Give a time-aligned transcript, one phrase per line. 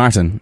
[0.00, 0.40] Maarten,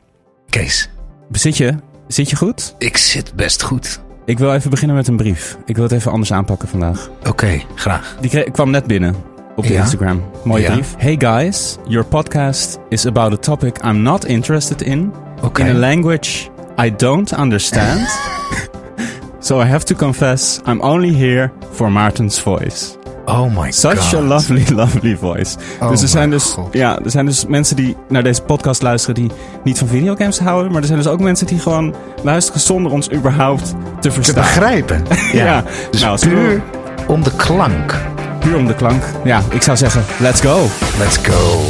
[0.48, 0.88] Kees,
[1.33, 1.74] zit je?
[2.06, 2.74] Zit je goed?
[2.78, 4.00] ik zit best goed.
[4.24, 5.58] Ik wil even beginnen met een brief.
[5.66, 7.10] Ik wil het even anders aanpakken vandaag.
[7.28, 8.16] Oké, graag.
[8.20, 9.14] Die kreeg- kwam net binnen
[9.56, 9.80] op de Ja?
[9.80, 10.22] Instagram.
[10.44, 10.72] Mooie Ja?
[10.72, 10.94] brief.
[10.98, 15.12] Hey guys, your podcast is about a topic I'm not interested in.
[15.55, 16.48] In a language
[16.84, 18.08] I don't understand.
[19.40, 22.97] so I have to confess, I'm only here for Maarten's voice.
[23.28, 24.14] Oh my Such god.
[24.14, 25.56] a lovely, lovely voice.
[25.80, 26.68] Oh dus er zijn dus, God.
[26.72, 29.30] ja, er zijn dus mensen die naar deze podcast luisteren die
[29.64, 30.72] niet van videogames houden.
[30.72, 34.34] Maar er zijn dus ook mensen die gewoon luisteren zonder ons überhaupt te Te verstaan.
[34.42, 35.02] begrijpen.
[35.32, 35.44] Ja.
[35.44, 35.64] Ja.
[35.90, 36.62] Dus Nou, zullen puur
[37.08, 37.94] om de klank.
[38.40, 39.02] Puur om de klank.
[39.24, 40.66] Ja, ik zou zeggen, let's go.
[40.98, 41.60] Let's go.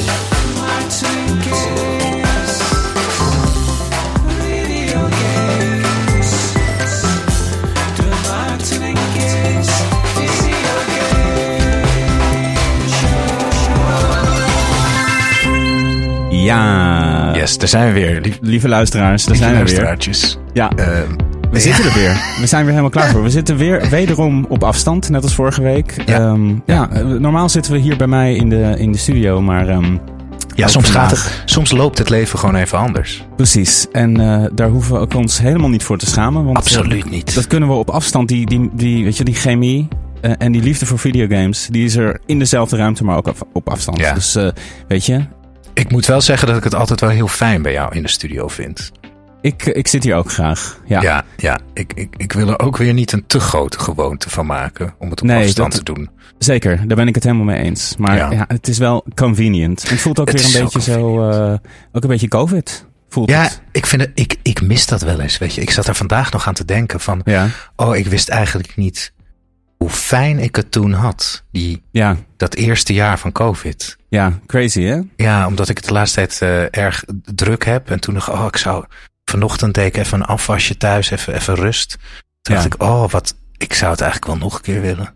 [16.55, 17.33] Ja.
[17.37, 18.21] Yes, daar zijn we weer.
[18.21, 19.75] Lief, Lieve luisteraars, daar lieve zijn we weer.
[19.75, 20.39] luisteraartjes.
[20.53, 21.13] Ja, Ehm,
[21.51, 22.11] we zitten er weer.
[22.41, 23.23] We zijn weer helemaal klaar voor.
[23.23, 25.95] We zitten weer wederom op afstand, net als vorige week.
[26.07, 26.19] Ja.
[26.21, 26.91] Ehm, ja.
[26.91, 29.69] eh, normaal zitten we hier bij mij in de, in de studio, maar...
[29.69, 29.97] ehm,
[30.55, 33.25] ja, soms, gaat het, soms loopt het leven gewoon even anders.
[33.37, 33.87] Precies.
[33.93, 36.45] En eh, daar hoeven we ook ons helemaal niet voor te schamen.
[36.45, 37.35] Want, Absoluut eh, niet.
[37.35, 38.29] Dat kunnen we op afstand.
[38.29, 39.89] Die, die, die, weet je, die chemie
[40.39, 43.99] en die liefde voor videogames, die is er in dezelfde ruimte, maar ook op, afstand.
[43.99, 44.15] Ja.
[44.15, 44.39] Dus
[44.89, 45.21] weet je,
[45.79, 48.09] Ik moet wel zeggen dat ik het altijd wel heel fijn bij jou in de
[48.09, 48.91] studio vind.
[49.41, 50.81] ik, ik zit hier ook graag.
[50.87, 51.01] Ja.
[51.03, 54.47] Ja, ja, Ik, ik, ik wil er ook weer niet een te grote gewoonte van
[54.47, 56.11] maken om het op Nee, afstand dat- te doen.
[56.39, 57.97] Zeker, daar ben ik het helemaal mee eens.
[57.97, 58.31] Maar ja.
[58.31, 58.45] Ja.
[58.49, 59.83] het is wel convenient.
[59.85, 61.53] En het voelt ook Het weer een beetje zo, eh,
[61.93, 62.87] ook een beetje COVID.
[63.09, 63.61] Voelt Ja, het.
[63.73, 65.39] ik, vind het, ik, ik mis dat wel eens.
[65.39, 65.61] Weet je.
[65.61, 67.21] Ik zat er vandaag nog aan te denken van...
[67.25, 67.47] Ja,
[67.77, 69.13] Oh, ik wist eigenlijk niet
[69.79, 71.45] hoe fijn ik het toen had.
[71.51, 73.97] Die, ja, dat eerste jaar van COVID.
[74.09, 75.01] ja, crazy hè?
[75.17, 77.91] Ja, omdat ik het de laatste tijd eh, erg druk heb.
[77.91, 78.85] En toen dacht ik, oh, ik zou...
[79.25, 81.91] Vanochtend deed ik even een afwasje thuis, even, even rust.
[82.43, 82.63] Toen Ja.
[82.63, 83.35] dacht ik, oh, wat...
[83.57, 85.15] Ik zou het eigenlijk wel nog een keer willen.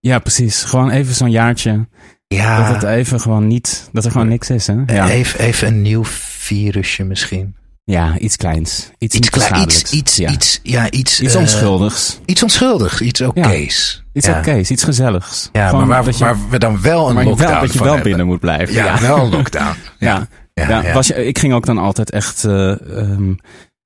[0.00, 0.62] Ja, precies.
[0.64, 1.88] Gewoon even zo'n jaartje.
[2.26, 4.74] Ja, Dat het even gewoon niet, dat er gewoon niks is hè?
[4.86, 7.56] Ja, even, even een nieuw virusje misschien.
[7.88, 8.90] Ja iets kleins.
[8.98, 10.30] Iets, Iets klein, iets, iets, ja.
[10.30, 11.20] iets, ja, iets...
[11.20, 12.18] Iets eh, onschuldigs.
[12.24, 14.04] Iets onschuldigs, iets oké's.
[14.12, 14.38] Iets ja.
[14.38, 15.48] oké's, iets gezelligs.
[15.52, 17.72] Ja, Gewoon maar waar, dat je, waar we dan wel een maar lockdown wel, dat
[17.72, 18.08] je wel hebben.
[18.08, 18.74] binnen moet blijven.
[18.74, 19.74] Ja, wel een lockdown.
[19.98, 20.26] Ja.
[20.54, 20.92] ja.
[20.92, 22.44] Was je, ik ging ook dan altijd echt.
[22.44, 23.32] ehm,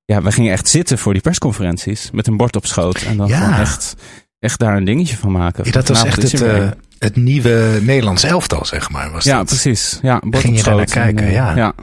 [0.04, 3.02] ja, we gingen echt zitten voor die persconferenties met een bord op schoot.
[3.02, 3.94] En dan gewoon echt,
[4.38, 5.72] echt daar een dingetje van maken.
[5.72, 6.68] Dat was echt het, eh,
[6.98, 9.10] het nieuwe Nederlands elftal, zeg maar.
[9.10, 9.46] Was ja, dat.
[9.46, 9.98] precies.
[10.02, 10.76] Ja, bord Ging op je schoot.
[10.76, 11.74] naar kijken, en, ja.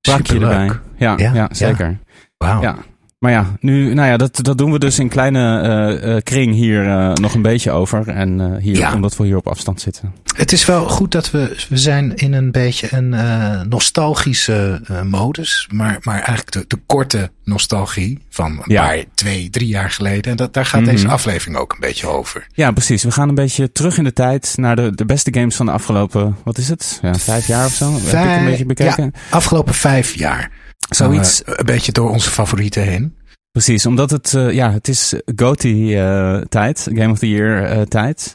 [0.00, 0.50] Superleuk.
[0.50, 0.66] erbij.
[0.96, 1.48] Ja, ja, Ja, ja.
[1.50, 1.98] zeker.
[2.38, 2.62] Wauw.
[2.62, 2.76] Ja.
[3.26, 6.54] Maar ja, nu, nou ja, dat, dat doen we dus in kleine eh, eh, kring
[6.54, 8.08] hier eh, nog een beetje over.
[8.08, 8.94] En hier, Ja.
[8.94, 10.12] omdat we hier op afstand zitten.
[10.36, 13.08] Het is wel goed dat we, we zijn in een beetje een
[13.68, 15.68] nostalgische modus.
[15.72, 18.86] Maar, maar eigenlijk de, de korte nostalgie van een Ja.
[18.86, 20.30] paar, twee, drie jaar geleden.
[20.30, 20.90] En dat, daar gaat Mhm.
[20.90, 22.46] deze aflevering ook een beetje over.
[22.52, 23.02] Ja, precies.
[23.02, 25.72] We gaan een beetje terug in de tijd naar de, de beste games van de
[25.72, 26.98] afgelopen, wat is het?
[27.02, 27.92] Ja, vijf jaar of zo?
[27.92, 29.04] Heb ik een beetje bekeken?
[29.14, 30.50] Ja, afgelopen vijf jaar.
[30.88, 31.42] Zoiets.
[31.44, 33.14] We een beetje door onze favorieten heen.
[33.50, 38.34] Precies, omdat het, eh, ja, het is GOTY-tijd, Game of the Year-tijd.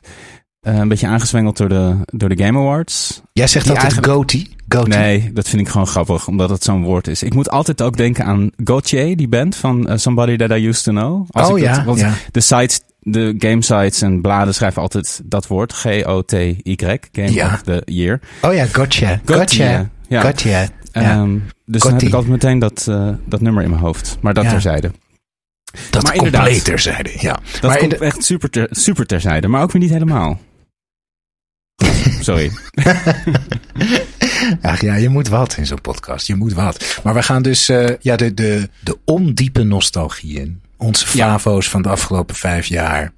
[0.62, 3.22] een beetje aangezwengeld door de, door de Game Awards.
[3.34, 4.48] Jij zegt Die altijd eigenlijk-.
[4.68, 4.90] Goaty.
[4.98, 7.24] Nee, dat vind ik gewoon grappig, omdat het zo'n woord is.
[7.24, 10.84] Ik moet altijd ook denken aan Gauthier, die band van eh, Somebody That I Used
[10.84, 11.26] To Know.
[11.30, 12.14] Als Oh ik dat- ja, want ja.
[12.32, 15.74] de sites, de game sites en bladen schrijven altijd dat woord.
[15.74, 16.76] G-O-T-Y,
[17.12, 17.54] Game Ja.
[17.54, 18.20] of the Year.
[18.42, 19.20] Oh ja, gotcha.
[19.26, 19.90] Gauthier, Gotcha.
[20.12, 20.22] Ja.
[20.22, 20.68] Gotcha.
[20.92, 24.18] Ehm, dus dan heb ik altijd meteen dat, eh, dat nummer in mijn hoofd.
[24.22, 24.92] Maar dat terzijde.
[25.90, 27.12] Dat Maar compleet terzijde.
[27.18, 27.40] Ja.
[27.52, 30.40] Dat maar komt de- echt super, ter, super terzijde, maar ook weer niet helemaal.
[32.22, 32.52] Sorry.
[34.62, 36.28] Ach ja, je moet wat in zo'n podcast.
[36.28, 37.00] Je moet wat.
[37.04, 40.62] Maar we gaan dus uh, ja, de, de, de ondiepe nostalgie in.
[40.78, 43.14] Onze favo's van de afgelopen vijf jaar.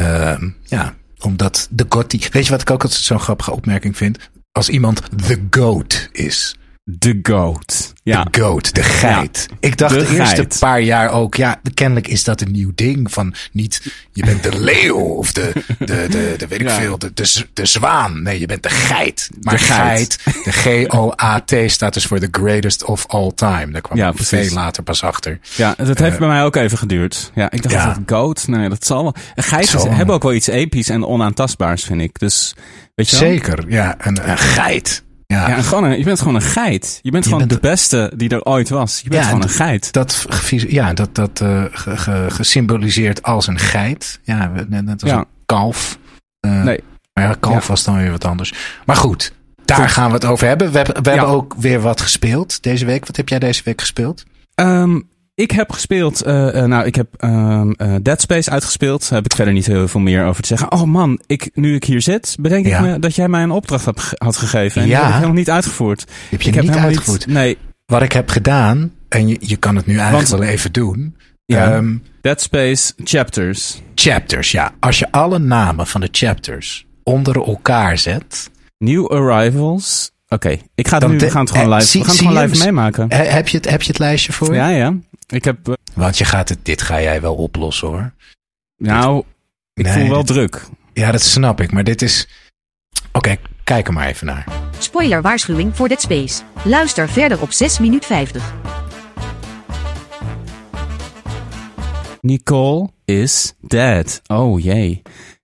[0.00, 2.26] Uh, ja, omdat de Gotti...
[2.30, 4.18] Weet je wat ik ook altijd zo'n grappige opmerking vind?
[4.56, 6.56] Als iemand the goat is
[6.88, 7.92] de goat.
[8.02, 8.24] Ja.
[8.24, 9.48] De goat, de geit.
[9.60, 13.12] Ik dacht de, eerste paar jaar ook, ja, kennelijk is dat een nieuw ding.
[13.12, 17.12] Van niet, je bent de leeuw of de, de, de, de weet ik veel, de,
[17.14, 18.22] de, de, zwaan.
[18.22, 19.30] Nee, je bent de geit.
[19.42, 23.72] Maar de geit, de G-O-A-T staat dus voor the greatest of all time.
[23.72, 25.38] Daar kwam ja, ik veel later pas achter.
[25.56, 27.30] Ja, dat heeft uh, bij mij ook even geduurd.
[27.34, 27.86] Ja, ik dacht ja.
[27.86, 29.14] dat goat, nee, dat zal wel.
[29.34, 32.18] Geiten hebben ook wel iets episch en onaantastbaars, vind ik.
[32.18, 32.54] Dus,
[32.94, 33.28] weet je wel?
[33.28, 35.04] Zeker, ja, een, een geit.
[35.26, 36.98] Ja, ja gewoon een, je bent gewoon een geit.
[37.02, 39.00] Je bent je gewoon bent de beste die er ooit was.
[39.02, 39.92] Je bent ja, gewoon een geit.
[39.92, 41.64] Dat, ja, dat, dat uh,
[42.28, 44.20] gesymboliseerd als een geit.
[44.22, 45.18] Ja, net als ja.
[45.18, 45.98] een kalf.
[46.46, 46.80] Uh, nee.
[47.12, 48.52] Maar ja, kalf was dan weer wat anders.
[48.84, 49.32] Maar goed,
[49.64, 49.90] daar goed.
[49.90, 50.70] gaan we het over hebben.
[50.70, 53.06] We, hebben, we hebben ook weer wat gespeeld deze week.
[53.06, 54.24] Wat heb jij deze week gespeeld?
[54.54, 59.00] Um, ik heb gespeeld, uh, uh, nou, ik heb um, uh, Dead Space uitgespeeld.
[59.00, 60.72] Daar heb ik verder niet heel veel meer over te zeggen.
[60.72, 62.78] Oh man, ik, nu ik hier zit, bedenk ja.
[62.78, 64.82] ik me dat jij mij een opdracht had, had gegeven.
[64.82, 64.94] En ja.
[64.94, 66.04] die heb ik helemaal niet uitgevoerd.
[66.30, 67.26] Heb je ik niet uitgevoerd?
[67.26, 67.58] Niet, nee.
[67.86, 71.16] Wat ik heb gedaan, en je, je kan het nu eigenlijk Want, wel even doen.
[71.44, 73.82] Ja, um, Dead Space Chapters.
[73.94, 74.72] Chapters, ja.
[74.80, 78.50] Als je alle namen van de chapters onder elkaar zet.
[78.78, 80.10] New Arrivals.
[80.28, 80.62] Oké, okay.
[80.74, 82.64] ik ga het nu, we gaan het gewoon live, zie, we gaan het gewoon live
[82.64, 83.12] meemaken.
[83.12, 84.94] Heb je, het, heb je het lijstje voor Ja, ja.
[85.26, 88.12] Ik heb, uh, Want je gaat het, dit ga jij wel oplossen hoor.
[88.76, 89.24] Nou,
[89.74, 90.66] dit, ik nee, voel wel dit, druk.
[90.92, 91.72] Ja, dat snap ik.
[91.72, 92.28] Maar dit is...
[93.06, 94.44] Oké, okay, kijk er maar even naar.
[94.78, 96.42] Spoiler waarschuwing voor Dead Space.
[96.64, 98.54] Luister verder op 6 minuut 50.
[102.20, 104.22] Nicole is dead.
[104.26, 105.02] Oh jee.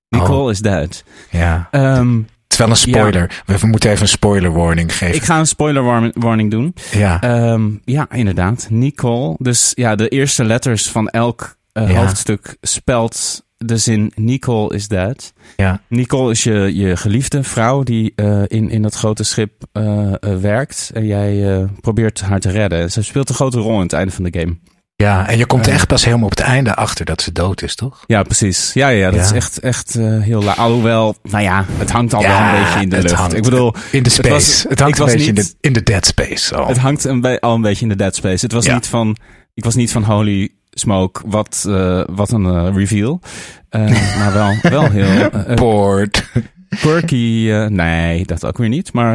[0.08, 0.50] Nicole oh.
[0.50, 1.04] is dead.
[1.30, 1.68] Ja.
[1.70, 3.42] Um, het is wel een spoiler.
[3.46, 3.58] Ja.
[3.58, 5.14] We moeten even een spoiler warning geven.
[5.14, 6.74] Ik ga een spoiler warning doen.
[6.90, 7.50] Ja.
[7.52, 8.66] Um, ja, inderdaad.
[8.70, 9.34] Nicole.
[9.38, 12.00] Dus ja, de eerste letters van elk uh, ja.
[12.00, 15.32] hoofdstuk spelt de zin Nicole is dead.
[15.56, 15.80] Ja.
[15.88, 20.90] Nicole is je, je geliefde vrouw die uh, in, in dat grote schip uh, werkt.
[20.94, 22.90] En jij probeert haar te redden.
[22.90, 24.56] Ze speelt een grote rol in het einde van de game.
[25.02, 27.62] Ja, en je komt er echt pas helemaal op het einde achter dat ze dood
[27.62, 28.04] is, toch?
[28.06, 28.72] Ja, precies.
[28.72, 29.24] Ja, ja, dat ja.
[29.24, 30.58] is echt, echt uh, heel laag.
[30.58, 33.14] Alhoewel, nou ja, het hangt al ja, wel een beetje in de lucht.
[33.14, 34.28] Hangt ik bedoel, in de space.
[34.28, 36.56] Het, was, het hangt een beetje niet, in, de, in de dead space.
[36.56, 36.68] Al.
[36.68, 38.44] Het hangt een al een beetje in de dead space.
[38.44, 38.74] Het was ja.
[38.74, 39.16] niet van,
[39.54, 43.20] ik was niet van holy smoke, wat, uh, wat een uh, reveal.
[44.18, 45.30] Maar wel, wel heel...
[45.54, 46.24] Bored.
[46.68, 48.92] Quirky, nee, dat ook weer niet.
[48.92, 49.14] Maar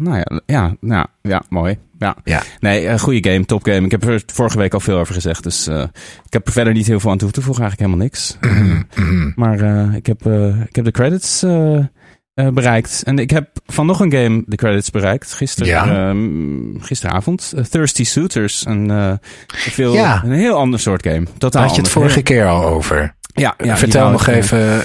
[0.00, 1.78] nou ja, ja, ja, ja, mooi.
[1.98, 2.16] Ja.
[2.24, 2.42] ja.
[2.60, 3.84] Nee, een goede game, top game.
[3.84, 5.42] Ik heb er vorige week al veel over gezegd.
[5.42, 5.82] Dus uh,
[6.24, 7.62] ik heb er verder niet heel veel aan toe te voegen.
[7.62, 8.36] Eigenlijk helemaal niks.
[8.40, 9.32] Mm -hmm.
[9.36, 11.44] maar uh, ik, heb, uh, ik heb de credits
[12.34, 13.02] bereikt.
[13.02, 15.34] En ik heb van nog een game de credits bereikt.
[15.34, 16.08] Gisteren, ja.
[16.08, 17.54] um, gisteravond.
[17.70, 18.66] Thirsty Suitors.
[18.66, 19.18] Een,
[19.48, 20.22] veel, ja.
[20.24, 21.26] een heel ander soort game.
[21.38, 23.16] Totaal Had je het vorige keer al over?
[23.34, 23.54] Ja.
[23.64, 24.80] ja Vertel nog even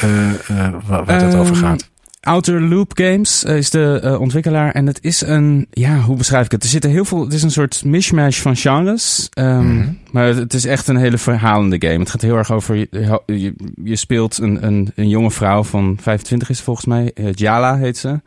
[0.87, 1.91] waar, waar het over gaat.
[2.23, 4.71] Outer Loop Games is de uh, ontwikkelaar.
[4.71, 6.63] En het is een, ja, hoe beschrijf ik het?
[6.63, 9.29] Er zitten heel veel, het is een soort mishmash van genres.
[9.39, 9.99] Um, mm -hmm.
[10.11, 11.99] Maar het is echt een hele verhalende game.
[11.99, 12.87] Het gaat heel erg over, je,
[13.25, 13.53] je,
[13.83, 17.11] je speelt een, een, een, jonge vrouw van 25 is volgens mij.
[17.15, 18.21] Uh, Jala heet ze.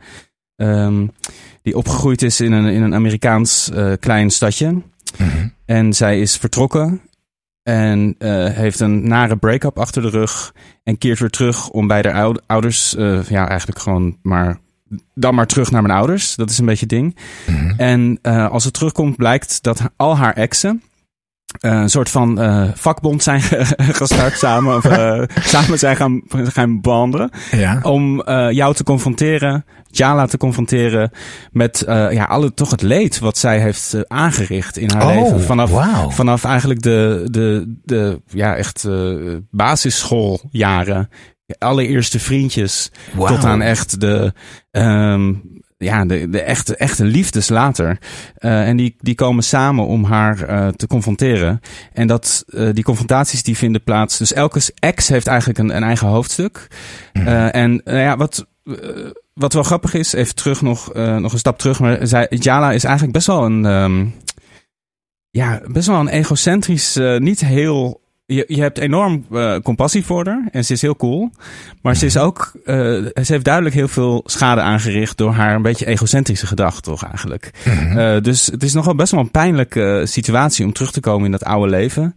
[0.55, 1.11] Um,
[1.61, 4.71] die opgegroeid is in een, in een Amerikaans uh, klein stadje.
[4.71, 4.83] Mm
[5.15, 5.53] -hmm.
[5.65, 7.01] En zij is vertrokken
[7.67, 10.53] en uh, heeft een nare break-up achter de rug.
[10.83, 12.95] En keert weer terug om bij haar ouders.
[12.95, 14.57] Uh, ja, eigenlijk gewoon maar.
[15.13, 16.35] Dan maar terug naar mijn ouders.
[16.35, 17.17] Dat is een beetje het ding.
[17.47, 17.73] Mm -hmm.
[17.77, 20.81] En uh, als ze terugkomt, blijkt dat al haar exen.
[21.65, 23.41] Uh, een soort van uh, vakbond zijn
[24.01, 24.75] gestart samen.
[24.75, 25.23] Of uh,
[25.53, 27.29] samen zijn gaan, gaan banden.
[27.51, 27.79] Ja.
[27.81, 29.65] Om jou te confronteren.
[29.89, 31.11] Jala te confronteren.
[31.51, 35.41] Met ja, alle, toch het leed wat zij heeft aangericht in haar oh, leven.
[35.41, 36.11] Vanaf, wow.
[36.11, 38.87] vanaf eigenlijk de, de, de ja, echt
[39.51, 41.09] basisschooljaren.
[41.57, 42.91] Allereerste vriendjes.
[43.13, 43.27] Wow.
[43.27, 44.33] Tot aan echt de.
[44.71, 47.97] Um, ja, de, de echte, echte liefdes later.
[48.39, 51.61] Uh, en die, die komen samen om haar uh, te confronteren.
[51.93, 54.17] En dat, uh, die confrontaties die vinden plaats.
[54.17, 56.67] Dus elke ex heeft eigenlijk een, een eigen hoofdstuk.
[57.13, 57.27] Mm.
[57.27, 58.47] en ja, wat,
[59.33, 61.79] wat wel grappig is, even terug nog, nog een stap terug.
[61.79, 64.13] Maar zij, Jala is eigenlijk best wel een, um,
[65.29, 70.47] ja, best wel een egocentrisch, niet heel je, je hebt enorm uh, compassie voor haar
[70.51, 71.31] en ze is heel cool.
[71.81, 75.61] Maar ze is ook, uh, ze heeft duidelijk heel veel schade aangericht door haar een
[75.61, 77.51] beetje egocentrische gedachten, toch eigenlijk.
[77.65, 81.25] Mm uh, dus het is nogal best wel een pijnlijke situatie om terug te komen
[81.25, 82.15] in dat oude leven.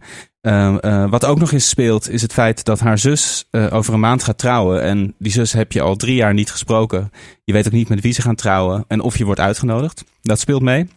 [1.09, 4.37] wat ook nog eens speelt, is het feit dat haar zus over een maand gaat
[4.37, 4.81] trouwen.
[4.81, 7.11] En die zus heb je al drie jaar niet gesproken.
[7.43, 10.03] Je weet ook niet met wie ze gaan trouwen en of je wordt uitgenodigd.
[10.21, 10.87] Dat speelt mee.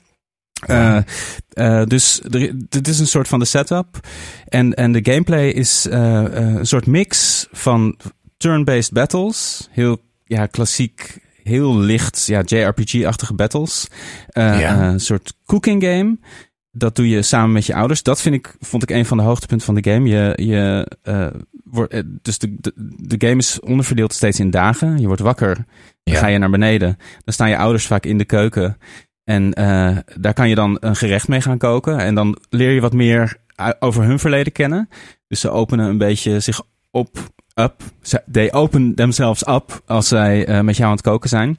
[0.66, 0.99] Uh,
[1.54, 2.21] uh, dus
[2.68, 4.06] dit is een soort van de setup.
[4.49, 7.97] En, en de gameplay is uh, een soort mix van
[8.37, 9.68] turn-based battles.
[9.71, 13.87] Heel ja, klassiek, heel licht, ja, JRPG-achtige battles.
[14.33, 14.88] Ja.
[14.88, 16.18] Een soort cooking game.
[16.71, 18.02] Dat doe je samen met je ouders.
[18.02, 20.09] Dat vind ik, vond ik een van de hoogtepunten van de game.
[20.09, 20.88] Je, je,
[21.64, 24.99] wordt, dus de, de, de game is onderverdeeld steeds in dagen.
[24.99, 25.54] Je wordt wakker,
[26.02, 26.18] dan ja.
[26.18, 26.97] ga je naar beneden.
[27.25, 28.76] Dan staan je ouders vaak in de keuken.
[29.25, 31.99] En uh, daar kan je dan een gerecht mee gaan koken.
[31.99, 33.37] En dan leer je wat meer
[33.78, 34.88] over hun verleden kennen.
[35.28, 37.19] Dus ze openen een beetje zich op,
[37.54, 37.83] up.
[38.33, 41.59] They open themselves up als zij uh, met jou aan het koken zijn.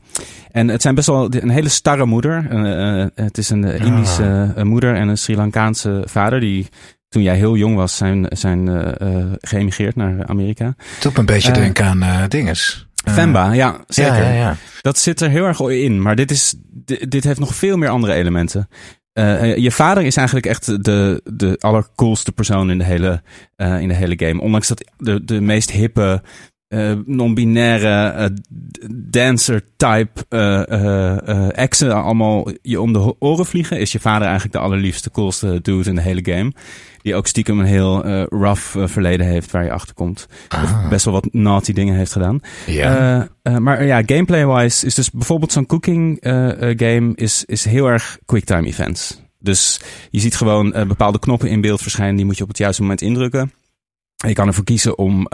[0.51, 2.47] En het zijn best wel een hele starre moeder.
[2.51, 6.67] Uh, het is een Indische moeder en een Sri Lankaanse vader die
[7.09, 8.69] toen jij heel jong was zijn, zijn
[9.41, 10.65] geëmigreerd naar Amerika.
[10.65, 12.87] Het doet een beetje denken aan dinges.
[13.05, 14.23] Femba, ja, zeker.
[14.23, 16.01] Ja, ja, dat zit er heel erg in.
[16.01, 16.55] Maar dit, is,
[17.07, 18.69] dit, heeft nog veel meer andere elementen.
[19.19, 23.21] Uh, je vader is eigenlijk echt de, de allercoolste persoon in de hele,
[23.57, 24.41] uh, in de hele game.
[24.41, 26.21] Ondanks dat de, de meest hippe,
[26.69, 28.31] uh, non-binaire,
[28.91, 30.25] dancer-type
[31.51, 35.89] exen allemaal je om de oren vliegen, is je vader eigenlijk de allerliefste, coolste dude
[35.89, 36.51] in de hele game.
[37.05, 40.27] Die ook stiekem een heel uh, rough uh, verleden heeft waar je achter komt.
[40.47, 40.89] Ah.
[40.89, 42.39] Best wel wat naughty dingen heeft gedaan.
[42.65, 43.29] Ja.
[43.43, 46.17] Uh, maar ja, gameplay-wise is dus bijvoorbeeld zo'n cooking
[46.77, 49.21] game is, is heel erg quicktime events.
[49.39, 52.15] Dus je ziet gewoon bepaalde knoppen in beeld verschijnen.
[52.15, 53.51] Die moet je op het juiste moment indrukken.
[54.15, 55.27] Je kan ervoor kiezen om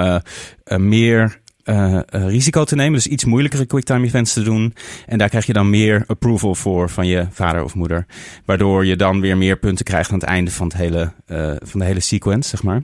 [0.77, 2.93] meer uh, risico te nemen.
[2.93, 4.73] Dus iets moeilijkere quicktime events te doen.
[5.05, 8.05] En daar krijg je dan meer approval voor van je vader of moeder.
[8.45, 11.79] Waardoor je dan weer meer punten krijgt aan het einde van, het hele, uh, van
[11.79, 12.81] de hele sequence, zeg maar.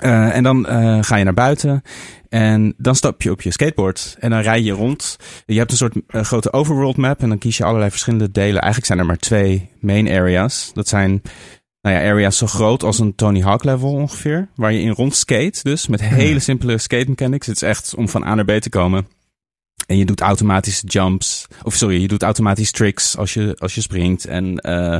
[0.00, 0.66] En dan
[1.04, 1.82] ga je naar buiten
[2.28, 5.16] en dan stap je op je skateboard en dan rij je rond.
[5.46, 8.60] Je hebt een soort grote overworld map en dan kies je allerlei verschillende delen.
[8.60, 10.70] Eigenlijk zijn er maar twee main areas.
[10.74, 11.22] Dat zijn
[11.82, 14.48] nou ja, areas zo groot als een Tony Hawk level ongeveer.
[14.54, 15.86] Waar je in rond skate dus.
[15.86, 17.46] Met hele simpele skate mechanics.
[17.46, 19.06] Het is echt om van A naar B te komen.
[19.86, 21.46] En je doet automatisch jumps.
[21.62, 24.24] Of sorry, je doet automatisch tricks als je, als je springt.
[24.24, 24.98] En uh,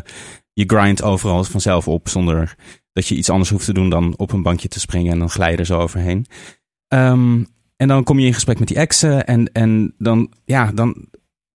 [0.52, 2.08] je grind overal vanzelf op.
[2.08, 2.54] Zonder
[2.92, 5.12] dat je iets anders hoeft te doen dan op een bankje te springen.
[5.12, 6.26] En dan glij je er zo overheen.
[6.88, 7.46] Um,
[7.76, 9.26] en dan kom je in gesprek met die exen.
[9.26, 11.08] En, en dan, ja, dan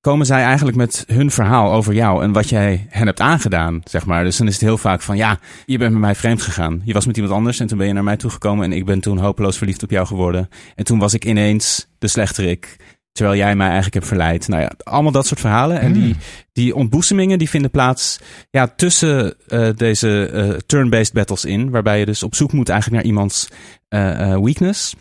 [0.07, 4.05] komen zij eigenlijk met hun verhaal over jou en wat jij hen hebt aangedaan, zeg
[4.05, 4.23] maar.
[4.23, 6.81] Dus dan is het heel vaak van, ja, je bent met mij vreemd gegaan.
[6.83, 8.99] Je was met iemand anders en toen ben je naar mij toegekomen en ik ben
[8.99, 10.49] toen hopeloos verliefd op jou geworden.
[10.75, 12.77] En toen was ik ineens de slechterik,
[13.11, 14.47] terwijl jij mij eigenlijk hebt verleid.
[14.47, 15.79] Nou ja, allemaal dat soort verhalen.
[15.79, 16.21] En die, hmm.
[16.51, 22.05] die ontboezemingen die vinden plaats ja, tussen uh, deze uh, turn-based battles in, waarbij je
[22.05, 23.47] dus op zoek moet eigenlijk naar iemands
[23.89, 24.95] uh, weakness.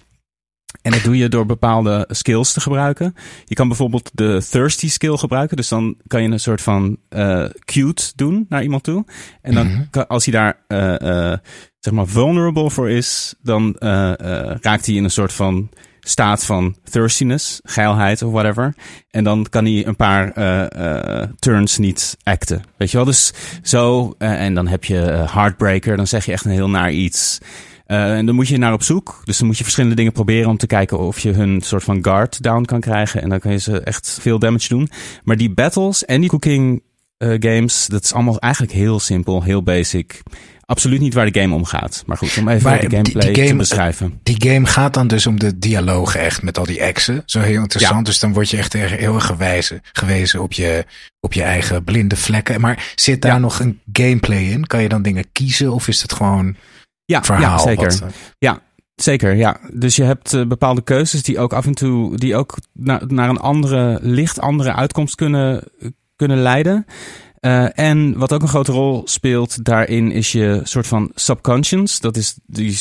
[0.83, 3.15] En dat doe je door bepaalde skills te gebruiken.
[3.45, 5.57] Je kan bijvoorbeeld de thirsty skill gebruiken.
[5.57, 9.05] Dus dan kan je een soort van uh, cute doen naar iemand toe.
[9.43, 11.37] En dan mm kan, als hij daar uh, uh,
[11.79, 13.77] zeg maar vulnerable voor is, dan
[14.61, 18.75] raakt hij in een soort van staat van thirstiness, geilheid of whatever.
[19.11, 20.33] En dan kan hij een paar
[21.39, 22.63] turns niet acten.
[22.77, 23.07] Weet je wel?
[23.07, 24.15] Dus zo.
[24.19, 25.97] en dan heb je heartbreaker.
[25.97, 27.39] Dan zeg je echt een heel naar iets.
[27.87, 29.21] Uh, en dan moet je naar op zoek.
[29.25, 32.05] Dus dan moet je verschillende dingen proberen om te kijken of je hun soort van
[32.05, 33.23] guard down kan krijgen.
[33.23, 34.89] En dan kan je ze echt veel damage doen.
[35.25, 36.83] Maar die battles en die cooking
[37.19, 40.23] uh, games, dat is allemaal eigenlijk heel simpel, heel basic.
[40.65, 42.03] Absoluut niet waar de game om gaat.
[42.07, 44.21] Maar goed, om even de gameplay die, game, te beschrijven.
[44.23, 47.23] Die game gaat dan dus om de dialogen echt met al die exen.
[47.27, 48.07] Zo heel interessant.
[48.07, 50.85] Dus dan word je echt heel erg gewezen, gewezen op, je,
[51.21, 52.61] op je eigen blinde vlekken.
[52.61, 54.67] Maar zit daar nog een gameplay in?
[54.67, 56.57] Kan je dan dingen kiezen of is het gewoon
[57.07, 58.03] ja, ja zeker.
[58.03, 58.09] Eh,
[58.39, 58.61] ja,
[58.95, 59.35] zeker.
[59.35, 59.61] Ja.
[59.73, 63.29] Dus je hebt uh, bepaalde keuzes die ook af en toe die ook na, naar
[63.29, 65.63] een andere, licht andere uitkomst kunnen,
[66.17, 66.87] kunnen leiden.
[67.41, 72.01] Uh, en wat ook een grote rol speelt daarin is je soort van subconscious.
[72.01, 72.79] Dat is, die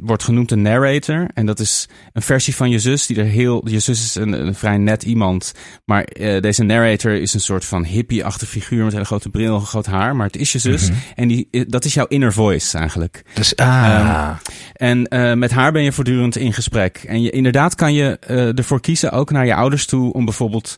[0.00, 1.28] wordt genoemd een narrator.
[1.34, 3.68] En dat is een versie van je zus die er heel...
[3.68, 5.52] Je zus is een, een vrij net iemand.
[5.84, 9.60] Maar uh, deze narrator is een soort van hippie-achtige figuur met een hele grote bril,
[9.60, 10.16] groot haar.
[10.16, 10.88] Maar het is je zus.
[10.88, 10.98] Mhm.
[11.14, 13.22] En die, dat is jouw inner voice eigenlijk.
[13.34, 14.30] Dus, ah.
[14.30, 14.36] Um,
[14.72, 17.04] en uh, met haar ben je voortdurend in gesprek.
[17.06, 18.18] En je, inderdaad kan je
[18.56, 20.76] ervoor kiezen, ook naar je ouders toe, om bijvoorbeeld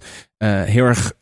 [0.64, 1.12] heel erg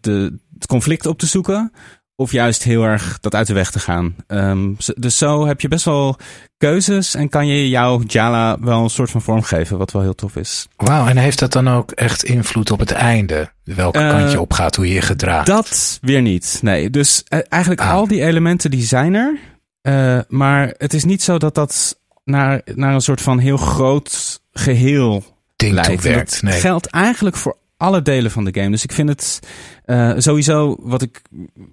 [0.00, 1.72] de het conflict op te zoeken.
[2.20, 4.16] of juist heel erg dat uit de weg te gaan.
[4.26, 6.16] Um, dus zo heb je best wel
[6.56, 10.14] keuzes en kan je jouw Jala wel een soort van vorm geven, wat wel heel
[10.14, 10.66] tof is.
[10.76, 13.50] Wauw, en heeft dat dan ook echt invloed op het einde?
[13.64, 15.46] Welke uh, kant je op gaat, hoe je je gedraagt?
[15.46, 16.90] Dat weer niet, nee.
[16.90, 17.92] Dus uh, eigenlijk ah.
[17.92, 19.38] al die elementen die zijn er.
[19.82, 24.40] Uh, maar het is niet zo dat dat naar, naar een soort van heel groot
[24.52, 25.24] geheel
[25.56, 26.02] Ding leidt.
[26.02, 26.42] werkt.
[26.42, 26.60] Nee.
[26.60, 28.70] geldt eigenlijk voor alle delen van de game.
[28.70, 29.40] Dus ik vind het
[29.86, 31.22] uh, sowieso wat ik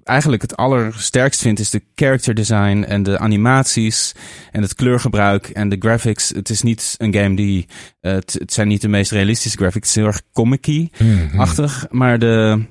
[0.04, 4.12] eigenlijk het allersterkst vind is de character design en de animaties
[4.52, 6.30] en het kleurgebruik en de graphics.
[6.30, 7.66] Het is niet een game die
[8.02, 11.88] uh, het, het, zijn niet de meest realistische graphics, het is heel erg comic-achtig, mm
[11.90, 11.98] -hmm.
[11.98, 12.66] maar de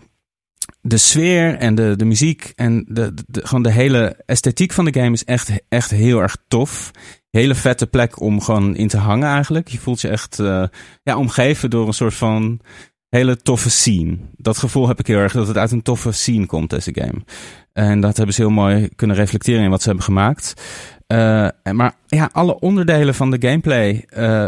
[0.81, 5.00] de sfeer en de, de muziek en de, de, gewoon de hele esthetiek van de
[5.00, 6.91] game is echt, echt heel erg tof.
[7.31, 9.69] Hele vette plek om gewoon in te hangen eigenlijk.
[9.69, 10.64] Je voelt je echt uh,
[11.03, 12.61] ja, omgeven door een soort van
[13.14, 14.16] hele toffe scene.
[14.37, 17.25] Dat gevoel heb ik heel erg dat het uit een toffe scene komt, deze game.
[17.73, 20.54] En dat hebben ze heel mooi kunnen reflecteren in wat ze hebben gemaakt.
[21.09, 24.47] Uh, maar ja, alle onderdelen van de gameplay, uh,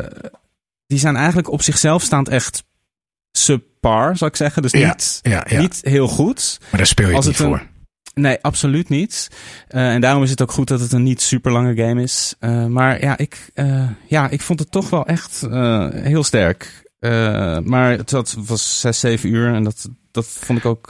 [0.87, 2.65] die zijn eigenlijk op zichzelf staand echt
[3.33, 4.63] subpar, zou ik zeggen.
[4.63, 5.61] Dus niet, ja, ja, ja.
[5.61, 6.59] niet heel goed.
[6.61, 7.59] Maar daar speel je Als het niet voor.
[7.59, 9.29] Een, nee, absoluut niet.
[9.69, 12.35] Uh, en daarom is het ook goed dat het een niet super lange game is.
[12.69, 13.51] Maar ja ik,
[14.07, 15.41] ja, ik vond het toch wel echt
[15.91, 16.86] heel sterk.
[17.65, 20.89] Maar het, het was 6, 7 uur en dat, dat vond ik ook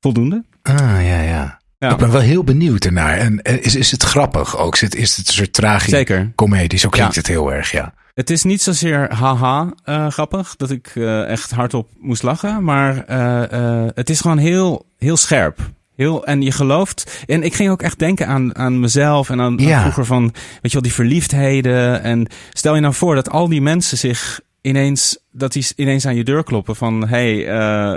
[0.00, 0.44] voldoende.
[0.62, 1.60] Ah, ja, ja.
[1.78, 1.90] Ja.
[1.90, 3.18] Ik ben wel heel benieuwd ernaar.
[3.18, 4.74] En is, is het grappig ook?
[4.74, 6.32] Is het, is het een soort tragisch Zeker.
[6.34, 6.78] comedie?
[6.78, 7.20] Zo klinkt ja.
[7.20, 7.94] het heel erg, ja.
[8.14, 12.64] Het is niet zozeer haha uh, grappig, dat ik uh, echt hardop moest lachen.
[12.64, 15.58] Maar uh, het is gewoon heel, heel scherp.
[15.96, 17.24] Heel, en je gelooft.
[17.26, 19.76] En ik ging ook echt denken aan, aan mezelf en aan, ja.
[19.76, 22.02] aan vroeger van, weet je wel, die verliefdheden.
[22.02, 26.16] En stel je nou voor dat al die mensen zich ineens, dat die ineens aan
[26.16, 27.34] je deur kloppen van, hey,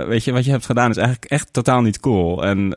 [0.06, 2.44] weet je, wat je hebt gedaan is eigenlijk echt totaal niet cool.
[2.44, 2.72] En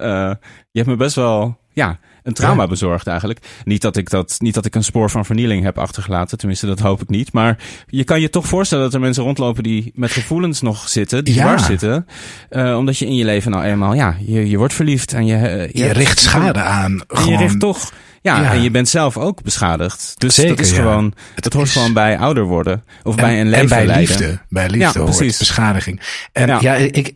[0.71, 2.67] je hebt me best wel, ja, een trauma ja.
[2.67, 3.39] bezorgd eigenlijk.
[3.65, 6.79] Niet dat, ik dat, niet dat ik een spoor van vernieling heb achtergelaten, tenminste dat
[6.79, 7.33] hoop ik niet.
[7.33, 11.23] Maar je kan je toch voorstellen dat er mensen rondlopen die met gevoelens nog zitten,
[11.23, 11.41] die ja.
[11.41, 12.05] dwars zitten.
[12.49, 15.69] Uh, omdat je in je leven nou eenmaal, ja, je, je wordt verliefd en je...
[15.73, 16.91] Je, je richt schade aan.
[16.91, 17.31] En gewoon...
[17.31, 17.91] je richt toch...
[18.21, 20.13] Ja, ja, en je bent zelf ook beschadigd.
[20.17, 20.77] Dus Zeker, dat is ja.
[20.77, 22.83] gewoon, het, Het hoort is- gewoon bij ouder worden.
[23.03, 24.17] Of En, bij een leven en bij leiden.
[24.17, 24.39] liefde.
[24.49, 25.37] Bij liefde Ja, hoort precies.
[25.37, 26.01] beschadiging.
[26.31, 27.15] En ja, ik,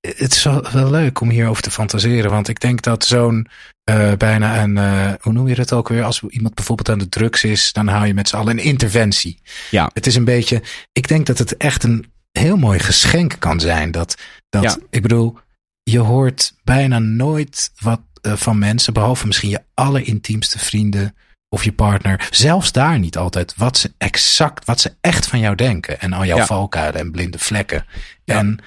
[0.00, 2.30] het is wel, leuk om hierover te fantaseren.
[2.30, 3.46] Want ik denk dat zo'n
[3.84, 6.02] eh, bijna een, eh, hoe noem je dat ook weer?
[6.04, 9.40] Als iemand bijvoorbeeld aan de drugs is, dan hou je met z'n allen een interventie.
[9.70, 9.90] Ja.
[9.92, 13.90] Het is een beetje, ik denk dat het echt een heel mooi geschenk kan zijn.
[13.90, 14.14] Dat,
[14.48, 15.38] dat ik bedoel,
[15.82, 18.00] je hoort bijna nooit wat
[18.36, 21.16] van mensen, behalve misschien je allerintiemste vrienden
[21.48, 22.28] of je partner.
[22.30, 26.00] Zelfs daar niet altijd wat ze exact, wat ze echt van jou denken.
[26.00, 26.46] En al jouw Ja.
[26.46, 27.86] valkuilen en blinde vlekken.
[28.24, 28.38] Ja.
[28.38, 28.58] En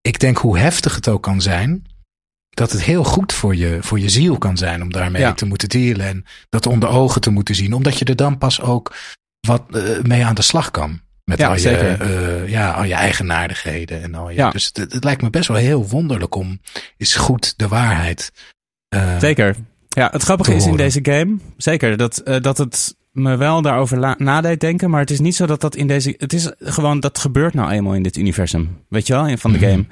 [0.00, 1.84] ik denk hoe heftig het ook kan zijn,
[2.50, 5.32] dat het heel goed voor je, voor je ziel kan zijn om daarmee Ja.
[5.34, 8.60] te moeten dealen en dat onder ogen te moeten zien, omdat je er dan pas
[8.60, 8.96] ook
[9.46, 11.00] wat eh, mee aan de slag kan.
[11.24, 14.36] Met Ja, al, je, eh, ja, al je eigenaardigheden en al je.
[14.36, 14.50] Ja.
[14.50, 16.60] Dus het, het lijkt me best wel heel wonderlijk om
[16.96, 18.32] is goed de waarheid.
[18.96, 19.56] Eh, Zeker.
[19.88, 24.14] Ja, het grappige is in deze game, zeker, dat, eh, dat het me wel daarover
[24.18, 24.90] nadeed denken.
[24.90, 26.14] Maar het is niet zo dat dat in deze.
[26.18, 28.78] Het is gewoon, dat gebeurt nou eenmaal in dit universum.
[28.88, 29.68] Weet je wel, in- van de Mhm.
[29.70, 29.84] game.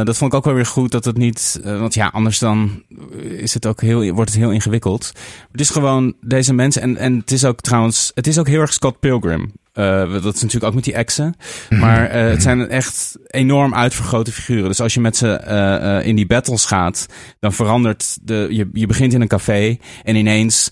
[0.00, 1.60] Eh, dat vond ik ook wel weer goed dat het niet.
[1.64, 2.82] eh, want ja, anders dan
[3.20, 5.12] is het ook heel, wordt het heel ingewikkeld.
[5.52, 6.82] Het is gewoon deze mensen.
[6.82, 8.10] En, en het is ook trouwens.
[8.14, 9.52] Het is ook heel erg Scott Pilgrim.
[9.72, 11.34] Eh, dat is natuurlijk ook met die exen.
[11.70, 11.80] Mhm.
[11.80, 14.68] Maar het zijn echt enorm uitvergrote figuren.
[14.68, 17.06] Dus als je met ze in die battles gaat,
[17.40, 18.46] dan verandert de.
[18.50, 20.70] Je, je begint in een café en ineens.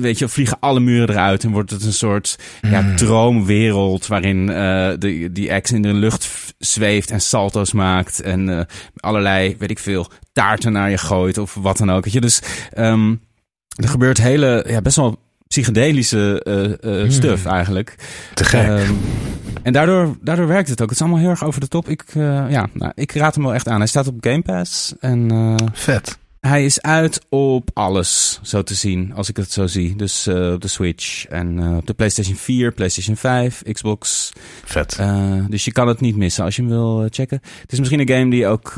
[0.00, 2.96] Weet je, vliegen alle muren eruit en wordt het een soort ja, Mhm.
[2.96, 8.64] droomwereld waarin eh de, die ex in de lucht zweeft en salto's maakt en eh,
[8.96, 12.04] allerlei, weet ik veel, taarten naar je gooit of wat dan ook.
[12.04, 13.14] Weet je, dus ehm,
[13.82, 15.16] er gebeurt hele, ja, best wel
[15.48, 16.42] psychedelische
[16.80, 17.94] eh stuff eigenlijk.
[18.34, 18.66] te gek.
[18.66, 18.92] Ehm,
[19.62, 20.88] en daardoor, daardoor werkt het ook.
[20.88, 21.88] Het is allemaal heel erg over de top.
[21.88, 22.04] Ik,
[22.48, 23.78] ja, nou, ik raad hem wel echt aan.
[23.78, 25.30] Hij staat op Game Pass en
[25.72, 26.18] Vet.
[26.48, 29.96] Hij is uit op alles, zo te zien, als ik het zo zie.
[29.96, 34.32] Dus eh, op de Switch en eh, op de PlayStation 4, PlayStation 5, Xbox.
[34.64, 34.96] Vet.
[34.98, 37.40] Eh, dus je kan het niet missen als je hem wil checken.
[37.60, 38.72] Het is misschien een game die ook,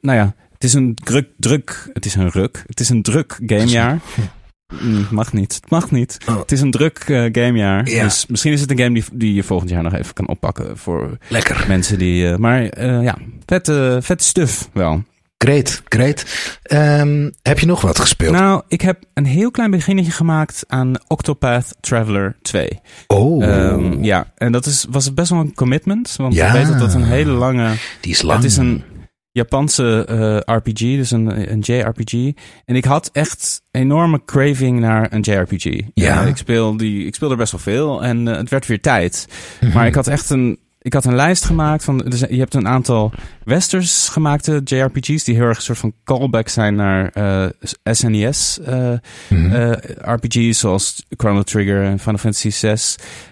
[0.00, 3.40] nou ja, het is een druk, druk, het is een ruk, het is een druk
[3.46, 4.00] gamejaar.
[4.82, 6.18] Mm, mag niet, het mag niet.
[6.28, 6.38] Oh.
[6.38, 7.88] Het is een druk eh, gamejaar.
[7.88, 8.02] Ja.
[8.02, 10.78] Dus misschien is het een game die, die je volgend jaar nog even kan oppakken
[10.78, 11.64] voor Lekker.
[11.68, 15.02] mensen die, eh, maar ja, vette, vette stuff wel.
[15.44, 16.24] Great, great.
[16.62, 18.32] Ehm, heb je nog wat gespeeld?
[18.32, 22.80] Nou, ik heb een heel klein beginnetje gemaakt aan Octopath Traveler 2.
[23.06, 26.14] oh, Ehm, ja, en dat is, was best wel een commitment.
[26.16, 26.46] Want Ja.
[26.46, 27.74] ik weet dat dat een hele lange...
[28.00, 28.36] die is lang.
[28.42, 28.84] Het is een,
[29.32, 30.06] Japanse
[30.46, 32.12] uh, RPG, dus een, een JRPG.
[32.64, 35.80] En ik had echt enorme craving naar een JRPG.
[35.94, 36.22] Ja.
[36.22, 39.28] ik, speel die, ik speel er best wel veel en uh, het werd weer tijd.
[39.60, 39.72] Mhm.
[39.72, 42.68] Maar ik had echt een, ik had een lijst gemaakt van, dus je hebt een
[42.68, 43.12] aantal
[43.44, 47.46] westers gemaakte JRPG's die heel erg een soort van callback zijn naar uh,
[47.84, 48.92] SNES uh,
[49.28, 49.74] Mhm.
[49.98, 52.74] RPG's zoals Chrono Trigger en Final Fantasy VI.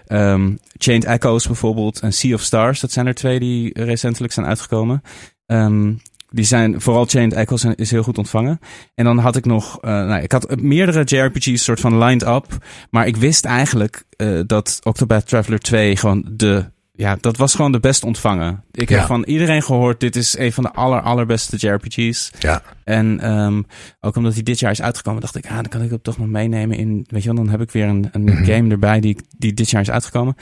[0.07, 2.79] Um, Chained Echoes bijvoorbeeld en Sea of Stars.
[2.79, 5.01] Dat zijn er twee die recentelijk zijn uitgekomen.
[5.45, 8.59] Um, die zijn, vooral Chained Echoes is heel goed ontvangen.
[8.95, 12.45] En dan had ik nog, uh, nou, ik had meerdere JRPG's soort van lined up.
[12.89, 17.71] Maar ik wist eigenlijk uh, dat Octopath Traveler 2 gewoon de, ja, dat was gewoon
[17.71, 18.63] de best ontvangen.
[18.71, 18.97] Ik Ja.
[18.97, 22.31] heb van iedereen gehoord, dit is een van de aller, allerbeste JRPG's.
[22.39, 22.61] Ja.
[22.83, 23.65] En um,
[24.01, 26.17] ook omdat hij dit jaar is uitgekomen, dacht ik, ah, dan kan ik het toch
[26.17, 28.43] nog meenemen in, weet je wel, dan heb ik weer een, een Mhm.
[28.45, 30.35] game erbij die, die dit jaar is uitgekomen.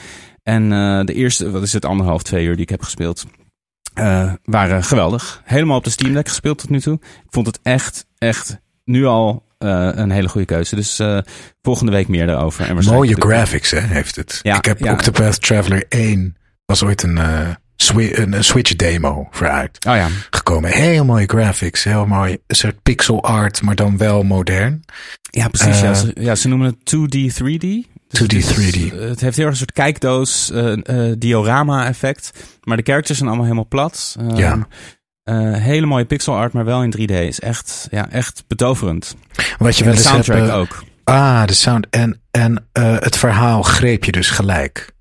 [0.44, 3.26] En uh, de eerste, wat is het, anderhalf, twee uur die ik heb gespeeld,
[4.00, 5.42] uh, waren geweldig.
[5.46, 6.94] Helemaal op de Steam Deck gespeeld tot nu toe.
[7.04, 10.76] Ik vond het echt, echt nu al uh, een hele goede keuze.
[10.76, 11.18] Dus uh,
[11.62, 12.66] volgende week meer daarover.
[12.70, 14.40] En Mooie graphics, hè, heeft het.
[14.42, 14.92] Ja, ik heb ja.
[14.94, 16.36] Octopath Traveler 1,
[16.72, 19.86] was ooit een, uh, swi een, een Switch demo voor uit.
[19.88, 20.08] Oh ja.
[20.30, 20.72] Gekomen.
[20.72, 22.38] Heel mooie graphics, heel mooi.
[22.48, 24.84] Een soort pixel art, maar dan wel modern.
[25.22, 25.80] Ja, precies.
[25.82, 27.90] ja, ze, ja, ze noemen het 2D, 3D.
[28.18, 28.90] 2D, 3D.
[28.90, 32.32] Dus, het heeft heel erg een soort kijkdoos, uh, diorama effect.
[32.64, 34.16] Maar de characters zijn allemaal helemaal plat.
[34.22, 34.68] Uh, ja.
[35.26, 37.14] Uh, hele mooie pixel art, maar wel in 3D.
[37.14, 39.16] Is echt, ja, echt betoverend.
[39.58, 40.84] Wat je wel de soundtrack hebt, uh, ook.
[41.04, 41.88] Ah, de sound.
[41.90, 44.92] En, en uh, het verhaal greep je dus gelijk.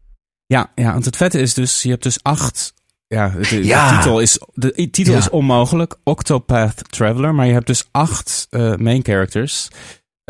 [0.50, 2.74] Ja, ja, want het vette is dus, je hebt dus acht.
[3.06, 3.90] Ja, de, ja.
[3.90, 5.18] de titel, is, de titel Ja.
[5.18, 5.96] is onmogelijk.
[6.04, 7.34] Octopath Traveler.
[7.34, 9.68] Maar je hebt dus acht uh, main characters.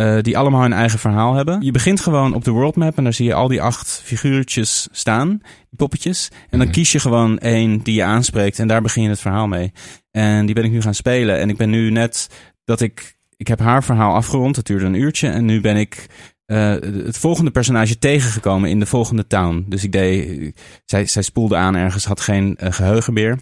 [0.01, 1.63] Uh, die allemaal hun eigen verhaal hebben.
[1.63, 4.89] Je begint gewoon op de world map en daar zie je al die acht figuurtjes
[4.93, 6.29] staan, die poppetjes.
[6.51, 6.71] En dan Mhm.
[6.77, 9.73] kies je gewoon één die je aanspreekt en daar begin je het verhaal mee.
[10.11, 12.29] En die ben ik nu gaan spelen en ik ben nu net
[12.65, 16.07] dat ik, ik heb haar verhaal afgerond, het duurde een uurtje en nu ben ik
[16.51, 16.71] uh,
[17.05, 19.65] het volgende personage tegengekomen in de volgende town.
[19.69, 23.39] Dus ik deed, zij, zij spoelde aan ergens, had geen uh, geheugen meer.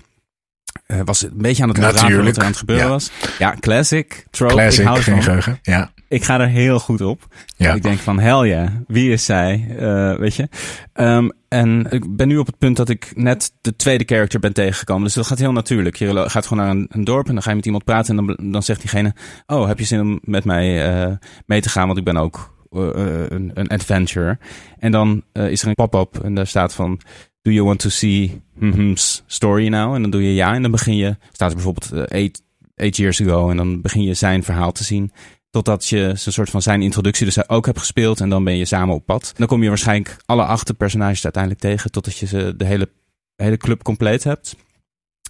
[0.86, 2.90] Uh, was een beetje aan het ontrafelen wat er aan het gebeuren ja.
[2.90, 3.10] was.
[3.38, 4.54] Ja, classic, trope.
[4.54, 5.22] Classic, ik hou geen van.
[5.22, 5.58] geheugen.
[5.62, 5.90] Ja.
[6.08, 7.26] Ik ga er heel goed op.
[7.56, 7.74] Ja.
[7.74, 9.66] Ik denk van, hell yeah, wie is zij?
[9.80, 10.48] Uh, weet je?
[10.94, 14.52] Um, en ik ben nu op het punt dat ik net de tweede character ben
[14.52, 15.04] tegengekomen.
[15.04, 15.96] Dus dat gaat heel natuurlijk.
[15.96, 18.18] Je gaat gewoon naar een, een dorp en dan ga je met iemand praten.
[18.18, 19.14] En dan, dan zegt diegene,
[19.46, 21.86] oh, heb je zin om met mij mee te gaan?
[21.86, 24.38] Want ik ben ook een, een adventure.
[24.78, 27.00] En dan uh, is er een pop-up en daar staat van...
[27.42, 29.94] Do you want to see mm-hm's story now?
[29.94, 31.16] En dan doe je ja en dan begin je...
[31.32, 32.42] Staat er bijvoorbeeld eight,
[32.74, 33.50] eight years ago.
[33.50, 35.12] En dan begin je zijn verhaal te zien.
[35.50, 38.20] Totdat je zo'n soort van zijn introductie dus ook hebt gespeeld.
[38.20, 39.32] En dan ben je samen op pad.
[39.36, 41.90] Dan kom je waarschijnlijk alle acht personages uiteindelijk tegen.
[41.90, 42.90] Totdat je ze de hele,
[43.36, 44.56] hele club compleet hebt.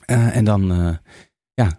[0.07, 0.99] En dan,
[1.55, 1.79] ja,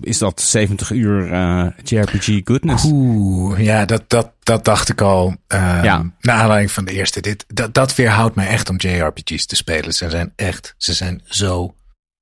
[0.00, 2.84] is dat 70 uur uh, JRPG goodness.
[2.84, 5.28] Oeh, ja, dat, dat, dat dacht ik al.
[5.28, 6.12] Uh, Ja.
[6.20, 7.20] Naar aanleiding van de eerste.
[7.20, 9.92] Dit, dat, dat weerhoudt mij echt om JRPG's te spelen.
[9.94, 11.74] Ze zijn echt, ze zijn zo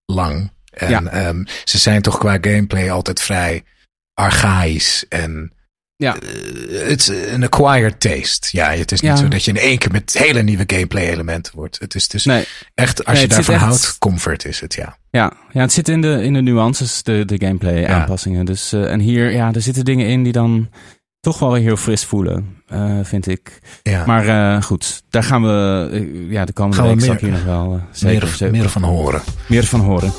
[0.06, 0.50] lang.
[0.70, 1.28] En Ja.
[1.28, 3.64] um, ze zijn toch qua gameplay altijd vrij
[4.14, 5.52] archaïs en
[5.98, 6.14] Ja.
[6.16, 8.48] eh, het is een acquired taste.
[8.50, 9.16] Ja, het is niet Ja.
[9.16, 11.78] zo dat je in één keer met hele nieuwe gameplay elementen wordt.
[11.78, 14.96] Het is dus Nee, echt, als Nee, je daarvan echt- houdt, comfort is het, ja.
[15.10, 15.32] ja.
[15.52, 17.86] ja, het zit in de, in de nuances, de, de gameplay Ja.
[17.88, 18.44] aanpassingen.
[18.44, 20.70] Dus, uh, en hier, ja, er zitten dingen in die dan
[21.20, 23.58] toch wel heel fris voelen, uh, vind ik.
[23.82, 24.06] ja.
[24.06, 27.44] Maar goed, daar gaan we, ja, de komende Gaan we week zal ik hier nog
[27.44, 29.22] wel zeker, meer, zeker meer van horen.
[29.48, 30.12] meer van horen.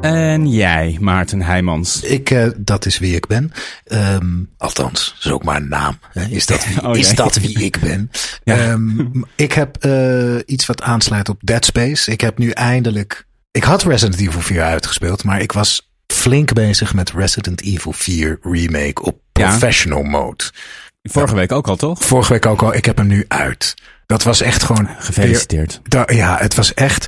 [0.00, 2.02] En jij, Maarten Heijmans.
[2.02, 3.52] Ik, uh, dat is wie ik ben.
[3.92, 5.98] Um, althans, dat is ook maar een naam.
[6.12, 6.24] Hè?
[6.24, 8.10] Is, dat wie, Oh, is dat wie ik ben?
[8.44, 8.70] Ja.
[8.70, 12.10] Um, ik heb uh, iets wat aansluit op Dead Space.
[12.10, 13.26] Ik heb nu eindelijk...
[13.50, 18.38] Ik had Resident Evil 4 uitgespeeld, maar ik was flink bezig met Resident Evil 4
[18.42, 19.48] Remake op Ja.
[19.48, 20.44] professional mode.
[21.02, 22.04] Vorige week ook al, toch?
[22.04, 23.74] Vorige week ook al, ik heb hem nu uit.
[24.06, 24.88] Dat was echt gewoon...
[24.98, 25.80] Gefeliciteerd.
[25.82, 27.06] Da- ja, het was echt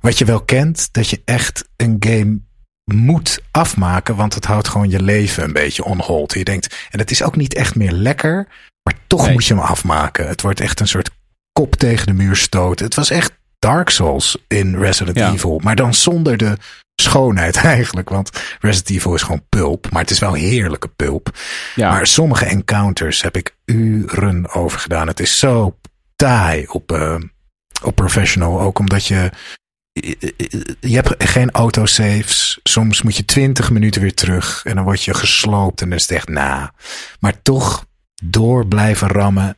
[0.00, 2.40] wat je wel kent, dat je echt een game
[2.84, 6.32] moet afmaken, want het houdt gewoon je leven een beetje on hold.
[6.34, 8.46] Je denkt, en het is ook niet echt meer lekker,
[8.82, 9.32] maar toch Nee.
[9.32, 10.28] moet je hem afmaken.
[10.28, 11.10] Het wordt echt een soort
[11.52, 12.84] kop tegen de muur stoten.
[12.84, 15.32] Het was echt Dark Souls in Resident Ja.
[15.32, 16.56] Evil, maar dan zonder de
[17.00, 21.38] schoonheid eigenlijk, want Resident Evil is gewoon pulp, maar het is wel heerlijke pulp.
[21.74, 25.06] Ja, Maar sommige encounters heb ik uren over gedaan.
[25.06, 25.78] Het is zo
[26.16, 27.16] taai op, uh,
[27.82, 28.60] op professional.
[28.60, 29.30] Ook omdat je.
[29.92, 32.60] Je hebt geen autosaves.
[32.62, 34.60] Soms moet je twintig minuten weer terug.
[34.64, 35.80] En dan word je gesloopt.
[35.82, 36.72] En dan is het echt na.
[37.20, 37.84] Maar toch
[38.22, 39.56] door blijven rammen.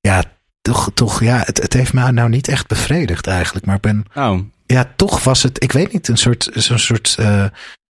[0.00, 0.24] Ja,
[0.60, 3.66] toch, toch ja, het, het heeft me nou niet echt bevredigd eigenlijk.
[3.66, 4.38] Maar ik ben, oh.
[4.66, 7.44] ja, toch was het, ik weet niet, een soort, zo'n soort uh,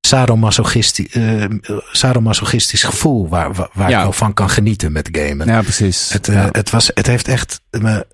[0.06, 1.44] sadomasochistisch, uh,
[1.92, 3.96] sadomasochistisch gevoel waar, waar, waar Ja.
[3.96, 5.46] ik wel van kan genieten met gamen.
[5.46, 6.12] Ja, precies.
[6.12, 6.48] Het, eh, Ja.
[6.52, 8.06] het, was, het heeft echt me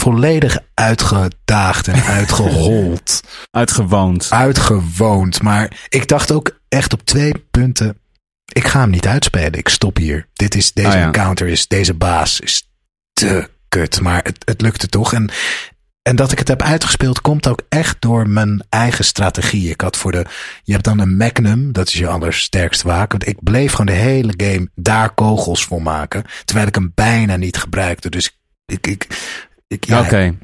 [0.00, 3.20] volledig uitgedaagd en uitgehold.
[3.50, 4.26] Uitgewoond.
[4.30, 5.42] uitgewoond.
[5.42, 7.98] Maar ik dacht ook echt op twee punten.
[8.52, 9.52] Ik ga hem niet uitspelen.
[9.58, 10.28] Ik stop hier.
[10.32, 11.04] Dit is, deze Ah, ja.
[11.04, 12.68] encounter is, deze baas is
[13.12, 14.00] te kut.
[14.00, 15.12] Maar het, het lukte toch.
[15.12, 15.30] En,
[16.02, 19.70] en dat ik het heb uitgespeeld komt ook echt door mijn eigen strategie.
[19.70, 20.24] Ik had voor de,
[20.62, 21.72] je hebt dan een Magnum.
[21.72, 23.18] Dat is je allersterkste wapen.
[23.18, 26.24] Want ik bleef gewoon de hele game daar kogels voor maken.
[26.44, 28.08] Terwijl ik hem bijna niet gebruikte.
[28.10, 29.06] Dus ik, ik,
[29.70, 30.36] ik ja, Oké.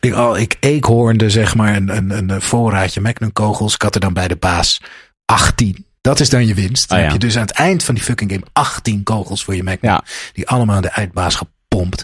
[0.00, 3.74] ik, al, ik eekhoornde zeg maar een, een, een voorraadje Magnum kogels.
[3.74, 4.80] Ik had er dan bij de baas
[5.24, 5.86] 18.
[6.00, 6.88] Dat is dan je winst.
[6.88, 9.54] Dan Ah, heb je dus aan het eind van die fucking game 18 kogels voor
[9.54, 9.90] je Magnum.
[9.90, 10.04] Ja.
[10.32, 12.02] Die allemaal aan de eindbaas gepompt.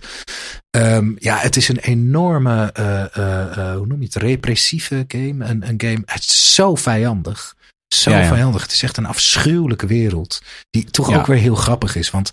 [0.71, 5.45] Ehm, ja, het is een enorme, eh, eh, eh, hoe noem je het, repressieve game.
[5.45, 7.55] Een, een game, het is zo vijandig.
[7.95, 8.29] Zo Ja, ja.
[8.35, 8.63] vijandig.
[8.63, 10.43] Het is echt een afschuwelijke wereld.
[10.71, 12.11] Die toch ook weer heel grappig is.
[12.11, 12.31] Want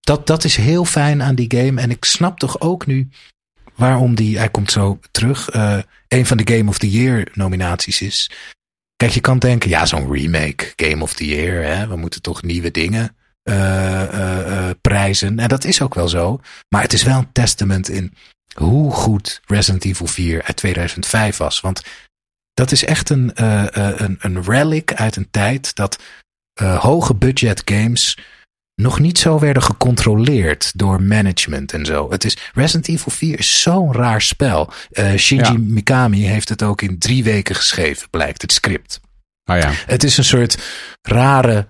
[0.00, 1.80] dat, dat is heel fijn aan die game.
[1.80, 3.08] En ik snap toch ook nu
[3.80, 8.00] waarom die, hij komt zo terug, eh een van de Game of the Year nominaties
[8.00, 8.30] is.
[8.96, 12.42] Kijk, je kan denken, ja, zo'n remake, Game of the Year, hè, we moeten toch
[12.42, 15.38] nieuwe dingen eh, eh, prijzen.
[15.38, 16.40] En dat is ook wel zo.
[16.68, 18.14] Maar het is wel een testament in
[18.54, 21.60] hoe goed Resident Evil 4 uit 2005 was.
[21.60, 21.82] Want
[22.54, 23.30] dat is echt een,
[24.04, 25.98] een, een relic uit een tijd dat
[26.60, 28.18] hoge budget games
[28.80, 32.10] nog niet zo werden gecontroleerd door management en zo.
[32.10, 34.72] Het is, Resident Evil 4 is zo'n raar spel.
[34.90, 35.58] Eh, Shinji Ja.
[35.58, 39.00] Mikami heeft het ook in drie weken geschreven, blijkt het script.
[39.44, 39.70] Oh ja.
[39.86, 40.58] Het is een soort
[41.02, 41.66] rare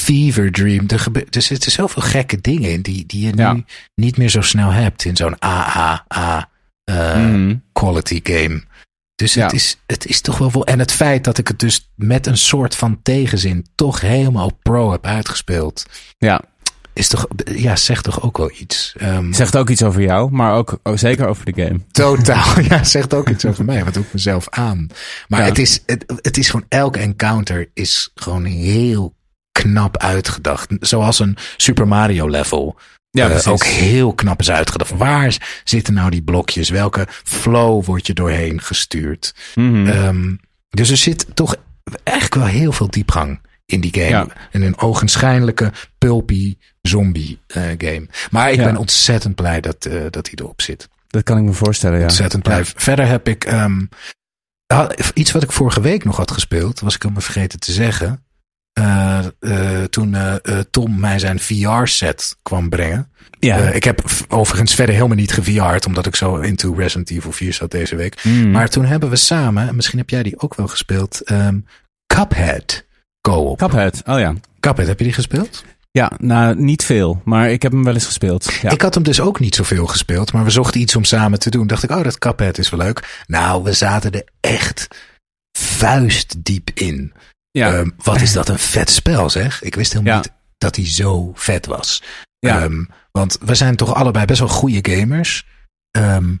[0.00, 0.84] fever dream.
[0.88, 3.52] Er, gebe- er zitten zoveel gekke dingen in die, die je Ja.
[3.52, 6.48] nu niet meer zo snel hebt in zo'n AAA
[6.84, 7.54] eh, Mhm.
[7.72, 8.62] quality game.
[9.14, 9.56] Dus het, Ja.
[9.56, 10.66] is, het is toch wel...
[10.66, 14.90] En het feit dat ik het dus met een soort van tegenzin toch helemaal pro
[14.92, 15.86] heb uitgespeeld.
[16.18, 16.40] Ja.
[16.92, 18.94] Is toch, ja, zegt toch ook wel iets.
[18.98, 21.80] Ehm, Zegt ook iets over jou, maar ook zeker over de game.
[21.90, 23.84] Totaal, ja, zegt ook iets over mij.
[23.84, 24.86] Wat doe ik mezelf aan?
[25.28, 25.46] Maar Ja.
[25.46, 29.14] het, is, het, het is gewoon, elke encounter is gewoon heel
[29.52, 30.70] knap uitgedacht.
[30.80, 32.76] Zoals een Super Mario level.
[33.20, 33.46] Ja, precies.
[33.46, 34.90] ook heel knap is uitgedacht.
[34.96, 36.68] Waar zitten nou die blokjes?
[36.68, 39.34] Welke flow wordt je doorheen gestuurd?
[39.54, 39.86] Mhm.
[39.86, 40.34] Ehm,
[40.70, 41.56] dus er zit toch
[42.02, 44.08] eigenlijk wel heel veel diepgang in die game.
[44.08, 44.26] Ja.
[44.50, 48.06] In een ogenschijnlijke pulpy zombie eh, game.
[48.30, 48.64] Maar ik Ja.
[48.64, 50.88] ben ontzettend blij dat, eh, dat hij erop zit.
[51.08, 52.04] Dat kan ik me voorstellen, ja.
[52.04, 52.64] Ontzettend blij.
[52.64, 53.80] Verder heb ik ehm,
[54.66, 56.80] ah, iets wat ik vorige week nog had gespeeld.
[56.80, 58.24] Was ik helemaal vergeten te zeggen.
[58.74, 63.08] Eh, eh, toen eh, Tom mij zijn VR-set kwam brengen.
[63.38, 63.56] Ja.
[63.56, 65.86] Ik heb overigens verder helemaal niet geVR'd.
[65.86, 68.24] Omdat ik zo into Resident Evil 4 zat deze week.
[68.24, 68.50] Mhm.
[68.50, 71.58] Maar toen hebben we samen, en misschien heb jij die ook wel gespeeld, ehm,
[72.06, 72.84] Cuphead
[73.20, 73.58] co-op.
[73.58, 74.34] Cuphead, oh ja.
[74.60, 75.64] Cuphead, heb je die gespeeld?
[75.90, 78.52] Ja, nou, niet veel, maar ik heb hem wel eens gespeeld.
[78.62, 78.70] Ja.
[78.70, 81.50] Ik had hem dus ook niet zoveel gespeeld, maar we zochten iets om samen te
[81.50, 81.66] doen.
[81.66, 83.24] Dacht ik, oh, dat Cuphead is wel leuk.
[83.26, 84.88] Nou, we zaten er echt
[85.58, 87.12] vuistdiep in.
[87.58, 87.72] Ja.
[87.74, 89.62] Ehm, wat is dat een vet spel, zeg.
[89.62, 90.18] Ik wist helemaal Ja.
[90.20, 92.02] niet dat hij zo vet was.
[92.38, 92.62] Ja.
[92.62, 95.46] Ehm, want we zijn toch allebei best wel goede gamers.
[95.90, 96.34] Ehm,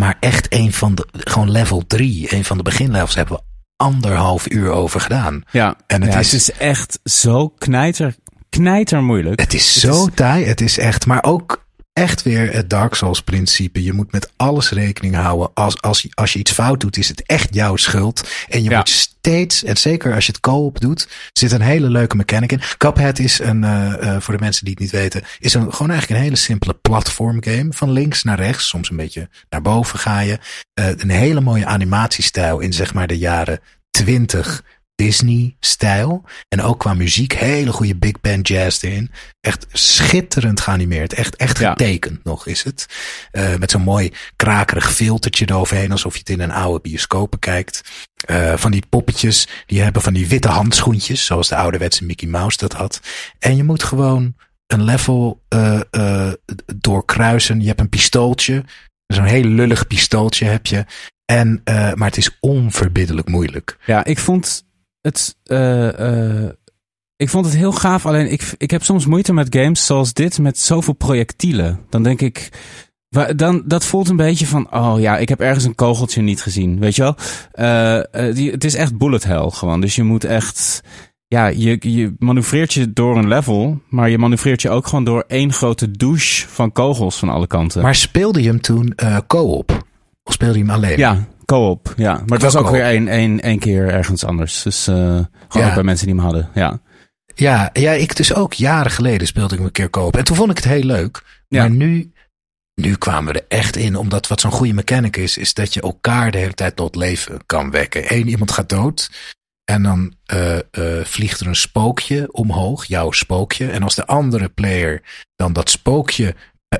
[0.00, 3.42] maar echt een van de, gewoon level 3, een van de beginlevels hebben we
[3.76, 5.42] anderhalf uur over gedaan.
[5.50, 5.76] ja.
[5.86, 8.14] en het Ja, is- het is echt zo knijter,
[8.48, 9.40] knijter moeilijk.
[9.40, 10.44] Het is Het zo is- taai.
[10.44, 11.64] Het is echt, maar ook
[12.00, 13.82] echt weer het Dark Souls principe.
[13.82, 15.50] Je moet met alles rekening houden.
[15.54, 18.28] Als, als, je, als je iets fout doet, is het echt jouw schuld.
[18.48, 18.76] En je Ja.
[18.76, 22.60] moet steeds, en zeker als je het co-op doet, zit een hele leuke mechanic in.
[22.76, 25.90] Cuphead is een, eh, eh, voor de mensen die het niet weten, is een, gewoon
[25.90, 27.66] eigenlijk een hele simpele platform game.
[27.72, 30.38] Van links naar rechts, soms een beetje naar boven ga je.
[30.74, 33.60] Eh, een hele mooie animatiestijl in zeg maar de jaren
[33.90, 34.62] 20
[35.04, 36.24] Disney-stijl.
[36.48, 39.10] En ook qua muziek, hele goede big band jazz erin.
[39.40, 41.12] Echt schitterend geanimeerd.
[41.12, 41.70] Echt, echt Ja.
[41.70, 42.86] getekend nog is het.
[43.30, 45.90] Eh, met zo'n mooi krakerig filtertje eroverheen.
[45.92, 47.82] Alsof je het in een oude bioscoop kijkt.
[48.26, 51.24] Eh, van die poppetjes, die hebben van die witte handschoentjes.
[51.24, 53.00] Zoals de ouderwetse Mickey Mouse dat had.
[53.38, 54.34] En je moet gewoon
[54.66, 56.32] een level eh,
[56.76, 57.60] doorkruisen.
[57.60, 58.64] Je hebt een pistooltje.
[59.06, 60.84] Zo'n heel lullig pistooltje heb je.
[61.24, 63.76] En, maar het is onverbiddelijk moeilijk.
[63.86, 64.68] Ja, ik vond
[65.00, 65.36] het.
[65.42, 66.50] eh, eh,
[67.16, 68.06] ik vond het heel gaaf.
[68.06, 71.80] Alleen ik, ik heb soms moeite met games zoals dit met zoveel projectielen.
[71.88, 72.48] Dan denk ik.
[73.36, 76.78] Dan, dat voelt een beetje van, oh ja, ik heb ergens een kogeltje niet gezien,
[76.78, 77.14] weet je wel?
[77.52, 80.82] Eh, die, het is echt bullet hell gewoon, dus je moet echt,
[81.26, 85.24] ja, je, je manoeuvreert je door een level, maar je manoeuvreert je ook gewoon door
[85.26, 87.82] één grote douche van kogels van alle kanten.
[87.82, 89.86] Maar speelde je hem toen uh, co-op?
[90.22, 90.98] Of speelde je hem alleen?
[90.98, 92.12] Ja, co-op, ja.
[92.12, 94.62] Maar het was ook weer één, één, één keer ergens anders.
[94.62, 94.94] Dus uh,
[95.48, 96.80] gewoon ook bij mensen die hem hadden, ja.
[97.34, 100.16] Ja, ja, ik dus ook jaren geleden speelde ik een keer co-op.
[100.16, 101.22] En toen vond ik het heel leuk.
[101.48, 101.60] Ja.
[101.60, 102.12] Maar nu,
[102.74, 105.80] nu kwamen we er echt in, omdat wat zo'n goede mechanic is, is dat je
[105.80, 108.14] elkaar de hele tijd tot leven kan wekken.
[108.14, 109.10] Eén iemand gaat dood.
[109.64, 113.70] En dan uh, uh, vliegt er een spookje omhoog, jouw spookje.
[113.70, 115.02] En als de andere player
[115.36, 116.34] dan dat spookje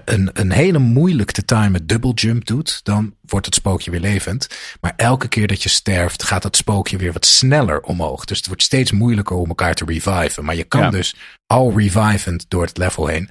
[0.04, 4.46] een, een hele moeilijk te timen double jump doet, dan wordt het spookje weer levend.
[4.80, 8.24] Maar elke keer dat je sterft, gaat het spookje weer wat sneller omhoog.
[8.24, 10.44] Dus het wordt steeds moeilijker om elkaar te reviven.
[10.44, 10.90] Maar je kan ja.
[10.90, 11.14] dus
[11.46, 13.30] al revivend door het level heen.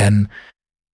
[0.00, 0.30] En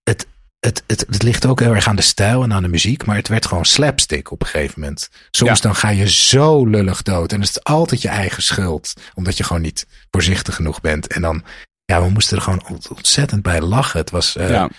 [0.02, 0.26] het,
[0.58, 3.06] het, het, het ligt ook heel erg aan de stijl en aan de muziek.
[3.06, 5.08] Maar het werd gewoon slapstick op een gegeven moment.
[5.30, 5.62] Soms ja.
[5.62, 7.32] dan ga je zo lullig dood.
[7.32, 8.92] En dan is het altijd je eigen schuld.
[9.14, 11.06] Omdat je gewoon niet voorzichtig genoeg bent.
[11.06, 11.44] En dan,
[11.84, 14.00] ja, we moesten er gewoon ontzettend bij lachen.
[14.00, 14.70] Het was uh, ja.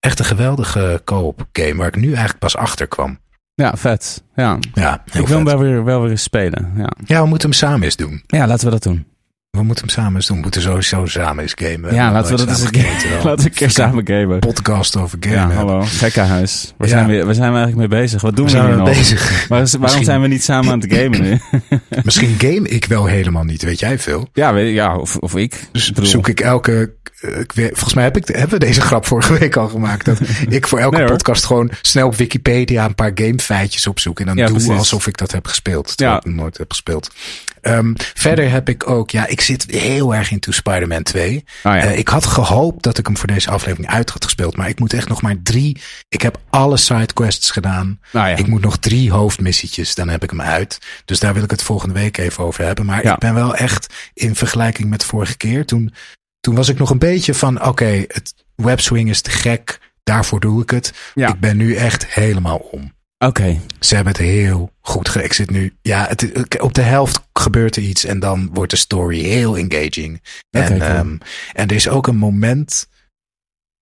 [0.00, 1.74] Echt een geweldige co-op game.
[1.74, 3.18] Waar ik nu eigenlijk pas achter kwam.
[3.54, 4.22] Ja, vet.
[4.34, 6.72] Ja, ja ik wil hem wel weer, wel weer eens spelen.
[6.76, 6.90] Ja.
[7.04, 8.22] ja, we moeten hem samen eens doen.
[8.26, 9.06] Ja, laten we dat doen.
[9.50, 10.36] We moeten hem samen eens doen.
[10.36, 11.94] We moeten sowieso samen eens gamen.
[11.94, 13.24] Ja, laten we dat eens gamen.
[13.24, 14.38] Laten we een keer samen gamen.
[14.38, 15.38] Podcast over gamen.
[15.38, 15.82] Ja, hallo.
[15.82, 16.74] Gekkenhuis.
[16.76, 16.94] Waar, ja.
[16.94, 18.22] zijn we, waar zijn we eigenlijk mee bezig?
[18.22, 18.84] Wat doen we, we nog?
[18.84, 19.28] bezig?
[19.30, 20.04] Waar, waarom Misschien...
[20.04, 21.40] zijn we niet samen aan het gamen nu?
[22.04, 23.62] Misschien game ik wel helemaal niet.
[23.62, 24.28] Weet jij veel?
[24.32, 25.68] Ja, weet, ja of, of ik.
[25.72, 26.10] Dus bedoel...
[26.10, 29.56] zoek ik elke ik weet, volgens mij heb ik, hebben we deze grap vorige week
[29.56, 30.04] al gemaakt.
[30.04, 34.20] Dat ik voor elke nee, podcast gewoon snel op Wikipedia een paar gamefeitjes opzoek.
[34.20, 34.78] En dan ja, doe precies.
[34.78, 35.96] alsof ik dat heb gespeeld.
[35.96, 36.30] Terwijl ja.
[36.30, 37.10] ik nooit heb gespeeld.
[37.62, 41.36] Um, verder heb ik ook, ja, ik zit heel erg into Spider-Man 2.
[41.36, 41.84] Oh, ja.
[41.84, 44.56] uh, ik had gehoopt dat ik hem voor deze aflevering uit had gespeeld.
[44.56, 45.80] Maar ik moet echt nog maar drie.
[46.08, 48.00] Ik heb alle sidequests gedaan.
[48.12, 49.94] Oh, ik moet nog drie hoofdmissietjes.
[49.94, 50.78] Dan heb ik hem uit.
[51.04, 52.84] Dus daar wil ik het volgende week even over hebben.
[52.86, 55.64] Maar ik ben wel echt in vergelijking met vorige keer.
[55.64, 55.94] Toen
[56.40, 59.78] toen was ik nog een beetje van, oké, okay, het webswing is te gek.
[60.02, 60.92] Daarvoor doe ik het.
[61.14, 61.28] Ja.
[61.28, 62.92] Ik ben nu echt helemaal om.
[63.18, 63.40] Oké.
[63.40, 63.60] Okay.
[63.80, 68.04] Ze hebben het heel goed zit nu, ja, het, op de helft gebeurt er iets
[68.04, 70.22] en dan wordt de story heel engaging.
[70.50, 70.90] Okay, en, cool.
[70.90, 71.18] um,
[71.52, 72.88] en er is ook een moment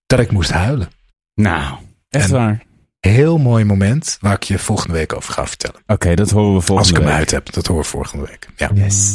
[0.07, 0.89] dat ik moest huilen.
[1.35, 2.65] Nou, echt waar.
[3.01, 5.77] Heel mooi moment waar ik je volgende week over ga vertellen.
[5.81, 6.79] Oké, okay, dat horen we volgende week.
[6.79, 7.17] Als ik hem week.
[7.17, 8.49] uit heb, dat horen we volgende week.
[8.57, 8.71] Ja.
[8.75, 9.15] Yes.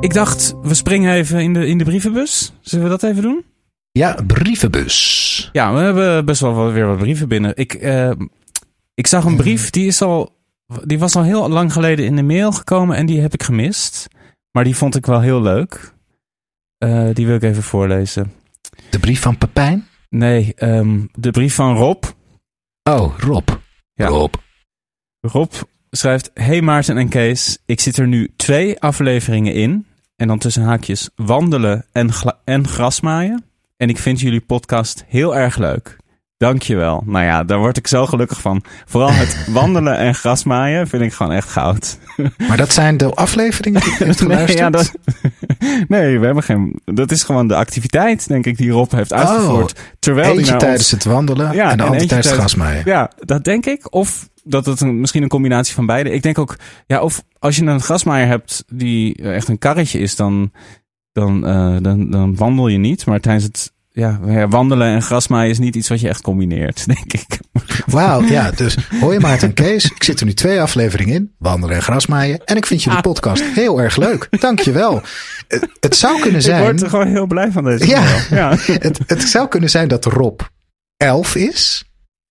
[0.00, 2.52] Ik dacht, we springen even in de, in de brievenbus.
[2.60, 3.44] Zullen we dat even doen?
[3.92, 5.19] Ja, brievenbus.
[5.52, 7.52] Ja, we hebben best wel weer wat brieven binnen.
[7.56, 8.10] Ik, uh,
[8.94, 10.36] ik zag een brief, die, is al,
[10.84, 14.08] die was al heel lang geleden in de mail gekomen en die heb ik gemist.
[14.50, 15.94] Maar die vond ik wel heel leuk.
[16.84, 18.32] Uh, die wil ik even voorlezen.
[18.90, 19.88] De brief van Pepijn?
[20.08, 22.04] Nee, um, de brief van Rob.
[22.82, 23.48] Oh, Rob.
[23.94, 24.06] Ja.
[24.06, 24.34] Rob.
[25.20, 25.52] Rob
[25.90, 29.86] schrijft: Hey Maarten en Kees, ik zit er nu twee afleveringen in.
[30.16, 32.10] En dan tussen haakjes wandelen en,
[32.44, 33.44] en grasmaaien.
[33.80, 35.96] En ik vind jullie podcast heel erg leuk.
[36.36, 37.02] Dankjewel.
[37.06, 38.62] Nou ja, daar word ik zo gelukkig van.
[38.84, 41.98] Vooral het wandelen en grasmaaien vind ik gewoon echt goud.
[42.48, 44.58] Maar dat zijn de afleveringen die je hebt geluisterd?
[44.58, 44.92] Nee, ja, dat,
[45.88, 46.80] nee, we hebben geen...
[46.84, 49.72] Dat is gewoon de activiteit, denk ik, die Rob heeft uitgevoerd.
[49.72, 52.82] Oh, terwijl eentje tijdens het wandelen ja, en de andere tijdens het grasmaaien.
[52.84, 53.94] Ja, dat denk ik.
[53.94, 56.10] Of dat het een, misschien een combinatie van beide.
[56.10, 60.16] Ik denk ook, ja, of als je een grasmaaier hebt die echt een karretje is,
[60.16, 60.52] dan,
[61.12, 63.06] dan, uh, dan, dan wandel je niet.
[63.06, 67.12] Maar tijdens het ja, wandelen en grasmaaien is niet iets wat je echt combineert, denk
[67.12, 67.38] ik.
[67.86, 68.50] Wauw, ja.
[68.50, 69.84] Dus hoi Maarten Kees.
[69.84, 71.34] Ik zit er nu twee afleveringen in.
[71.38, 72.44] Wandelen en grasmaaien.
[72.44, 73.04] En ik vind jullie ah.
[73.04, 74.40] podcast heel erg leuk.
[74.40, 75.02] Dankjewel.
[75.48, 76.58] Het, het zou kunnen zijn...
[76.58, 78.56] Ik word er gewoon heel blij van deze Ja, ja.
[78.56, 80.40] Het, het zou kunnen zijn dat Rob
[80.96, 81.84] elf is.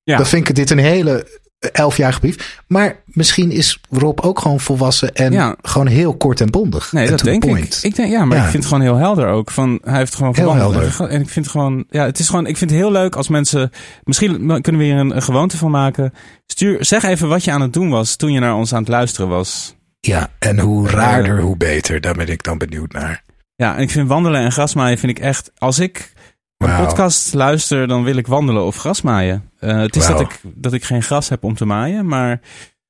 [0.03, 0.17] Ja.
[0.17, 2.63] Dan vind ik dit een hele elfjarige brief.
[2.67, 5.55] Maar misschien is Rob ook gewoon volwassen en ja.
[5.61, 6.91] gewoon heel kort en bondig.
[6.91, 7.77] Nee, en dat denk point.
[7.77, 7.83] ik.
[7.83, 8.43] ik denk, ja, maar ja.
[8.43, 9.51] ik vind het gewoon heel helder ook.
[9.51, 11.09] Van, hij heeft gewoon heel helder.
[11.09, 13.71] En ik vind gewoon, ja, het is gewoon, ik vind het heel leuk als mensen,
[14.03, 16.13] misschien kunnen we hier een, een gewoonte van maken.
[16.45, 18.89] Stuur, zeg even wat je aan het doen was toen je naar ons aan het
[18.89, 19.75] luisteren was.
[19.99, 22.01] Ja, en hoe raarder, hoe beter.
[22.01, 23.23] Daar ben ik dan benieuwd naar.
[23.55, 26.13] Ja, en ik vind wandelen en grasmaaien vind ik echt, als ik
[26.57, 29.48] een podcast luister, dan wil ik wandelen of grasmaaien.
[29.59, 30.17] Uh, het is wow.
[30.17, 32.39] dat, ik, dat ik geen gras heb om te maaien, maar...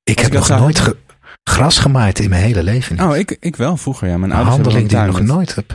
[0.02, 0.96] Ik heb ik nog nooit ge
[1.44, 2.96] gras gemaaid in mijn hele leven.
[2.96, 3.04] Niet.
[3.04, 4.18] Oh, ik, ik wel vroeger, ja.
[4.18, 5.74] Mijn een handeling die ik nog nooit heb.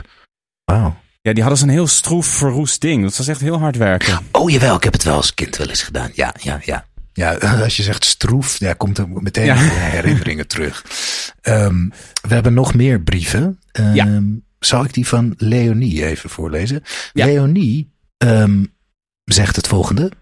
[0.64, 0.96] Wauw.
[1.22, 3.02] Ja, die hadden zo'n heel stroef, verroest ding.
[3.02, 4.18] Dat was echt heel hard werken.
[4.32, 4.76] Oh, jawel.
[4.76, 6.10] Ik heb het wel als kind wel eens gedaan.
[6.14, 6.86] Ja, ja, ja.
[7.12, 9.54] Ja, als je zegt stroef, ja, komt er meteen ja.
[9.56, 10.84] herinneringen terug.
[11.42, 11.92] Um,
[12.28, 13.60] we hebben nog meer brieven.
[13.72, 14.20] Um, ja
[14.66, 16.82] zal ik die van Leonie even voorlezen?
[17.12, 17.26] Ja.
[17.26, 18.72] Leonie um,
[19.24, 20.12] zegt het volgende.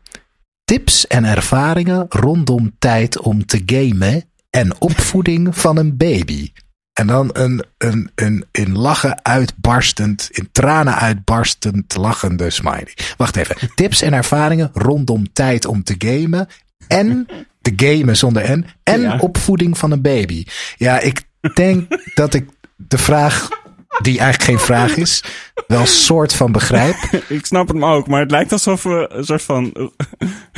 [0.64, 6.52] Tips en ervaringen rondom tijd om te gamen en opvoeding van een baby.
[6.92, 12.96] En dan een, een, een in lachen uitbarstend, in tranen uitbarstend lachende smiley.
[13.16, 13.56] Wacht even.
[13.74, 16.48] Tips en ervaringen rondom tijd om te gamen.
[16.88, 17.26] En
[17.60, 18.66] te gamen zonder N.
[18.82, 20.44] En opvoeding van een baby.
[20.76, 21.22] Ja, ik
[21.54, 23.48] denk dat ik de vraag
[24.02, 25.24] die eigenlijk geen vraag is,
[25.66, 26.96] wel soort van begrijp.
[27.28, 29.90] ik snap hem ook, maar het lijkt alsof we een soort van...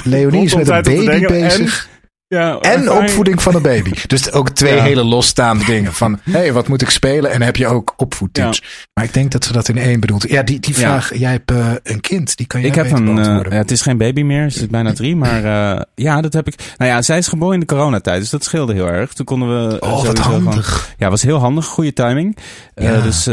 [0.05, 1.89] Leonie is met een baby bezig.
[2.29, 3.91] Ja, en opvoeding van een baby.
[4.07, 5.93] Dus ook twee hele losstaande dingen.
[5.93, 7.31] Van, hé, hey, wat moet ik spelen?
[7.31, 8.62] En heb je ook opvoedtips.
[8.95, 10.29] Maar ik denk dat ze dat in één bedoelt.
[10.29, 12.37] Ja, die, die vraag, jij hebt uh, een kind.
[12.37, 14.51] Die kan je Ik heb een, uh, het is geen baby meer.
[14.51, 15.16] Ze is bijna drie.
[15.16, 16.74] Maar uh, ja, dat heb ik.
[16.77, 18.20] Nou ja, zij is geboren in de coronatijd.
[18.20, 19.12] Dus dat scheelde heel erg.
[19.12, 20.81] Toen konden we oh, wat handig.
[20.81, 21.64] Van, ja, was heel handig.
[21.64, 22.37] Goede timing.
[22.74, 23.01] Ja.
[23.01, 23.24] dus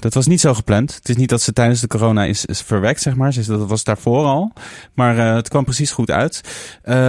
[0.00, 0.94] dat was niet zo gepland.
[0.94, 3.34] Het is niet dat ze tijdens de corona is, is verwekt, zeg maar.
[3.46, 4.52] Dat was daarvoor al.
[4.94, 6.40] Maar het kwam precies goed uit.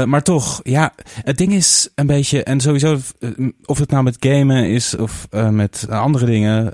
[0.05, 0.93] maar toch, ja
[1.23, 3.29] het ding is een beetje, en sowieso, eh,
[3.65, 6.71] of het nou met gamen is of uh, met andere dingen,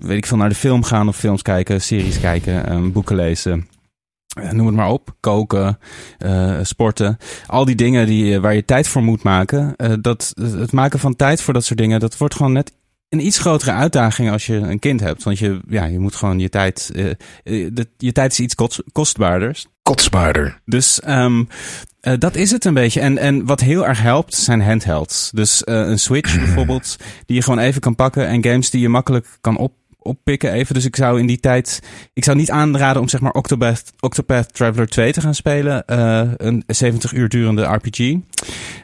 [0.00, 3.68] weet ik veel, naar de film gaan of films kijken, series kijken, boeken lezen.
[4.50, 5.14] Noem het maar op.
[5.20, 5.78] Koken,
[6.62, 7.16] sporten.
[7.46, 9.74] Al die dingen die, waar je tijd voor moet maken.
[10.00, 12.72] dat, het maken van tijd voor dat soort dingen, dat wordt gewoon net
[13.10, 15.22] een iets grotere uitdaging als je een kind hebt.
[15.22, 16.90] Want je, ja, je moet gewoon je tijd.
[16.94, 17.10] Uh,
[17.72, 19.64] de, je tijd is iets kost, kostbaarder.
[19.82, 20.60] Kostbaarder.
[20.64, 21.48] Dus um,
[22.02, 23.00] uh, dat is het een beetje.
[23.00, 25.30] En, en wat heel erg helpt zijn handhelds.
[25.30, 26.96] Dus uh, een Switch bijvoorbeeld,
[27.26, 28.26] die je gewoon even kan pakken.
[28.26, 30.74] En games die je makkelijk kan op, oppikken even.
[30.74, 31.82] Dus ik zou in die tijd.
[32.12, 35.82] Ik zou niet aanraden om zeg maar Octopath, Octopath Traveler 2 te gaan spelen.
[35.86, 37.98] Uh, een 70 uur durende RPG.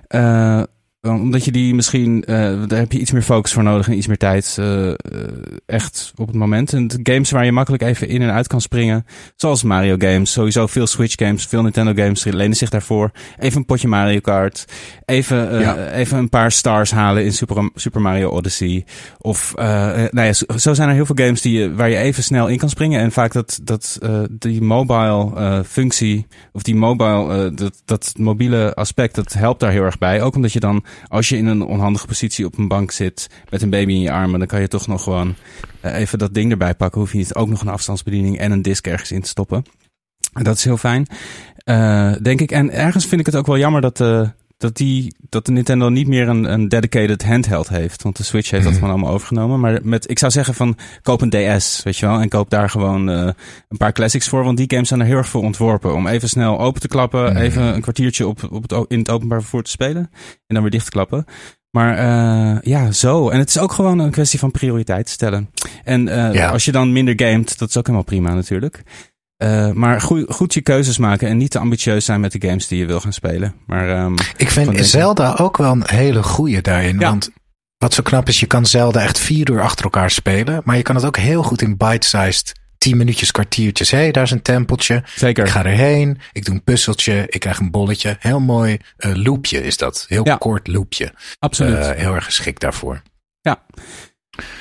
[0.08, 0.62] Uh,
[1.08, 2.36] omdat je die misschien, uh,
[2.66, 4.56] daar heb je iets meer focus voor nodig en iets meer tijd.
[4.60, 4.92] Uh,
[5.66, 6.72] echt op het moment.
[6.72, 9.06] En games waar je makkelijk even in en uit kan springen.
[9.36, 10.32] Zoals Mario games.
[10.32, 13.10] Sowieso veel Switch games, veel Nintendo games lenen zich daarvoor.
[13.38, 14.64] Even een potje Mario Kart.
[15.04, 15.90] Even, uh, ja.
[15.90, 18.84] even een paar stars halen in Super, Super Mario Odyssey.
[19.18, 22.46] Of, nou ja, zo zijn er heel veel games die je, waar je even snel
[22.46, 23.00] in kan springen.
[23.00, 23.98] En vaak dat, dat
[24.28, 29.98] die mobile functie, of die mobile, dat, dat mobiele aspect, dat helpt daar heel erg
[29.98, 30.22] bij.
[30.22, 33.62] Ook omdat je dan als je in een onhandige positie op een bank zit met
[33.62, 35.34] een baby in je armen, dan kan je toch nog gewoon
[35.82, 37.00] uh, even dat ding erbij pakken.
[37.00, 39.64] Hoef je niet ook nog een afstandsbediening en een disk ergens in te stoppen.
[40.32, 41.06] Dat is heel fijn,
[41.64, 42.50] uh, denk ik.
[42.50, 45.88] En ergens vind ik het ook wel jammer dat, uh, dat, die, dat de Nintendo
[45.88, 48.02] niet meer een, een dedicated handheld heeft.
[48.02, 48.80] Want de Switch heeft dat mhm.
[48.80, 49.60] gewoon allemaal overgenomen.
[49.60, 52.20] Maar met, ik zou zeggen van koop een DS, weet je wel.
[52.20, 53.30] En koop daar gewoon uh,
[53.68, 54.44] een paar classics voor.
[54.44, 55.94] Want die games zijn er heel erg voor ontworpen.
[55.94, 57.32] Om even snel open te klappen.
[57.32, 57.36] Mhm.
[57.42, 60.10] Even een kwartiertje op, op het, in het openbaar vervoer te spelen.
[60.46, 61.24] En dan weer dicht te klappen.
[61.70, 63.28] Maar uh, ja, zo.
[63.28, 65.50] En het is ook gewoon een kwestie van prioriteit stellen.
[65.84, 66.50] En uh, ja.
[66.50, 68.82] als je dan minder gamet, dat is ook helemaal prima natuurlijk.
[69.42, 72.68] Uh, maar goed, goed je keuzes maken en niet te ambitieus zijn met de games
[72.68, 73.54] die je wil gaan spelen.
[73.66, 76.98] Maar, um, ik vind Zelda ook wel een hele goede daarin.
[76.98, 77.08] Ja.
[77.08, 77.30] Want
[77.78, 80.60] wat zo knap is, je kan Zelda echt vier uur achter elkaar spelen.
[80.64, 83.90] Maar je kan het ook heel goed in bite-sized tien minuutjes, kwartiertjes.
[83.90, 85.02] Hé, hey, daar is een tempeltje.
[85.14, 85.44] Zeker.
[85.44, 86.18] Ik ga erheen.
[86.32, 87.26] Ik doe een puzzeltje.
[87.28, 88.16] Ik krijg een bolletje.
[88.18, 90.04] Heel mooi uh, loopje is dat.
[90.08, 90.36] Heel ja.
[90.36, 91.12] kort loopje.
[91.38, 91.76] Absoluut.
[91.76, 93.02] Uh, heel erg geschikt daarvoor.
[93.40, 93.64] Ja.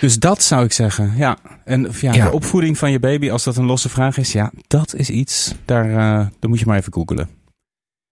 [0.01, 1.13] Dus dat zou ik zeggen.
[1.17, 1.37] Ja.
[1.63, 4.51] En ja, ja, de opvoeding van je baby, als dat een losse vraag is, ja,
[4.67, 5.55] dat is iets.
[5.65, 5.95] Daar, uh,
[6.39, 7.29] daar moet je maar even googelen.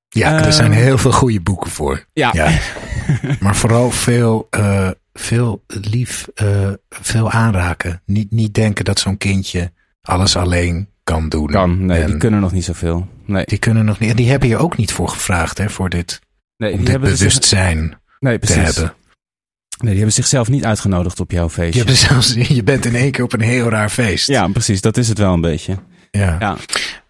[0.09, 2.05] Ja, er zijn heel veel goede boeken voor.
[2.13, 2.29] Ja.
[2.33, 2.59] ja.
[3.39, 8.01] maar vooral veel, uh, veel lief, uh, veel aanraken.
[8.05, 11.47] Niet, niet denken dat zo'n kindje alles alleen kan doen.
[11.47, 13.07] Kan, nee, en die kunnen nog niet zoveel.
[13.25, 13.45] Nee.
[13.45, 14.09] Die kunnen nog niet.
[14.09, 16.19] En die hebben je ook niet voor gevraagd, hè, voor dit.
[16.57, 18.93] Nee, om dit bewustzijn nee, te hebben.
[19.77, 21.85] Nee, die hebben zichzelf niet uitgenodigd op jouw feestje.
[21.85, 24.27] Je, zelfs, je bent in één keer op een heel raar feest.
[24.27, 24.81] Ja, precies.
[24.81, 25.77] Dat is het wel een beetje.
[26.11, 26.35] Ja.
[26.39, 26.57] ja.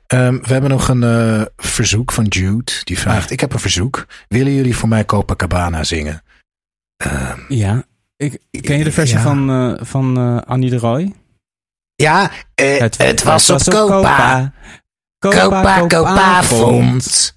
[0.07, 2.71] Um, we hebben nog een uh, verzoek van Jude.
[2.83, 3.31] Die vraagt, ah.
[3.31, 4.05] ik heb een verzoek.
[4.27, 6.23] Willen jullie voor mij Copacabana zingen?
[7.05, 7.83] Um, ja.
[8.17, 9.23] Ik, ken je de versie ja.
[9.23, 11.13] van, uh, van uh, Annie de Roy?
[11.95, 14.53] Ja, het, het, was, was op Copa.
[15.19, 17.33] Copa, Copa, Copa, Copa vond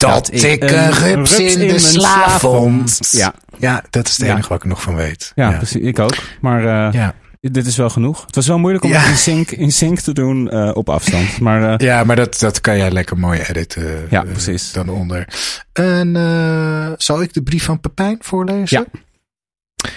[0.00, 2.98] dat ik een rups in de sla vond.
[3.10, 3.34] Ja.
[3.58, 5.32] ja, dat is het enige wat ik nog van weet.
[5.34, 5.82] Ja, precies.
[5.82, 6.16] Ik ook.
[6.40, 7.14] Maar uh, ja.
[7.40, 8.26] dit is wel genoeg.
[8.26, 11.40] Het was wel moeilijk om het in sync, in sync te doen uh, op afstand.
[11.40, 14.06] Maar, uh, ja, maar dat, dat kan jij lekker mooi editen.
[14.10, 14.72] Ja, precies.
[14.72, 15.28] Dan onder.
[15.72, 16.14] En
[16.98, 18.86] zal ik de brief van Pepijn voorlezen?
[18.92, 19.00] Ja.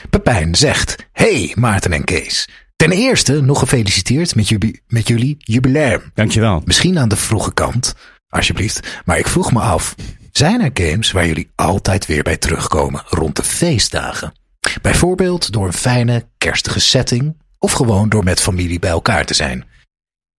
[0.10, 2.48] Pepijn zegt: Hey Maarten en Kees.
[2.76, 6.02] Ten eerste nog gefeliciteerd met, jullie, met jullie jubileum.
[6.14, 6.62] Dankjewel.
[6.66, 7.96] Misschien aan de vroege kant.
[8.34, 9.02] Alsjeblieft.
[9.06, 9.96] Maar ik vroeg me af,
[10.32, 14.34] zijn er games waar jullie altijd weer bij terugkomen rond de feestdagen?
[14.82, 19.66] Bijvoorbeeld door een fijne, kerstige setting of gewoon door met familie bij elkaar te zijn.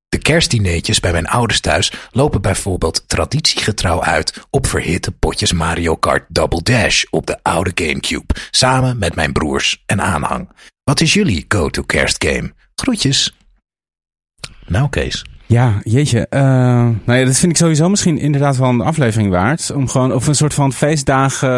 [0.09, 6.25] De kerstdineetjes bij mijn ouders thuis lopen bijvoorbeeld traditiegetrouw uit op verhitte potjes Mario Kart
[6.29, 10.49] Double Dash op de oude Gamecube, samen met mijn broers en aanhang.
[10.85, 12.53] Wat is jullie go-to kerstgame?
[12.75, 13.37] Groetjes.
[14.67, 15.25] Nou, Kees.
[15.55, 16.27] Ja, jeetje.
[16.31, 16.41] Uh,
[17.05, 19.71] nou ja, dat vind ik sowieso misschien inderdaad wel een aflevering waard.
[19.75, 21.51] Om gewoon op een soort van feestdagen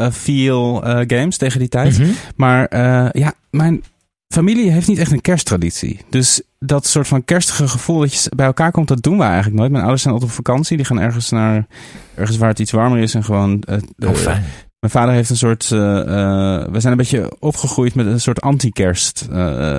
[0.00, 1.98] uh, feel uh, games tegen die tijd.
[1.98, 2.14] Mm -hmm.
[2.36, 2.76] Maar
[3.18, 3.82] ja, mijn
[4.28, 6.00] familie heeft niet echt een kersttraditie.
[6.10, 9.56] Dus dat soort van kerstige gevoel dat je bij elkaar komt, dat doen we eigenlijk
[9.56, 9.70] nooit.
[9.70, 10.76] Mijn ouders zijn altijd op vakantie.
[10.76, 11.66] Die gaan ergens naar
[12.14, 13.62] ergens waar het iets warmer is en gewoon.
[13.98, 14.44] oh, fijn.
[14.80, 15.68] Mijn vader heeft een soort.
[15.68, 19.28] we zijn een beetje opgegroeid met een soort anti-kerst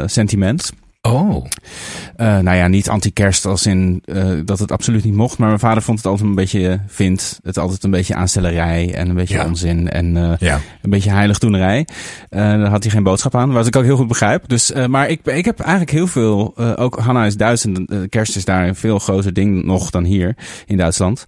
[0.05, 0.71] sentiment.
[1.01, 1.45] Oh.
[2.17, 5.37] Uh, nou ja, niet anti-kerst als in uh, dat het absoluut niet mocht.
[5.37, 9.09] Maar mijn vader vond het altijd een beetje, vindt het altijd een beetje aanstellerij en
[9.09, 9.45] een beetje ja.
[9.45, 10.59] onzin en uh, ja.
[10.81, 11.87] een beetje heiligdoenerij.
[12.29, 14.47] daar had hij geen boodschap aan, wat ik ook heel goed begrijp.
[14.47, 18.45] Dus, maar ik, ik heb eigenlijk heel veel, ook Hanna is Duits en kerst is
[18.45, 20.35] daar een veel groter ding nog dan hier
[20.65, 21.25] in Duitsland.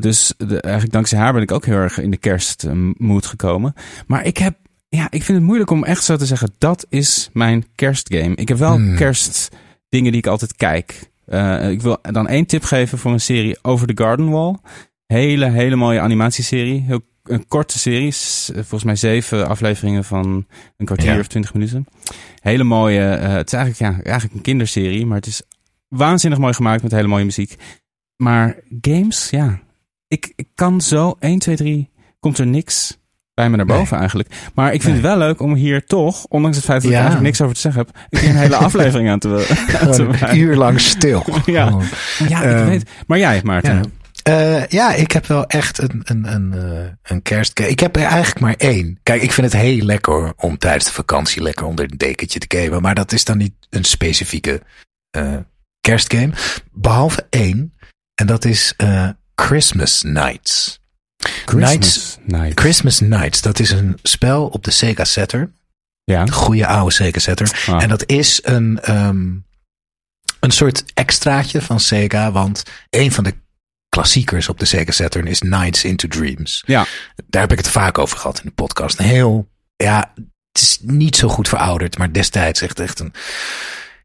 [0.00, 3.74] dus de, eigenlijk dankzij haar ben ik ook heel erg in de kerstmoed gekomen.
[4.06, 4.54] Maar ik heb
[4.94, 8.34] ja, ik vind het moeilijk om echt zo te zeggen, dat is mijn kerstgame.
[8.34, 8.96] Ik heb wel hmm.
[8.96, 11.10] kerstdingen die ik altijd kijk.
[11.28, 14.56] Uh, ik wil dan één tip geven voor een serie Over the Garden Wall.
[15.06, 16.80] Hele, hele mooie animatieserie.
[16.80, 18.14] Heel, een korte serie.
[18.52, 21.18] Volgens mij zeven afleveringen van een kwartier ja.
[21.18, 21.86] of twintig minuten.
[22.40, 23.18] Hele mooie.
[23.20, 25.06] Uh, het is eigenlijk, ja, eigenlijk een kinderserie.
[25.06, 25.42] Maar het is
[25.88, 27.56] waanzinnig mooi gemaakt met hele mooie muziek.
[28.16, 29.60] Maar games, ja.
[30.08, 31.90] Ik, ik kan zo 1, 2, 3.
[32.20, 32.98] Komt er niks
[33.34, 34.00] bij me naar boven nee.
[34.00, 34.28] eigenlijk.
[34.54, 35.02] Maar ik vind nee.
[35.02, 36.96] het wel leuk om hier toch, ondanks het feit dat ja.
[36.96, 40.38] ik eigenlijk niks over te zeggen heb, een, hele aflevering aan te, aan te Een
[40.38, 41.24] uur lang stil.
[41.46, 41.78] ja,
[42.28, 42.90] ja ik um, weet.
[43.06, 43.74] Maar jij, Maarten?
[43.74, 43.82] Ja.
[44.28, 47.68] Uh, ja, ik heb wel echt een, een, een, uh, een.
[47.68, 48.98] Ik heb er eigenlijk maar één.
[49.02, 52.58] Kijk, ik vind het heel lekker om tijdens de vakantie lekker onder een dekentje te
[52.58, 52.82] gamen.
[52.82, 54.62] Maar dat is dan niet een specifieke
[55.16, 55.36] uh,
[55.80, 56.30] kerstgame.
[56.72, 57.74] Behalve één.
[58.14, 58.74] En dat is
[59.34, 60.83] Christmas Nights.
[61.44, 62.62] Christmas Nights, Nights.
[62.62, 65.54] Christmas Nights, dat is een spel op de Sega Saturn.
[66.04, 66.20] Ja.
[66.20, 67.50] Een goede oude Sega Saturn.
[67.66, 67.82] Ah.
[67.82, 69.44] En dat is een, um,
[70.40, 73.34] een soort extraatje van Sega, want een van de
[73.88, 76.62] klassiekers op de Sega Saturn is Nights into Dreams.
[76.66, 76.86] Ja.
[77.26, 78.98] Daar heb ik het vaak over gehad in de podcast.
[78.98, 80.12] Een heel, ja,
[80.52, 83.12] het is niet zo goed verouderd, maar destijds echt, echt een,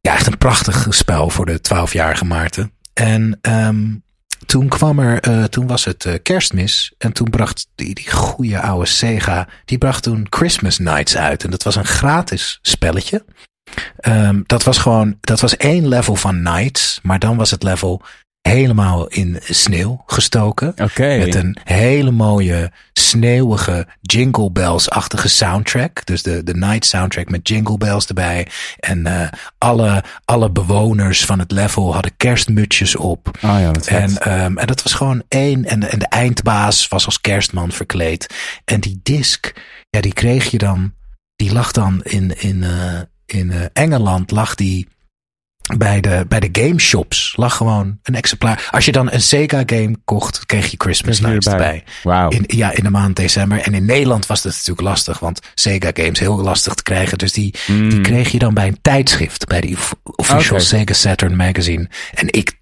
[0.01, 2.71] ja, echt een prachtig spel voor de 12-jarige Maarten.
[2.93, 4.03] En um,
[4.49, 6.93] toen kwam er, uh, toen was het uh, kerstmis.
[6.97, 11.43] En toen bracht die, die goede oude Sega, die bracht toen Christmas Nights uit.
[11.43, 13.25] En dat was een gratis spelletje.
[14.07, 16.99] Um, dat was gewoon, dat was één level van Nights.
[17.03, 18.01] Maar dan was het level
[18.41, 20.73] helemaal in sneeuw gestoken.
[20.81, 21.19] Okay.
[21.19, 26.05] Met een hele mooie, sneeuwige Jingle Bells-achtige soundtrack.
[26.05, 28.47] Dus de, de night soundtrack met Jingle Bells erbij.
[28.79, 29.27] En uh,
[29.57, 33.37] alle, alle bewoners van het level hadden kerstmutsjes op.
[33.43, 34.09] Oh ja, dat en,
[34.43, 35.65] um, en dat was gewoon één.
[35.65, 38.33] En, en de eindbaas was als kerstman verkleed.
[38.65, 39.53] En die disc,
[39.89, 40.93] ja, die kreeg je dan.
[41.35, 44.87] Die lag dan in, in, uh, in uh, Engeland, lag die
[45.77, 48.67] bij de, bij de game shops lag gewoon een exemplaar.
[48.71, 51.83] Als je dan een Sega game kocht, kreeg je Christmas Nights erbij.
[52.03, 52.33] Wow.
[52.33, 53.61] In, ja, in de maand december.
[53.61, 57.17] En in Nederland was dat natuurlijk lastig, want Sega games heel lastig te krijgen.
[57.17, 57.89] Dus die, Mm.
[57.89, 60.59] die kreeg je dan bij een tijdschrift, bij die official.
[60.59, 61.89] Sega Saturn magazine.
[62.13, 62.59] En ik,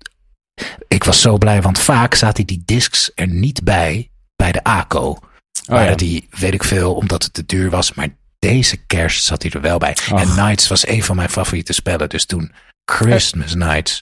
[0.88, 5.00] ik was zo blij, want vaak zaten die discs er niet bij, bij de ACO.
[5.10, 5.18] Oh,
[5.66, 5.96] Waren ja.
[5.96, 7.94] die, weet ik veel, omdat het te duur was.
[7.94, 8.08] Maar
[8.40, 9.96] deze kerst zat hij er wel bij.
[10.12, 10.22] Ach.
[10.22, 12.10] En Nights was een van mijn favoriete spellen.
[12.10, 12.52] Dus toen
[12.92, 14.02] Christmas Nights.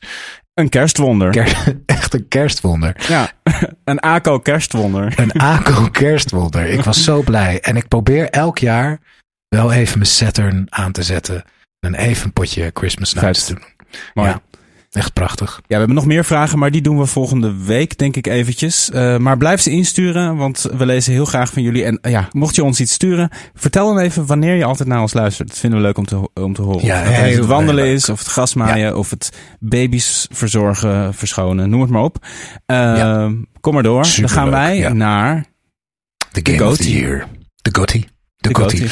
[0.53, 1.31] Een kerstwonder.
[1.31, 2.95] Ker- echt een kerstwonder.
[3.07, 3.31] ja,
[3.83, 5.13] een ACO kerstwonder.
[5.19, 6.65] Een ACO kerstwonder.
[6.65, 7.59] Ik was zo blij.
[7.61, 8.99] En ik probeer elk jaar
[9.47, 11.43] wel even mijn Saturn aan te zetten.
[11.79, 13.63] En even een potje Christmas Nights te doen.
[14.13, 14.29] Mooi.
[14.29, 14.41] Ja,
[14.95, 15.55] echt prachtig.
[15.55, 18.89] Ja, we hebben nog meer vragen, maar die doen we volgende week, denk ik eventjes.
[18.93, 21.83] Uh, maar blijf ze insturen, want we lezen heel graag van jullie.
[21.83, 25.01] En uh, ja, mocht je ons iets sturen, vertel dan even wanneer je altijd naar
[25.01, 25.47] ons luistert.
[25.47, 26.85] Dat vinden we leuk om te, om te horen.
[26.85, 29.29] Ja, of het wandelen is, of het grasmaaien, of het
[29.59, 32.17] baby's verzorgen, verschonen, noem het maar op.
[32.21, 33.31] Uh, Ja.
[33.61, 34.07] Kom maar door.
[34.19, 35.45] Dan gaan wij naar
[36.31, 36.91] The Game of the.
[36.91, 37.27] Year.
[37.61, 38.05] De Gotti.
[38.37, 38.87] De Gotti.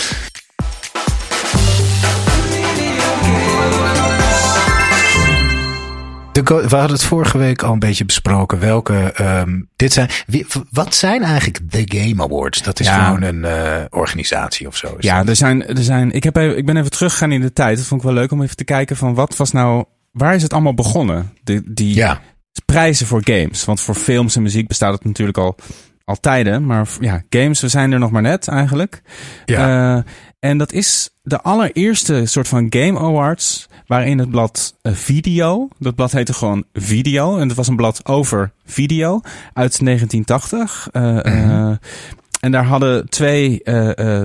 [6.50, 8.60] We hadden het vorige week al een beetje besproken.
[8.60, 12.62] Welke, um, dit zijn, wie, wat zijn eigenlijk de Game Awards?
[12.62, 13.06] Dat is Ja.
[13.06, 14.96] gewoon een uh, organisatie of zo.
[14.98, 15.28] is Ja, dat?
[15.28, 17.78] er zijn, er zijn, ik, heb even, ik ben even teruggegaan in de tijd.
[17.78, 20.44] Dat vond ik wel leuk om even te kijken van wat was nou, waar is
[20.44, 21.34] het allemaal begonnen?
[21.44, 22.22] De, die ja.
[22.66, 23.66] prijzen voor games.
[23.66, 25.56] Want voor films en muziek bestaat het natuurlijk al
[26.06, 29.02] al tijden, maar ja, games, we zijn er nog maar net eigenlijk.
[29.46, 29.96] Ja.
[29.96, 30.04] Uh,
[30.40, 35.96] en dat is de allereerste soort van Game Awards waarin het blad uh, Video, dat
[35.96, 39.22] blad heette gewoon Video en dat was een blad over video
[39.54, 40.90] uit 1980.
[40.92, 41.80] Uh, mm -hmm.
[42.40, 44.24] En daar hadden twee uh, uh,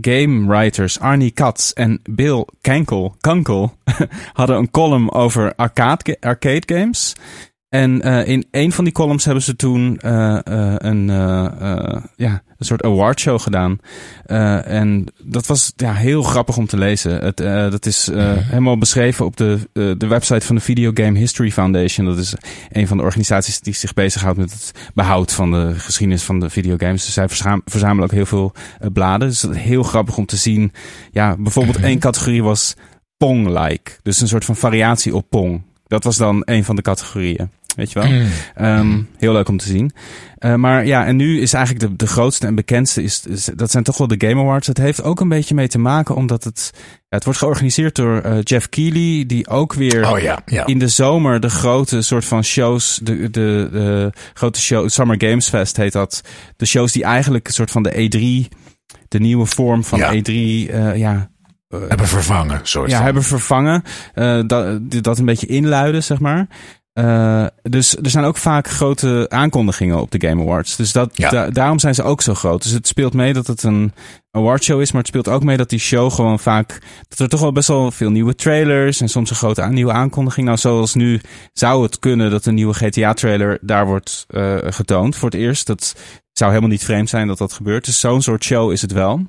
[0.00, 3.74] game writers, Arnie Katz en Bill Kankel, Kankel
[4.32, 7.14] hadden een column over arcade, arcade games.
[7.72, 11.06] En uh, in een van die columns hebben ze toen een,
[12.16, 13.78] ja, een soort awardshow gedaan.
[14.64, 17.24] en dat was ja, heel grappig om te lezen.
[17.24, 17.36] Het,
[17.72, 22.06] dat is helemaal beschreven op de, de website van de Video Game History Foundation.
[22.06, 22.34] Dat is
[22.70, 26.50] een van de organisaties die zich bezighoudt met het behoud van de geschiedenis van de
[26.50, 27.04] videogames.
[27.04, 27.28] Dus zij
[27.64, 28.52] verzamelen ook heel veel
[28.92, 29.28] bladen.
[29.28, 30.72] Dus het is heel grappig om te zien.
[31.10, 32.74] Ja, bijvoorbeeld één categorie was
[33.16, 33.92] Pong-like.
[34.02, 35.62] Dus een soort van variatie op Pong.
[35.86, 37.50] Dat was dan een van de categorieën.
[37.76, 38.08] Weet je wel?
[38.08, 38.28] Mm.
[38.60, 39.92] Um, heel leuk om te zien.
[40.38, 43.70] Uh, maar ja, en nu is eigenlijk de, de grootste en bekendste, is, is, dat
[43.70, 44.66] zijn toch wel de Game Awards.
[44.66, 48.26] Het heeft ook een beetje mee te maken omdat het, ja, het wordt georganiseerd door
[48.26, 50.66] uh, Jeff Keighley, die ook weer oh, ja, ja.
[50.66, 55.48] in de zomer de grote soort van shows, de, de, de grote show, Summer Games
[55.48, 56.20] Fest heet dat.
[56.56, 58.56] De shows die eigenlijk een soort van de E3,
[59.08, 60.12] de nieuwe vorm van Ja.
[60.12, 61.30] E3, uh, ja,
[61.68, 63.04] hebben vervangen, soort ja, van.
[63.04, 63.82] hebben vervangen.
[64.14, 66.46] Uh, dat, dat een beetje inluiden, zeg maar.
[66.94, 70.76] Uh, dus er zijn ook vaak grote aankondigingen op de Game Awards.
[70.76, 71.30] Dus dat, Ja.
[71.30, 72.62] da- daarom zijn ze ook zo groot.
[72.62, 73.92] Dus het speelt mee dat het een
[74.30, 76.78] awardshow is, maar het speelt ook mee dat die show gewoon vaak...
[77.08, 80.46] dat er toch wel best wel veel nieuwe trailers en soms een grote nieuwe aankondiging.
[80.46, 81.20] Nou, zoals nu
[81.52, 85.66] zou het kunnen dat een nieuwe GTA-trailer daar wordt uh, getoond voor het eerst.
[85.66, 85.94] Dat
[86.32, 87.84] zou helemaal niet vreemd zijn dat dat gebeurt.
[87.84, 89.26] Dus zo'n soort show is het wel.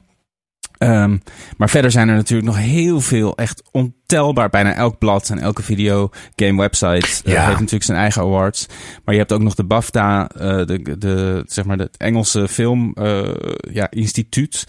[0.84, 1.22] Um,
[1.58, 4.50] maar verder zijn er natuurlijk nog heel veel, echt ontelbaar.
[4.50, 7.34] Bijna elk blad en elke videogame website Ja.
[7.34, 8.66] uh, heeft natuurlijk zijn eigen awards.
[9.06, 12.96] Maar je hebt ook nog de BAFTA, uh, de, de, zeg maar het Engelse film
[13.00, 13.30] uh,
[13.72, 14.68] ja, instituut.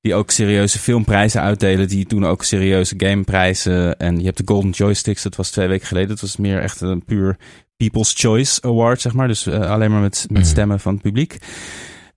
[0.00, 1.88] Die ook serieuze filmprijzen uitdelen.
[1.88, 3.98] Die doen ook serieuze gameprijzen.
[3.98, 6.08] En je hebt de Golden Joysticks, dat was twee weken geleden.
[6.08, 7.36] Dat was meer echt een puur
[7.76, 9.28] People's Choice Award, zeg maar.
[9.28, 10.50] Dus alleen maar met, met Mhm.
[10.50, 11.38] stemmen van het publiek.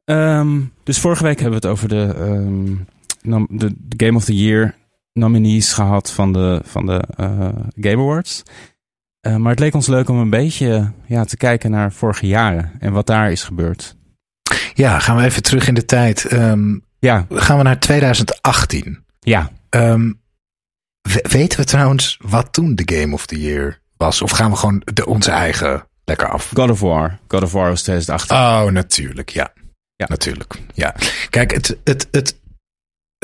[0.06, 2.86] Um, dus vorige week hebben we het over de, um, nom-
[3.24, 3.46] de,
[3.80, 4.76] de Game of the Year
[5.14, 8.44] nominees gehad van de, van de uh, Game Awards.
[9.28, 12.72] Uh, maar het leek ons leuk om een beetje ja, te kijken naar vorige jaren
[12.80, 13.96] en wat daar is gebeurd.
[14.74, 16.32] Ja, gaan we even terug in de tijd.
[16.32, 19.04] Um, Ja, gaan we naar 2018.
[19.20, 19.52] ja.
[19.70, 20.22] Um,
[21.02, 24.22] we- weten we trouwens wat toen de Game of the Year was?
[24.22, 26.52] Of gaan we gewoon de, onze eigen lekker af?
[26.54, 27.20] God of War.
[27.28, 28.36] God of War was 2018.
[28.38, 29.54] Oh, natuurlijk, ja.
[29.96, 30.06] Ja.
[30.10, 30.96] Natuurlijk, ja.
[31.30, 32.40] Kijk, het, het, het,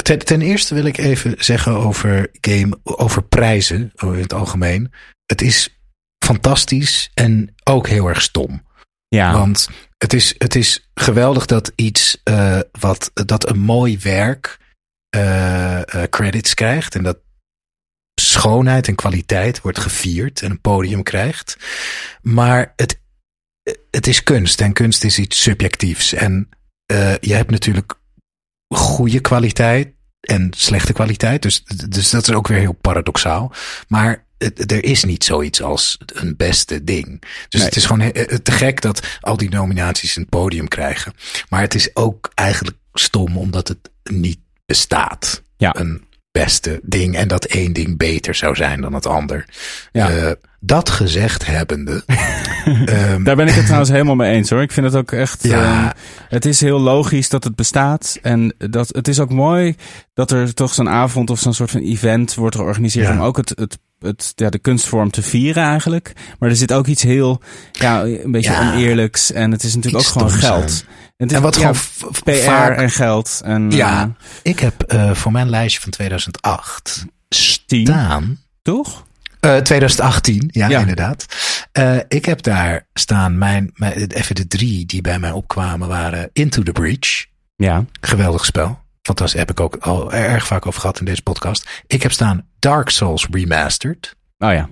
[0.01, 4.91] ten, ten eerste wil ik even zeggen over game, over prijzen in het algemeen.
[5.25, 5.79] Het is
[6.25, 8.63] fantastisch en ook heel erg stom.
[9.07, 14.57] ja, Want het is, het is geweldig dat iets uh, wat dat een mooi werk
[15.15, 17.17] uh, uh, credits krijgt en dat
[18.21, 21.57] schoonheid en kwaliteit wordt gevierd en een podium krijgt.
[22.21, 23.01] Maar het,
[23.91, 26.13] het is kunst en kunst is iets subjectiefs.
[26.13, 26.49] En
[27.19, 27.98] je hebt natuurlijk
[28.69, 29.87] goede kwaliteit
[30.19, 31.41] en slechte kwaliteit.
[31.41, 33.53] Dus, dus dat is ook weer heel paradoxaal.
[33.87, 37.21] Maar het, er is niet zoiets als een beste ding.
[37.49, 37.63] Dus Nee.
[37.69, 41.13] het is gewoon he- te gek dat al die nominaties een podium krijgen.
[41.49, 45.41] Maar het is ook eigenlijk stom omdat het niet bestaat.
[45.57, 45.75] Ja.
[45.75, 49.45] Een beste ding en dat één ding beter zou zijn dan het ander.
[49.91, 50.11] Ja.
[50.11, 52.03] Uh, dat gezegd hebbende.
[52.85, 54.61] um, Daar ben ik het trouwens helemaal mee eens hoor.
[54.61, 55.43] Ik vind het ook echt.
[55.43, 55.83] Ja.
[55.83, 55.89] Uh,
[56.29, 58.17] het is heel logisch dat het bestaat.
[58.21, 59.75] En dat, het is ook mooi
[60.13, 63.07] dat er toch zo'n avond of zo'n soort van event wordt georganiseerd.
[63.07, 63.13] Ja.
[63.13, 66.13] om ook het, het, het, ja, de kunstvorm te vieren eigenlijk.
[66.39, 67.41] Maar er zit ook iets heel.
[67.71, 68.71] Ja, een beetje Ja.
[68.71, 69.31] oneerlijks.
[69.31, 70.53] En het is natuurlijk ook gewoon geld.
[70.53, 70.61] aan.
[71.17, 73.41] het is, En wat ja, gewoon PR vaak- en geld.
[73.43, 74.11] En, Ja, uh,
[74.43, 77.05] ik heb uh, voor mijn lijstje van 2008
[77.65, 78.39] tien, staan.
[78.61, 79.07] toch?
[79.45, 80.79] Uh, 2018, ja, Ja.
[80.79, 81.25] inderdaad.
[81.79, 86.29] Uh, ik heb daar staan mijn, mijn, even de drie die bij mij opkwamen waren
[86.33, 87.25] Into the Breach.
[87.55, 87.85] Ja.
[88.01, 88.79] Geweldig spel.
[89.01, 91.69] Fantastisch, heb ik ook al erg vaak over gehad in deze podcast.
[91.87, 94.15] Ik heb staan Dark Souls Remastered.
[94.37, 94.69] Oh ja.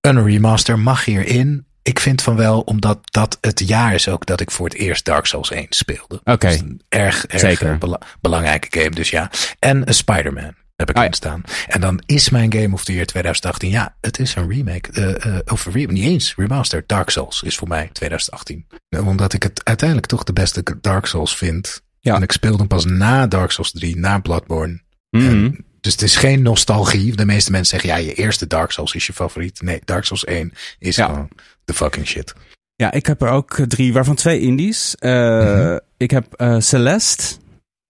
[0.00, 1.66] Een remaster mag hierin.
[1.82, 5.04] Ik vind van wel, omdat dat het jaar is ook dat ik voor het eerst
[5.04, 6.20] Dark Souls 1 speelde.
[6.24, 6.48] Oké.
[6.48, 7.70] Dus een erg, erg Zeker.
[7.72, 9.30] eh, bela- belangrijke game, dus ja.
[9.58, 11.10] En een Spider-Man heb ik Ah, ja.
[11.12, 11.42] staan.
[11.66, 14.90] En dan is mijn Game of the Year 2018, ja, het is een remake.
[14.92, 16.84] eh, eh, of re niet eens, remaster.
[16.86, 18.66] Dark Souls is voor mij 2018.
[19.04, 21.82] Omdat ik het uiteindelijk toch de beste Dark Souls vind.
[22.00, 22.14] Ja.
[22.14, 24.80] En ik speelde hem pas na Dark Souls 3, na Bloodborne.
[25.10, 25.26] Mhm.
[25.26, 27.16] En dus het is geen nostalgie.
[27.16, 29.60] De meeste mensen zeggen, ja, je eerste Dark Souls is je favoriet.
[29.62, 31.06] Nee, Dark Souls 1 is Ja.
[31.06, 31.28] gewoon
[31.64, 32.34] the fucking shit.
[32.76, 34.94] Ja, ik heb er ook drie, waarvan twee indies.
[35.00, 37.36] Uh, Ik heb uh, Celeste.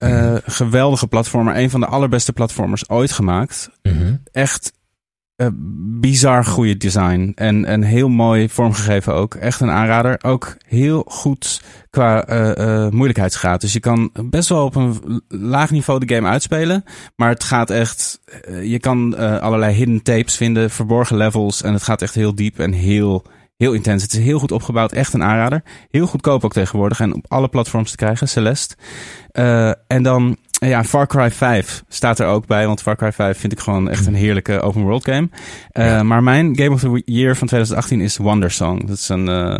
[0.03, 1.57] Uh, geweldige platformer.
[1.57, 3.69] Een van de allerbeste platformers ooit gemaakt.
[3.81, 4.71] Mm Echt
[5.41, 5.47] uh,
[5.99, 7.31] bizar goede design.
[7.35, 9.35] En, en heel mooi vormgegeven ook.
[9.35, 10.19] Echt een aanrader.
[10.23, 13.61] Ook heel goed qua uh, moeilijkheidsgraad.
[13.61, 16.83] Dus je kan best wel op een laag niveau de game uitspelen.
[17.15, 18.19] Maar het gaat echt...
[18.61, 20.69] je kan allerlei hidden tapes vinden.
[20.69, 21.61] Verborgen levels.
[21.61, 23.25] En het gaat echt heel diep en heel
[23.57, 24.03] Heel intens.
[24.03, 24.91] Het is heel goed opgebouwd.
[24.91, 25.63] Echt een aanrader.
[25.91, 26.99] Heel goedkoop ook tegenwoordig.
[26.99, 28.27] En op alle platforms te krijgen.
[28.27, 28.75] Celeste.
[29.33, 32.67] Uh, en dan ja, Far Cry 5 staat er ook bij.
[32.67, 35.29] Want Far Cry 5 vind ik gewoon echt een heerlijke open world game.
[35.73, 36.03] Uh, ja.
[36.03, 38.85] Maar mijn Game of the Year van 2018 is Wonder Song.
[38.85, 39.57] Dat is een, uh,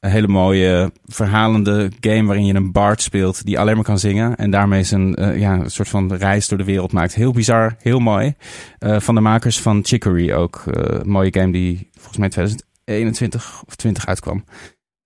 [0.00, 4.36] een hele mooie verhalende game waarin je een bard speelt die alleen maar kan zingen.
[4.36, 7.14] En daarmee zijn uh, ja, een soort van reis door de wereld maakt.
[7.14, 8.34] Heel bizar, heel mooi.
[8.78, 10.64] van de makers van Chicory ook.
[11.02, 14.44] mooie game die volgens mij 2000 21 of 20 uitkwam.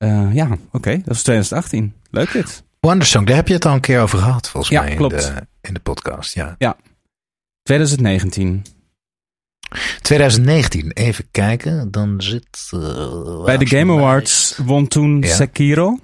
[0.04, 1.94] Uh, ja, oké, okay, dat is 2018.
[2.10, 2.64] Leuk dit.
[2.80, 5.26] Wondersong, daar heb je het al een keer over gehad, volgens ja, mij, klopt.
[5.28, 6.34] In, de, in de podcast.
[6.34, 6.54] Ja.
[6.58, 6.76] ja,
[7.62, 8.64] 2019.
[10.02, 11.90] 2019, even kijken.
[11.90, 12.70] Dan zit.
[12.74, 15.34] Uh, Bij de Game Awards won toen ja.
[15.34, 15.98] Sekiro.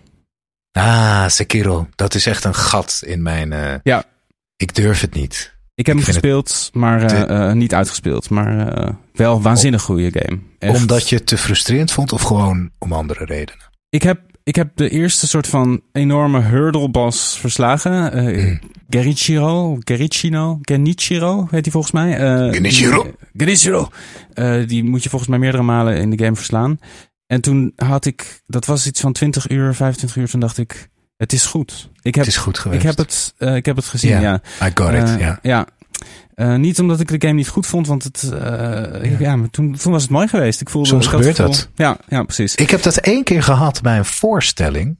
[0.72, 1.88] Ah, Sekiro.
[1.94, 3.52] Dat is echt een gat in mijn.
[3.52, 4.04] Uh, ja.
[4.56, 5.53] Ik durf het niet.
[5.74, 8.30] Ik heb hem gespeeld, maar uh, uh, niet uitgespeeld.
[8.30, 10.40] Maar uh, wel waanzinnig goede game.
[10.58, 10.76] Echt.
[10.80, 13.70] Omdat je het te frustrerend vond of gewoon om andere redenen?
[13.88, 18.22] Ik heb, ik heb de eerste soort van enorme hurdle boss verslagen.
[18.22, 18.58] Mm.
[18.88, 22.16] Gerichiro, Gerichino, Genichiro heet hij volgens mij.
[22.52, 23.14] Genichiro?
[23.36, 23.88] Genichiro.
[24.66, 26.78] die moet je volgens mij meerdere malen in de game verslaan.
[27.26, 30.28] En toen had ik, dat was iets van 20 uur, 25 uur.
[30.28, 30.88] Toen dacht ik,
[31.24, 31.90] het is goed.
[32.02, 32.82] Ik heb, het is goed geweest.
[32.82, 34.22] Ik heb het, uh, ik heb het gezien, yeah,
[34.58, 34.66] ja.
[34.66, 35.38] I got it, uh, ja.
[35.42, 35.66] Ja.
[36.36, 39.00] Uh, niet omdat ik de game niet goed vond, want het, ja.
[39.18, 40.60] ja, maar toen, toen was het mooi geweest.
[40.60, 41.68] Ik voelde Soms gebeurt dat.
[41.74, 42.54] Ja, ja, precies.
[42.54, 44.98] Ik heb dat één keer gehad bij een voorstelling.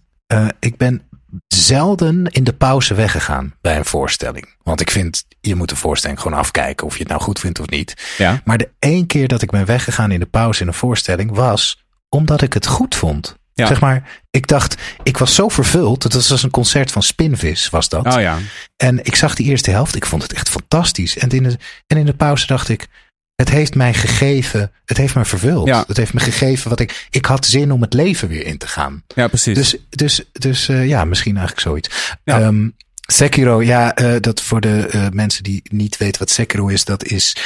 [0.59, 1.03] ik ben
[1.47, 4.55] zelden in de pauze weggegaan bij een voorstelling.
[4.63, 7.61] Want ik vind, je moet de voorstelling gewoon afkijken of je het nou goed vindt
[7.61, 8.15] of niet.
[8.19, 8.41] Ja.
[8.45, 11.85] Maar de één keer dat ik ben weggegaan in de pauze in een voorstelling was
[12.09, 13.37] omdat ik het goed vond.
[13.55, 13.67] Ja.
[13.67, 16.03] Zeg maar, ik dacht, ik was zo vervuld.
[16.03, 18.07] Dat was een concert van Spinvis, was dat.
[18.07, 18.39] Oh ja.
[18.77, 19.97] En ik zag die eerste helft.
[19.97, 21.19] Ik vond het echt fantastisch.
[21.19, 22.89] En in de, en in de pauze dacht ik,
[23.35, 25.67] het heeft mij gegeven, het heeft me vervuld.
[25.67, 25.85] Ja.
[25.87, 28.67] Het heeft me gegeven wat ik, ik had zin om het leven weer in te
[28.67, 29.03] gaan.
[29.15, 29.55] Ja, precies.
[29.55, 32.17] Dus, dus, dus uh, ja, misschien eigenlijk zoiets.
[32.25, 32.41] Ja.
[32.41, 32.77] Um,
[33.07, 37.05] Sekiro, ja, uh, dat voor de uh, mensen die niet weten wat Sekiro is, dat
[37.05, 37.37] is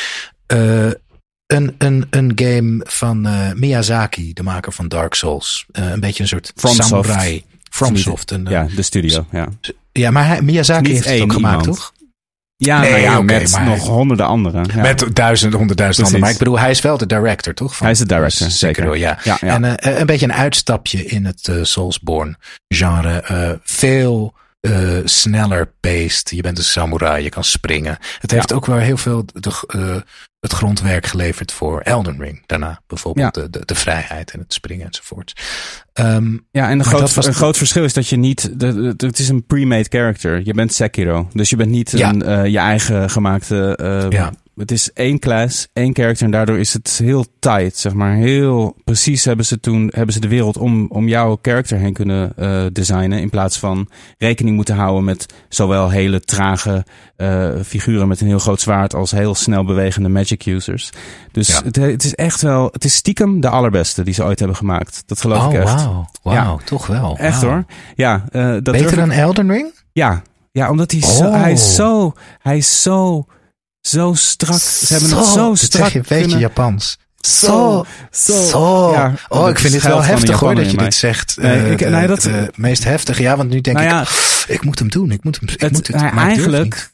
[1.48, 5.66] een, een, een game van uh, Miyazaki, de maker van Dark Souls.
[5.72, 6.88] Uh, een beetje een soort FromSoft.
[6.88, 7.44] samurai.
[7.70, 8.30] FromSoft.
[8.30, 9.26] Een, ja, de studio.
[9.30, 9.48] Ja,
[9.92, 11.78] ja maar hij, Miyazaki heeft het ook gemaakt, iemand.
[11.78, 11.92] toch?
[12.56, 14.66] Ja, Nee, nou ja oké, met maar- nog honderden anderen.
[14.74, 14.80] Ja.
[14.82, 16.24] Met duizend, honderdduizend anderen.
[16.24, 17.76] Maar ik bedoel, hij is wel de director, toch?
[17.76, 18.96] Van Hij is de director, zeker.
[18.96, 19.18] ja.
[19.24, 19.40] Ja.
[19.40, 22.36] En uh, een beetje een uitstapje in het uh, Soulsborne
[22.68, 23.24] genre.
[23.30, 24.34] Uh, veel
[25.04, 26.30] sneller paced.
[26.30, 27.98] Je bent een samurai, je kan springen.
[28.18, 30.04] Het heeft ook wel heel veel de,
[30.40, 32.42] het grondwerk geleverd voor Elden Ring.
[32.46, 35.32] Daarna bijvoorbeeld de, de, de vrijheid en het springen enzovoort.
[35.94, 38.60] Um, Ja, en groot, was een groot verschil is dat je niet...
[38.60, 40.40] de- de- Het is een pre-made character.
[40.44, 41.28] Je bent Sekiro.
[41.32, 42.08] Dus je bent niet Ja.
[42.08, 43.76] een, eh, je eigen gemaakte...
[43.76, 44.32] eh, Ja.
[44.58, 46.24] Het is één class, één character.
[46.24, 48.14] En daardoor is het heel tight, zeg maar.
[48.14, 52.32] Heel precies hebben ze toen hebben ze de wereld om, om jouw character heen kunnen
[52.36, 53.20] eh, designen.
[53.20, 53.88] In plaats van
[54.18, 56.84] rekening moeten houden met zowel hele trage
[57.16, 58.94] eh, figuren met een heel groot zwaard...
[58.94, 60.90] als heel snel bewegende magic users.
[61.32, 61.60] Dus Ja.
[61.64, 62.68] het, het is echt wel...
[62.72, 65.02] Het is stiekem de allerbeste die ze ooit hebben gemaakt.
[65.06, 65.74] Dat geloof oh, ik echt.
[65.84, 66.08] wauw.
[66.22, 67.16] Wauw, toch wel.
[67.18, 67.64] Echt hoor.
[67.94, 69.74] Ja, eh, dat Beter dan Elden Ring?
[69.92, 71.32] Ja, ja omdat hij, zo, Oh.
[71.32, 73.26] hij is zo, hij is zo,
[73.80, 74.58] zo strak.
[74.58, 76.98] Ze hebben het zo strak zeg je een beetje Japans.
[77.20, 78.42] Zo, zo.
[78.42, 78.92] Zo.
[78.92, 80.84] Ja, oh, ik vind dit wel heftig hoor, dat je mij.
[80.84, 81.36] dit zegt.
[81.40, 83.22] Nee, Eh, ik- nee, dat- de meest heftige.
[83.22, 85.60] Ja, want nu denk Nou ik, ja, ik moet hem doen, ik moet hem, ik
[85.60, 86.02] Het, moet het.
[86.02, 86.12] niet.
[86.14, 86.90] eigenlijk,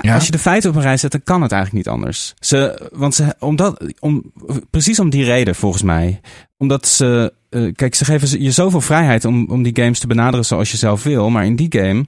[0.00, 0.14] Ja?
[0.14, 2.34] als je de feiten op een rij zet, dan kan het eigenlijk niet anders.
[2.40, 4.32] Ze, want ze, omdat, om,
[4.70, 6.20] precies om die reden volgens mij.
[6.56, 10.44] Omdat ze, eh, kijk, ze geven je zoveel vrijheid om, om die games te benaderen
[10.44, 11.30] zoals je zelf wil.
[11.30, 12.06] Maar in die game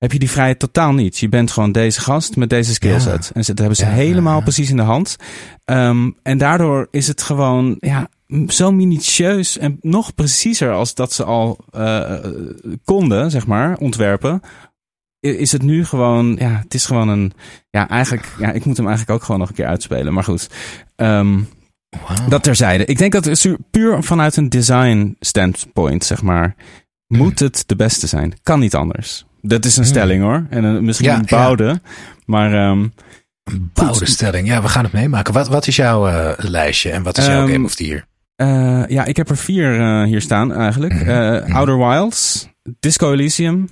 [0.00, 1.18] heb je die vrijheid totaal niet.
[1.18, 3.30] Je bent gewoon deze gast met deze skillset.
[3.34, 5.16] En ze, dat hebben ze Ja, helemaal ja, precies in de hand.
[5.64, 8.08] Ehm, en daardoor is het gewoon ja,
[8.48, 12.16] zo minutieus en nog preciezer als dat ze al eh,
[12.84, 14.40] konden, zeg maar, ontwerpen.
[15.20, 17.32] Is het nu gewoon, ja, het is gewoon een,
[17.70, 20.12] ja, eigenlijk, ja, ik moet hem eigenlijk ook gewoon nog een keer uitspelen.
[20.12, 20.48] Maar goed,
[20.96, 21.38] Ehm,
[22.06, 22.28] Wauw.
[22.28, 22.84] dat terzijde.
[22.84, 26.54] Ik denk dat puur vanuit een design standpoint, zeg maar,
[27.06, 28.34] moet het de beste zijn.
[28.42, 29.26] Kan niet anders.
[29.42, 29.92] Dat is een Hmm.
[29.92, 30.46] stelling hoor.
[30.50, 31.80] En een, misschien Ja, een bouwde.
[32.26, 32.86] Maar ehm,
[33.44, 34.48] Een bouwde stelling.
[34.48, 35.34] Ja, we gaan het meemaken.
[35.34, 38.04] Wat, wat is jouw eh, lijstje en wat is jouw Ehm, Game of the Year?
[38.36, 40.92] Uh, ja, ik heb er vier uh, hier staan eigenlijk.
[40.92, 42.48] Uh, Outer Wilds,
[42.80, 43.68] Disco Elysium.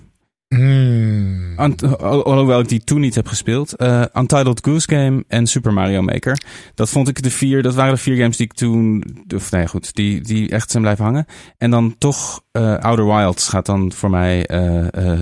[0.48, 1.58] Mm.
[1.98, 3.82] Alhoewel ik die toen niet heb gespeeld.
[4.14, 6.42] Untitled Goose Game en Super Mario Maker.
[6.74, 9.66] Dat vond ik de vier, dat waren de vier games die ik toen, of nee
[9.66, 11.26] goed, die, die echt zijn blijven hangen.
[11.58, 14.42] En dan toch Outer Wilds gaat dan voor mij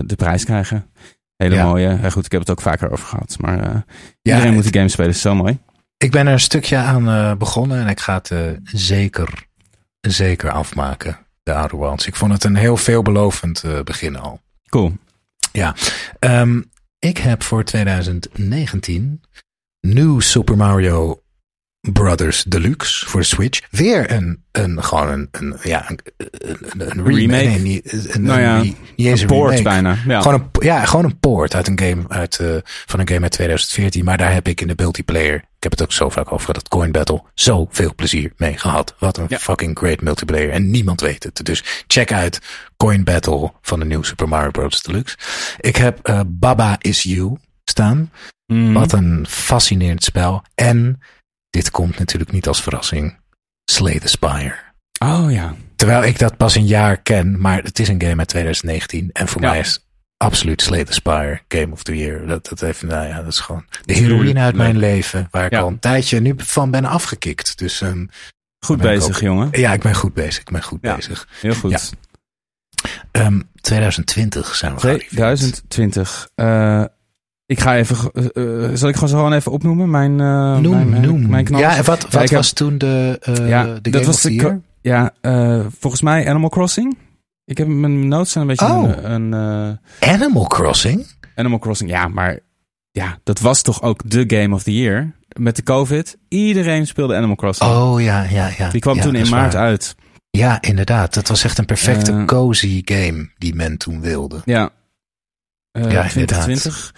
[0.05, 0.91] de prijs krijgen.
[1.37, 1.66] Hele ja.
[1.66, 1.99] mooie.
[2.03, 3.37] Ja, goed, ik heb het ook vaker over gehad.
[3.41, 3.85] Maar ja,
[4.22, 5.59] iedereen moet die game spelen, is zo mooi.
[5.99, 9.47] Ik ben er een stukje aan uh, begonnen en ik ga het uh, zeker,
[10.01, 12.07] zeker afmaken, de Outer Wilds.
[12.07, 14.41] Ik vond het een heel veelbelovend uh, begin al.
[14.68, 14.93] Cool.
[15.57, 15.74] Ja.
[16.20, 19.20] Um, ik heb voor 2019
[19.80, 21.22] New Super Mario
[21.92, 23.61] Brothers Deluxe voor de Switch.
[23.70, 27.46] Weer een, een gewoon een, een ja, een, een, een remake.
[27.46, 29.96] Nee, niet, een, nou ja, niet eens een poort bijna.
[30.07, 30.20] Ja.
[30.20, 33.32] Gewoon een, ja, gewoon een poort uit een game uit, uh, van een game uit
[33.32, 34.04] 2014.
[34.04, 36.68] Maar daar heb ik in de multiplayer, ik heb het ook zo vaak over dat
[36.68, 38.94] Coin Battle, zoveel plezier mee gehad.
[38.98, 39.38] Wat een ja.
[39.38, 40.50] fucking great multiplayer.
[40.50, 41.44] En niemand weet het.
[41.44, 42.40] Dus check uit
[42.77, 44.83] Coin Battle van de nieuwe Super Mario Bros.
[44.83, 45.16] Deluxe.
[45.61, 48.11] Ik heb uh, Baba Is You staan.
[48.47, 48.72] Mm.
[48.72, 50.43] Wat een fascinerend spel.
[50.55, 51.01] En
[51.51, 53.18] dit komt natuurlijk niet als verrassing.
[53.64, 54.55] Slay the Spire.
[54.99, 55.55] Oh ja.
[55.77, 59.11] Terwijl ik dat pas een jaar ken, maar het is een game uit 2019.
[59.12, 62.27] En voor mij is absoluut Slay the Spire Game of the Year.
[62.27, 65.29] Dat, dat, heeft, nou ja, dat is gewoon de heroïne uit mijn leven.
[65.31, 67.59] Waar ik al een tijdje nu van ben afgekikt.
[67.59, 68.09] Dus, um,
[68.64, 69.49] goed bezig, jongen.
[69.53, 70.41] Ja, ik ben goed bezig.
[70.41, 71.29] Ik ben goed bezig.
[71.41, 71.93] Heel goed.
[73.12, 76.29] Um, 2020 zijn we 2020.
[76.37, 76.85] Uh,
[77.47, 78.11] ik ga even.
[78.14, 79.91] Uh, zal ik gewoon zo gewoon even opnoemen?
[79.91, 80.18] Mijn.
[80.18, 81.29] Uh, noem, mijn, noem.
[81.29, 81.47] Mijn.
[81.57, 83.18] Ja, wat, wat was toen de.
[83.47, 84.61] Ja, de dat was de.
[84.81, 85.12] Ja,
[85.79, 86.97] volgens mij Animal Crossing.
[87.45, 88.74] Ik heb mijn notes zijn een beetje.
[88.74, 88.91] Oh.
[89.03, 91.07] Een, een Animal Crossing?
[91.35, 92.39] Animal Crossing, ja, maar.
[92.91, 95.12] Ja, dat was toch ook de Game of the Year.
[95.39, 96.16] Met de COVID.
[96.29, 97.70] Iedereen speelde Animal Crossing.
[97.70, 98.70] Oh ja, ja, ja.
[98.70, 99.62] Die kwam ja, toen in maart waar.
[99.62, 99.95] uit.
[100.37, 101.14] Ja, inderdaad.
[101.14, 104.43] Dat was echt een perfecte cozy game die men toen wilde.
[104.45, 104.70] Ja.
[105.72, 106.95] ja, 2020.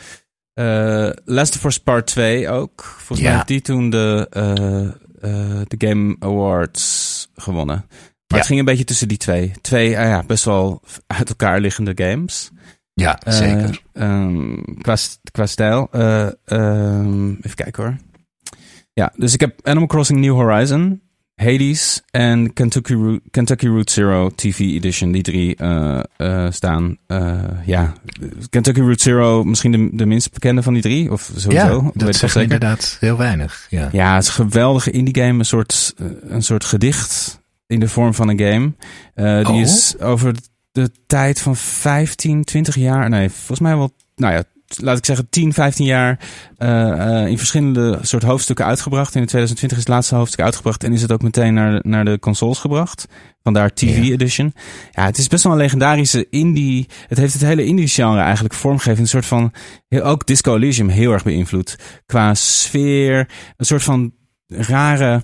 [0.55, 2.85] Uh, Last of Us Part 2 ook.
[2.85, 3.25] Volgens Ja.
[3.25, 4.27] mij heeft die toen de,
[5.69, 7.77] de Game Awards gewonnen.
[7.87, 7.87] Maar
[8.27, 8.37] Ja.
[8.37, 9.53] het ging een beetje tussen die twee.
[9.61, 12.51] Twee ah ja, best wel uit elkaar liggende games.
[12.95, 13.83] Ja, Eh, zeker.
[13.93, 15.89] ehm, qua, st- qua stijl.
[15.91, 17.97] Eh, ehm, even kijken hoor.
[18.93, 21.03] Ja, dus ik heb Animal Crossing New Horizon,
[21.39, 25.13] Hades en Kentucky Route, Kentucky Route Zero TV Edition.
[25.13, 26.97] Die drie eh, staan.
[27.07, 27.93] Eh, ja,
[28.51, 31.13] Kentucky Route Zero misschien de, de minst bekende van die drie.
[31.13, 31.83] Of sowieso.
[31.85, 33.67] ja, dat zegt inderdaad heel weinig.
[33.71, 33.89] Ja.
[33.93, 35.39] Ja, het is een geweldige indie game.
[35.39, 35.95] Een soort,
[36.29, 38.73] een soort gedicht in de vorm van een game.
[39.15, 39.61] Eh, die Oh.
[39.61, 40.35] is over
[40.73, 43.09] de tijd van 15, 20 jaar.
[43.09, 43.95] Nee, volgens mij wel.
[44.17, 44.43] Nou ja,
[44.77, 46.19] laat ik zeggen 10, 15 jaar.
[46.57, 49.15] eh, eh, in verschillende soort hoofdstukken uitgebracht.
[49.15, 50.85] In 2020 is het laatste hoofdstuk uitgebracht.
[50.85, 53.07] En is het ook meteen naar, naar de consoles gebracht.
[53.43, 54.13] Vandaar TV Ja.
[54.13, 54.55] Edition.
[54.91, 56.89] Ja, het is best wel een legendarische indie.
[57.07, 59.01] Het heeft het hele indie genre eigenlijk vormgegeven.
[59.01, 59.53] Een soort van.
[60.03, 61.79] Ook Disco Elysium heel erg beïnvloed.
[62.07, 63.29] Qua sfeer.
[63.57, 64.13] Een soort van
[64.47, 65.23] rare,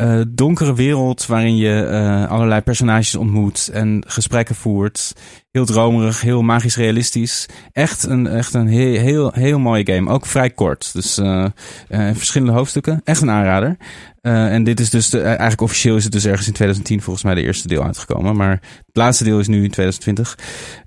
[0.00, 5.12] eh, donkere wereld waarin je eh, allerlei personages ontmoet en gesprekken voert.
[5.50, 7.46] Heel dromerig, heel magisch realistisch.
[7.72, 10.10] Echt een, echt een heel, heel, heel mooie game.
[10.10, 10.92] Ook vrij kort.
[10.92, 11.44] Dus eh,
[11.88, 13.00] eh, verschillende hoofdstukken.
[13.04, 13.76] Echt een aanrader.
[14.20, 17.24] Eh, en dit is dus, de, eigenlijk officieel is het dus ergens in 2010 volgens
[17.24, 18.36] mij de eerste deel uitgekomen.
[18.36, 18.50] Maar
[18.86, 20.38] het laatste deel is nu in 2020.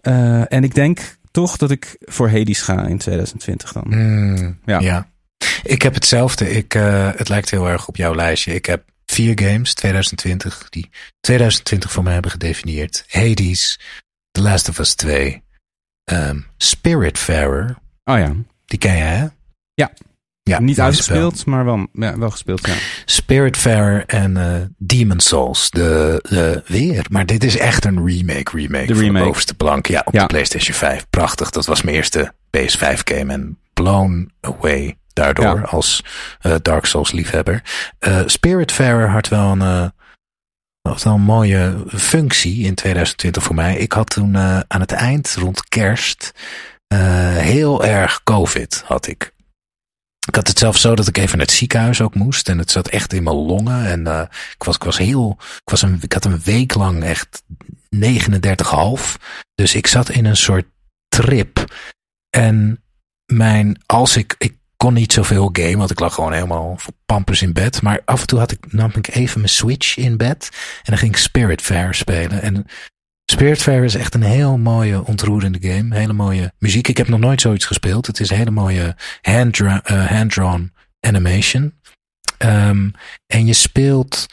[0.01, 3.83] Eh, en ik denk toch dat ik voor Hades ga in 2020 dan.
[3.87, 4.79] Mm, Ja.
[4.79, 5.11] ja.
[5.63, 6.49] Ik heb hetzelfde.
[6.51, 8.53] Ik, eh, het lijkt heel erg op jouw lijstje.
[8.53, 8.83] Ik heb
[9.13, 10.89] vier games 2020 die
[11.19, 13.03] 2020 voor mij hebben gedefinieerd.
[13.07, 13.79] Hades,
[14.31, 15.43] The Last of Us 2,
[16.03, 17.75] ehm Spiritfarer.
[18.03, 18.33] Oh ja.
[18.65, 19.25] Die ken je hè?
[19.73, 19.91] Ja.
[20.45, 21.53] Ja, Niet uitgespeeld, spel.
[21.53, 22.73] maar wel, ja, wel gespeeld, ja.
[23.05, 25.69] Spiritfarer en eh Demon Souls.
[25.69, 27.05] De, de weer.
[27.09, 28.85] Maar dit is echt een remake, remake.
[28.85, 29.19] De van remake.
[29.19, 29.87] de bovenste plank.
[29.87, 30.19] Ja, op Ja.
[30.21, 31.05] de PlayStation 5.
[31.09, 31.49] Prachtig.
[31.49, 33.33] Dat was mijn eerste PS5 game.
[33.33, 35.61] En blown away daardoor Ja.
[35.61, 36.03] als
[36.39, 37.63] eh, Dark Souls liefhebber.
[37.99, 39.87] Eh Spiritfarer had wel een, eh,
[40.81, 43.77] had wel een mooie functie in 2020 voor mij.
[43.77, 46.31] Ik had toen aan het eind, rond kerst,
[47.35, 49.31] heel erg COVID had ik.
[50.27, 52.49] Ik had het zelf zo dat ik even naar het ziekenhuis ook moest.
[52.49, 53.85] En het zat echt in mijn longen.
[53.85, 55.37] En ik, was, ik was heel.
[55.39, 57.43] Ik, was een, ik had een week lang echt
[57.95, 59.17] 39,5.
[59.55, 60.65] Dus ik zat in een soort
[61.07, 61.73] trip.
[62.29, 62.83] En
[63.25, 63.81] mijn.
[63.85, 64.35] Als ik.
[64.37, 67.81] Ik kon niet zoveel game, want ik lag gewoon helemaal voor pampers in bed.
[67.81, 70.49] Maar af en toe had ik, nam ik even mijn Switch in bed.
[70.51, 72.41] En dan ging ik Spiritfarer spelen.
[72.41, 72.65] En
[73.31, 75.95] Spiritfarer is echt een heel mooie, ontroerende game.
[75.95, 76.87] Hele mooie muziek.
[76.87, 78.07] Ik heb nog nooit zoiets gespeeld.
[78.07, 81.73] Het is een hele mooie eh, hand-drawn animation.
[82.37, 82.89] Ehm,
[83.27, 84.25] en je speelt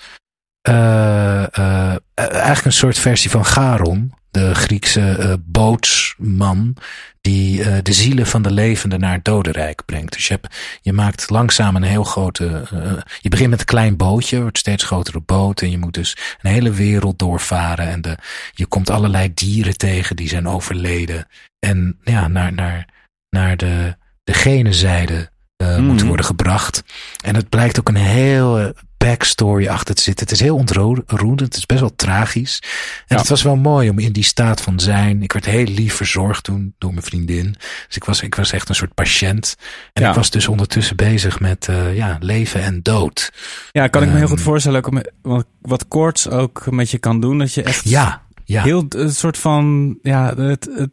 [0.62, 6.76] eigenlijk een soort versie van Charon de Griekse bootsman
[7.20, 10.12] die uh, de zielen van de levenden naar het dodenrijk brengt.
[10.12, 12.68] Dus je, hebt, je maakt langzaam een heel grote.
[12.74, 15.62] Uh, je begint met een klein bootje, wordt steeds grotere boot.
[15.62, 17.88] En je moet dus een hele wereld doorvaren.
[17.88, 18.16] En de,
[18.52, 21.26] je komt allerlei dieren tegen die zijn overleden.
[21.58, 22.88] En ja, naar, naar,
[23.30, 25.30] naar de, de gene zijde
[25.62, 25.84] uh, mm.
[25.84, 26.82] moeten worden gebracht.
[27.24, 28.72] En het blijkt ook een heel
[29.04, 30.26] backstory achter te zitten.
[30.26, 31.40] Het is heel ontroerend.
[31.40, 32.62] Het is best wel tragisch.
[33.06, 35.22] En het was wel mooi om in die staat van zijn.
[35.22, 37.54] Ik werd heel lief verzorgd toen door mijn vriendin.
[37.86, 39.56] Dus ik was, ik was echt een soort patiënt.
[39.92, 43.32] En ik was dus ondertussen bezig met uh, ja, leven en dood.
[43.72, 44.84] Ja, kan ik me heel goed ehm, voorstellen.
[44.84, 47.38] Ook wat, wat koorts ook met je kan doen.
[47.38, 48.62] Dat je echt ja, ja.
[48.62, 49.98] heel een soort van.
[50.02, 50.90] Ja, het, het,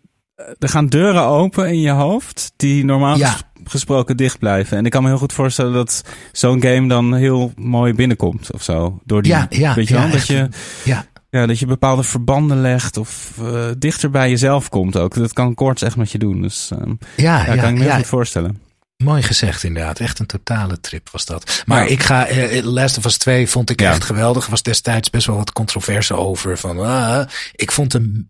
[0.60, 2.52] er gaan deuren open in je hoofd.
[2.56, 3.38] Die normaal ja
[3.70, 4.78] gesproken dicht blijven.
[4.78, 8.64] En ik kan me heel goed voorstellen dat zo'n game dan heel mooi binnenkomt of
[8.64, 9.00] zo.
[9.06, 10.50] Door die, ja, ja, weet je ja, wel, dat je,
[10.84, 11.06] ja.
[11.30, 15.14] Ja, dat je bepaalde verbanden legt of uh, dichter bij jezelf komt ook.
[15.14, 16.42] Dat kan Koorts echt met je doen.
[16.42, 18.62] Dus uh, ja, ja, kan ik me heel goed voorstellen.
[19.04, 20.00] Mooi gezegd inderdaad.
[20.00, 21.64] Echt een totale trip was dat.
[21.66, 24.44] Maar ik ga, uh, Last of Us 2 vond ik echt geweldig.
[24.44, 26.58] Er was destijds best wel wat controverse over.
[26.58, 27.22] Van, uh,
[27.56, 28.30] ik vond hem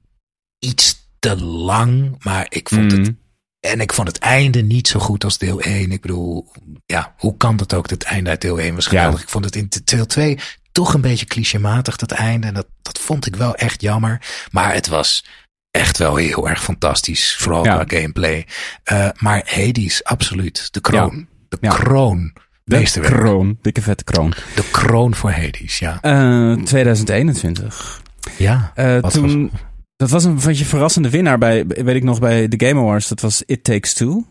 [0.59, 3.17] iets te lang, maar ik vond het mm.
[3.59, 5.91] En ik vond het einde niet zo goed als deel 1.
[5.91, 6.51] Ik bedoel,
[6.85, 7.89] ja, hoe kan dat ook?
[7.89, 9.21] Het einde uit deel 1 was geweldig.
[9.21, 10.37] Ik vond het in deel 2
[10.71, 12.47] toch een beetje clichématig, dat einde.
[12.47, 14.21] En dat, dat vond ik wel echt jammer.
[14.51, 15.25] Maar het was
[15.71, 17.35] echt wel heel erg fantastisch.
[17.35, 18.47] Vooral qua gameplay.
[18.91, 20.73] Uh, maar Hades, absoluut.
[20.73, 21.27] De kroon.
[21.49, 22.33] De kroon.
[22.63, 23.57] De kroon.
[23.61, 24.33] Dikke vette kroon.
[24.55, 25.99] De kroon voor Hades, ja.
[26.01, 28.01] Uh, 2021.
[28.37, 28.71] Ja.
[28.75, 29.51] Uh, toen,
[29.97, 33.07] dat was een je verrassende winnaar bij, weet ik nog, bij de Game Awards.
[33.07, 34.25] Dat was It Takes Two.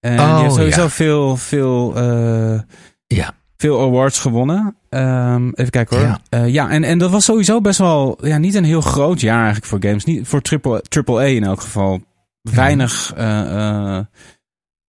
[0.00, 2.60] En oh, die heeft sowieso veel, veel, uh,
[3.06, 3.34] ja.
[3.56, 4.76] veel awards gewonnen.
[4.90, 6.06] Um, even kijken hoor.
[6.06, 9.20] Ja, uh, ja en, en dat was sowieso best wel, ja, niet een heel groot
[9.20, 10.04] jaar eigenlijk voor games.
[10.04, 12.00] Niet voor triple, triple A in elk geval.
[12.42, 13.98] Weinig uh,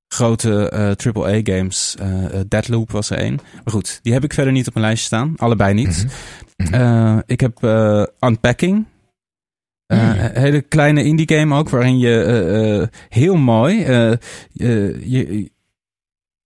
[0.08, 1.96] grote triple A games.
[2.48, 3.36] Deadloop was er één.
[3.54, 5.34] Maar goed, die heb ik verder niet op mijn lijstje staan.
[5.38, 6.06] Allebei niet.
[6.58, 7.24] Mm -hmm.
[7.26, 7.64] ik heb
[8.20, 8.86] Unpacking.
[9.88, 13.76] Uh, hele kleine indie game ook, waarin je uh, uh, heel mooi
[14.54, 15.52] je,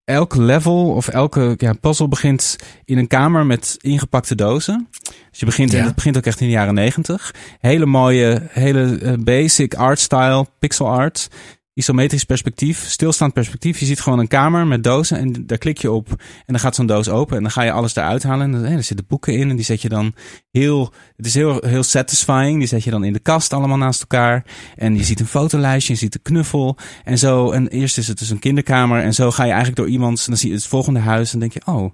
[0.03, 4.87] elk level of elke ja, puzzel begint in een kamer met ingepakte dozen.
[5.29, 5.79] Dus je begint, ja.
[5.79, 7.33] en het begint ook echt in de jaren negentig.
[7.59, 11.29] Hele mooie, hele basic art style, pixel art
[11.77, 13.79] isometrisch perspectief, stilstaand perspectief.
[13.79, 16.75] Je ziet gewoon een kamer met dozen en daar klik je op en dan gaat
[16.75, 18.65] zo'n doos open en dan ga je alles eruit halen.
[18.65, 20.13] En er zitten boeken in en die zet je dan
[20.51, 22.59] heel, het is heel, heel satisfying.
[22.59, 24.45] Die zet je dan in de kast allemaal naast elkaar.
[24.75, 27.51] En je ziet een fotolijstje, je ziet een knuffel en zo.
[27.51, 30.29] En eerst is het dus een kinderkamer en zo ga je eigenlijk door iemands, en
[30.29, 31.91] dan zie je het volgende huis en denk je, oh,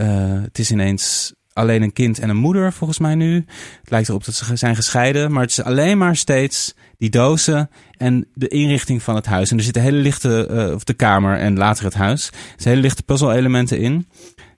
[0.00, 3.34] uh, het is ineens alleen een kind en een moeder volgens mij nu.
[3.80, 7.70] Het lijkt erop dat ze zijn gescheiden, maar het is alleen maar steeds die dozen
[7.96, 9.50] en de inrichting van het huis.
[9.50, 12.26] En er zitten hele lichte, uh, of de kamer en later het huis.
[12.26, 14.08] Er zitten hele lichte puzzel-elementen in.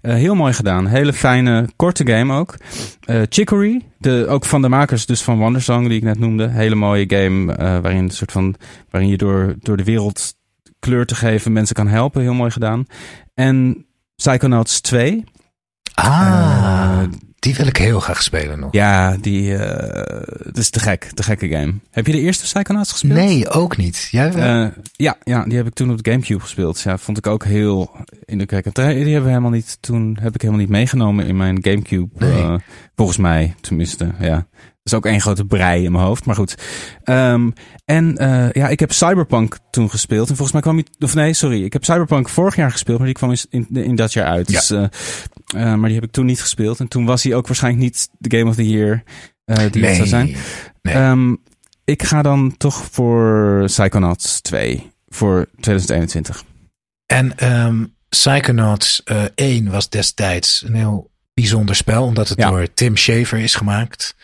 [0.03, 0.87] Uh, heel mooi gedaan.
[0.87, 2.57] Hele fijne, korte game ook.
[3.11, 6.49] Uh, Chicory, de, ook van de makers dus van Wondersong, die ik net noemde.
[6.49, 8.55] Hele mooie game waarin, een soort van,
[8.91, 10.35] waarin je door, door de wereld
[10.79, 12.23] kleur te geven mensen kan helpen.
[12.23, 12.87] Heel mooi gedaan.
[13.35, 13.87] En
[14.17, 15.25] Psychonauts 2.
[15.97, 17.03] Ah.
[17.39, 18.73] Die wil ik heel graag spelen nog.
[18.73, 19.61] Ja, die uh,
[20.53, 21.05] is te gek.
[21.15, 21.75] Te gekke game.
[21.91, 23.19] Heb je de eerste Psychonauts gespeeld?
[23.19, 24.09] Nee, ook niet.
[24.11, 24.65] Jij wel?
[24.65, 26.81] Uh, ja, ja, die heb ik toen op de Gamecube gespeeld.
[26.81, 28.75] Ja, vond ik ook heel indrukwekkend.
[28.75, 32.09] Die hebben we helemaal niet, toen heb ik helemaal niet meegenomen in mijn Gamecube.
[32.19, 32.43] Nee.
[32.43, 32.55] Uh,
[32.95, 34.47] volgens mij, tenminste, ja
[34.87, 36.25] is ook één grote brei in mijn hoofd.
[36.25, 36.55] Maar goed.
[37.05, 37.53] Um,
[37.85, 40.29] en uh, ja, ik heb Cyberpunk toen gespeeld.
[40.29, 40.87] En volgens mij kwam hij...
[40.99, 41.65] Of nee, sorry.
[41.65, 42.99] Ik heb Cyberpunk vorig jaar gespeeld.
[42.99, 44.51] Maar die kwam in, in dat jaar uit.
[44.51, 44.59] Ja.
[44.59, 46.81] Dus, uh, uh, maar die heb ik toen niet gespeeld.
[46.81, 49.03] En toen was hij ook waarschijnlijk niet de Game of the Year
[49.45, 50.37] die nee, het zou zijn.
[50.83, 50.95] Nee.
[50.95, 51.43] Um,
[51.85, 54.91] ik ga dan toch voor Psychonauts 2.
[55.09, 56.45] Voor 2021.
[57.07, 59.03] En um, Psychonauts
[59.35, 62.05] 1 was destijds een heel bijzonder spel.
[62.05, 62.51] Omdat het ja.
[62.51, 64.17] door Tim Schafer is gemaakt.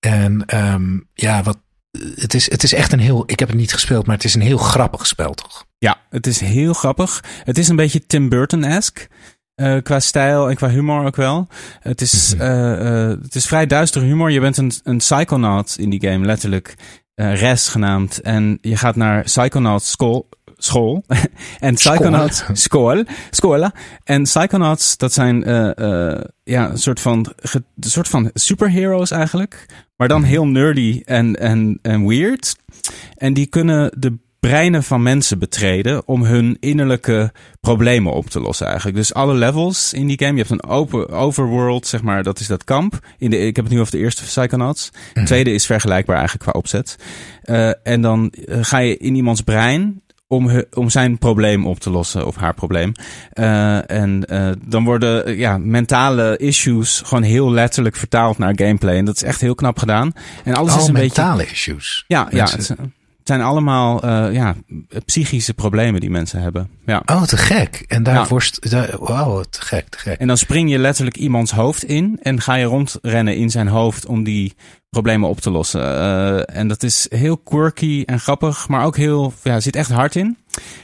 [0.00, 1.58] En um, ja, wat,
[2.14, 3.22] het, is, het is echt een heel.
[3.26, 5.66] Ik heb het niet gespeeld, maar het is een heel grappig spel, toch?
[5.78, 7.24] Ja, het is heel grappig.
[7.44, 9.08] Het is een beetje Tim Burton-esque.
[9.56, 11.48] Uh, qua stijl en qua humor ook wel.
[11.80, 14.30] Het is, uh, uh, het is vrij duister humor.
[14.30, 16.74] Je bent een, een psychonaut in die game, letterlijk.
[17.14, 18.20] Res genaamd.
[18.20, 20.28] En je gaat naar Psychonaut School,
[20.58, 21.04] school.
[21.60, 23.70] en Psychonauts, school, school.
[24.04, 29.66] En Psychonauts, dat zijn uh, uh, ja, een soort van, een soort van superheroes eigenlijk.
[29.96, 32.56] Maar dan heel nerdy en, en, en weird.
[33.16, 38.66] En die kunnen de breinen van mensen betreden om hun innerlijke problemen op te lossen
[38.66, 38.96] eigenlijk.
[38.96, 40.32] Dus alle levels in die game.
[40.32, 42.98] Je hebt een open overworld, zeg maar, dat is dat kamp.
[43.18, 44.90] In de, ik heb het nu over de eerste Psychonauts.
[44.90, 45.24] De Mhm.
[45.24, 46.96] tweede is vergelijkbaar eigenlijk qua opzet.
[47.44, 52.26] Uh, en dan ga je in iemands brein om, om zijn probleem op te lossen
[52.26, 52.92] of haar probleem.
[53.34, 58.96] Uh, en uh, dan worden ja, mentale issues gewoon heel letterlijk vertaald naar gameplay.
[58.96, 60.12] En dat is echt heel knap gedaan.
[60.44, 61.52] En alles oh, is een mentale beetje.
[61.52, 62.04] issues.
[62.06, 62.78] Ja, ja het, het,
[63.22, 64.54] zijn allemaal uh, ja,
[65.04, 66.70] psychische problemen die mensen hebben.
[66.86, 67.02] Ja.
[67.06, 67.84] Oh, te gek.
[67.88, 68.28] En daar
[68.60, 68.86] ja.
[68.98, 70.18] Wauw, te gek, te gek.
[70.18, 74.06] En dan spring je letterlijk iemands hoofd in en ga je rondrennen in zijn hoofd
[74.06, 74.54] om die
[74.90, 75.80] problemen op te lossen.
[75.80, 80.16] Uh, en dat is heel quirky en grappig, maar ook heel, ja, zit echt hard
[80.16, 80.36] in.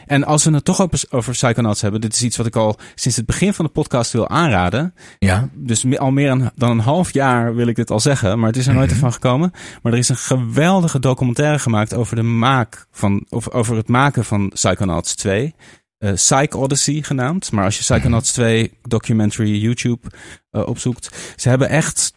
[0.07, 2.77] En als we het toch over, over Psychonauts hebben, dit is iets wat ik al
[2.95, 4.95] sinds het begin van de podcast wil aanraden.
[5.19, 5.49] Ja.
[5.53, 8.67] Dus al meer dan een half jaar wil ik dit al zeggen, maar het is
[8.67, 9.01] er nooit mm -hmm.
[9.01, 9.51] van gekomen.
[9.83, 14.25] Maar er is een geweldige documentaire gemaakt over de maak van, of over het maken
[14.25, 15.55] van Psychonauts 2.
[15.99, 17.53] Uh, Psych Odyssey genaamd.
[17.53, 20.09] Maar als je Psychonauts 2 documentary YouTube
[20.53, 21.17] uh, opzoekt.
[21.37, 22.14] Ze hebben echt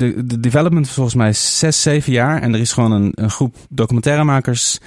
[0.00, 2.42] de, de development volgens mij zes, zeven jaar.
[2.42, 4.78] En er is gewoon een, een groep documentairemakers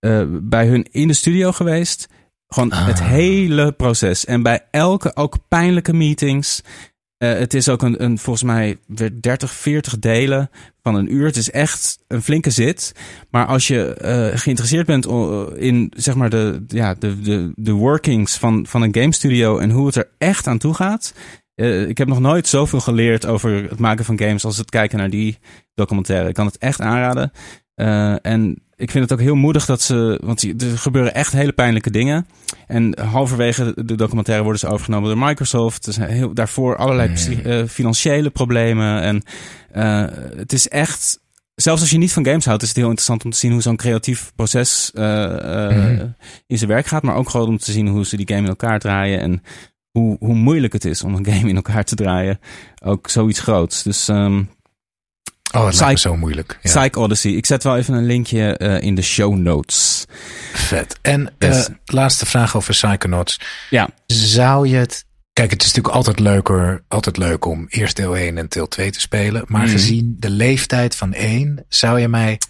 [0.00, 2.08] uh, bij hun in de studio geweest.
[2.48, 2.86] Gewoon ah.
[2.86, 4.24] het hele proces.
[4.24, 6.62] En bij elke, ook pijnlijke meetings.
[7.18, 10.50] Uh, het is ook een, een, volgens mij, weer 30, 40 delen
[10.82, 11.26] van een uur.
[11.26, 12.94] Het is echt een flinke zit.
[13.30, 15.06] Maar als je uh, geïnteresseerd bent
[15.56, 19.70] in, zeg maar, de, ja, de, de, de workings van, van een game studio en
[19.70, 21.14] hoe het er echt aan toe gaat.
[21.60, 24.98] Uh, ik heb nog nooit zoveel geleerd over het maken van games als het kijken
[24.98, 25.38] naar die
[25.74, 26.28] documentaire.
[26.28, 27.32] Ik kan het echt aanraden.
[27.76, 30.20] Uh, en ik vind het ook heel moedig dat ze.
[30.24, 32.26] Want er gebeuren echt hele pijnlijke dingen.
[32.66, 35.86] En halverwege de documentaire worden ze overgenomen door Microsoft.
[35.86, 37.40] Er zijn heel, daarvoor allerlei mm.
[37.46, 39.02] uh, financiële problemen.
[39.02, 39.22] En
[40.36, 41.20] het is echt.
[41.54, 43.62] Zelfs als je niet van games houdt, is het heel interessant om te zien hoe
[43.62, 45.04] zo'n creatief proces uh,
[45.70, 46.14] mm.
[46.46, 47.02] in zijn werk gaat.
[47.02, 49.20] Maar ook gewoon om te zien hoe ze die game in elkaar draaien.
[49.20, 49.42] En
[49.90, 52.40] hoe, hoe moeilijk het is om een game in elkaar te draaien.
[52.84, 53.82] Ook zoiets groots.
[53.82, 54.08] Dus.
[54.08, 54.48] Um,
[55.52, 56.58] Oh, het lijkt me zo moeilijk.
[56.62, 56.80] Ja.
[56.80, 57.32] Psych Odyssey.
[57.32, 60.04] Ik zet wel even een linkje uh, in de show notes.
[60.52, 60.98] Vet.
[61.02, 61.68] En yes.
[61.68, 63.40] uh, laatste vraag over Psychonauts.
[63.70, 63.88] Ja.
[64.06, 65.06] Zou je het...
[65.32, 68.90] Kijk, het is natuurlijk altijd leuker, altijd leuk om eerst deel 1 en deel 2
[68.90, 69.44] te spelen.
[69.46, 69.68] Maar mm.
[69.68, 72.40] gezien de leeftijd van 1, zou je mij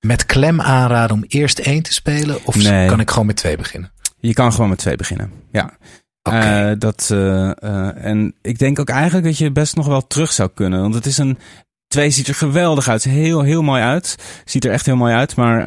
[0.00, 2.38] met klem aanraden om eerst 1 te spelen?
[2.44, 2.88] Of nee.
[2.88, 3.92] kan ik gewoon met 2 beginnen?
[4.18, 5.78] Je kan gewoon met 2 beginnen, ja.
[6.22, 6.70] Okay.
[6.70, 10.50] Uh, dat, uh, en ik denk ook eigenlijk dat je best nog wel terug zou
[10.54, 10.80] kunnen.
[10.80, 11.38] Want het is een.
[11.88, 13.04] Twee ziet er geweldig uit.
[13.04, 14.16] Heel, heel mooi uit.
[14.44, 15.36] Ziet er echt heel mooi uit.
[15.36, 15.66] Maar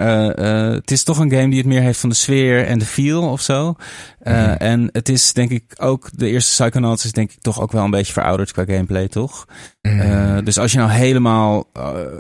[0.74, 3.30] het is toch een game die het meer heeft van de sfeer en de feel
[3.30, 3.76] of zo.
[4.24, 4.34] Mm.
[4.58, 6.10] En het is denk ik ook.
[6.16, 9.46] De eerste Psychonauts is denk ik toch ook wel een beetje verouderd qua gameplay, toch?
[9.82, 10.44] Mm.
[10.44, 11.70] dus als je nou helemaal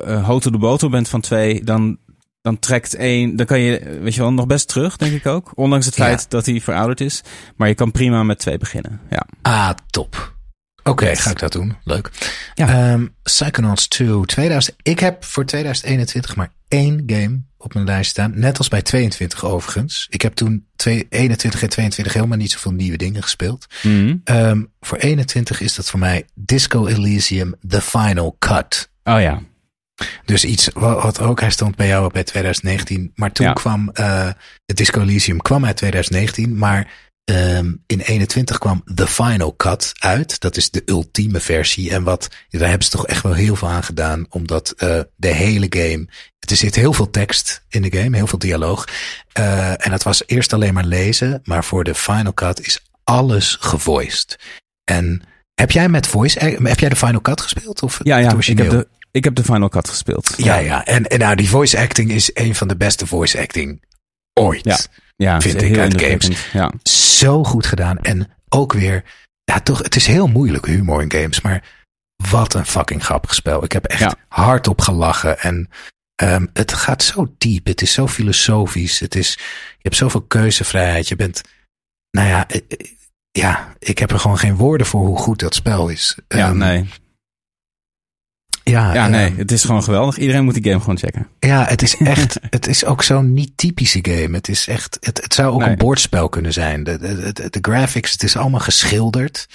[0.07, 1.97] uh, to the bottle bent van twee, dan
[2.43, 5.51] dan trekt één, dan kan je, weet je wel, nog best terug, denk ik ook.
[5.55, 6.25] Ondanks het feit ja.
[6.29, 7.21] dat hij verouderd is.
[7.55, 9.01] Maar je kan prima met twee beginnen.
[9.09, 9.25] Ja.
[9.41, 10.33] Ah, top.
[10.79, 11.19] Oké, okay, yes.
[11.19, 11.75] ga ik dat doen.
[11.83, 12.11] Leuk.
[12.53, 12.93] Ja.
[12.93, 14.77] Um, Psychonauts 2, 2000.
[14.81, 18.31] Ik heb voor 2021 maar één game op mijn lijst staan.
[18.35, 20.07] Net als bij 22 overigens.
[20.09, 20.67] Ik heb toen
[21.09, 23.65] 21 en 22 helemaal niet zoveel nieuwe dingen gespeeld.
[23.81, 24.35] Mm -hmm.
[24.35, 28.89] um, voor 21 is dat voor mij Disco Elysium The Final Cut.
[29.03, 29.41] Oh ja.
[30.25, 33.11] Dus iets wat ook, hij stond bij jou bij 2019.
[33.15, 33.53] Maar toen ja.
[33.53, 34.29] kwam uh,
[34.65, 36.57] het Disco Elysium kwam uit 2019.
[36.57, 36.91] Maar
[37.31, 40.39] um, in 21 kwam The Final Cut uit.
[40.39, 41.91] Dat is de ultieme versie.
[41.91, 44.25] En wat, daar hebben ze toch echt wel heel veel aan gedaan.
[44.29, 46.07] Omdat uh, de hele game.
[46.39, 48.87] Er zit heel veel tekst in de game, heel veel dialoog.
[49.39, 51.41] Uh, en dat was eerst alleen maar lezen.
[51.43, 54.39] Maar voor de Final Cut is alles gevoiced.
[54.83, 55.21] En
[55.53, 57.83] heb jij met voice, heb jij de Final Cut gespeeld?
[57.83, 60.33] Of ja, ja, ik heb de, ik heb de Final Cut gespeeld.
[60.37, 60.85] Ja, ja.
[60.85, 63.83] En, en nou, die voice acting is een van de beste voice acting
[64.33, 64.63] ooit.
[64.63, 64.77] Ja,
[65.15, 66.49] ja vind ik uit games.
[66.53, 66.71] Ja.
[66.83, 67.97] Zo goed gedaan.
[67.97, 69.03] En ook weer,
[69.43, 71.63] ja, toch, het is heel moeilijk humor in games, maar
[72.29, 73.63] wat een fucking grappig spel.
[73.63, 74.15] Ik heb echt ja.
[74.27, 75.39] hard op gelachen.
[75.39, 75.69] En
[76.23, 77.65] um, het gaat zo diep.
[77.65, 78.99] Het is zo filosofisch.
[78.99, 79.33] Het is,
[79.71, 81.07] je hebt zoveel keuzevrijheid.
[81.07, 81.41] Je bent,
[82.11, 82.47] nou ja,
[83.31, 86.17] ja, ik heb er gewoon geen woorden voor hoe goed dat spel is.
[86.27, 86.89] Ja, um, nee.
[88.63, 90.17] Ja, ja, nee, uh, het is gewoon geweldig.
[90.17, 91.27] Iedereen moet die game gewoon checken.
[91.39, 94.35] Ja, het is echt, het is ook zo'n niet typische game.
[94.35, 95.69] Het is echt, het, het zou ook nee.
[95.69, 96.83] een bordspel kunnen zijn.
[96.83, 99.47] De, de, de, de, graphics, het is allemaal geschilderd.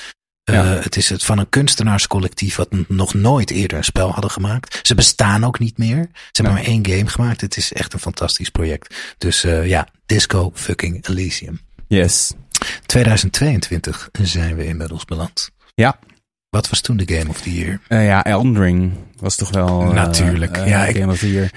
[0.45, 0.65] Ja.
[0.65, 4.81] Uh, het is het van een kunstenaarscollectief wat nog nooit eerder een spel hadden gemaakt.
[4.83, 6.09] Ze bestaan ook niet meer.
[6.13, 7.41] Ze hebben maar één game gemaakt.
[7.41, 9.15] Het is echt een fantastisch project.
[9.19, 11.61] Dus uh, ja, Disco fucking Elysium.
[11.87, 12.33] Yes.
[12.87, 15.51] 2022 zijn we inmiddels beland.
[15.75, 15.99] Ja.
[16.51, 17.81] Wat was toen de Game of the Year?
[17.89, 19.83] Uh, ja, Elden Ring was toch wel...
[19.93, 20.57] Natuurlijk.
[20.57, 21.51] Uh, ja, Game ik, of the Year.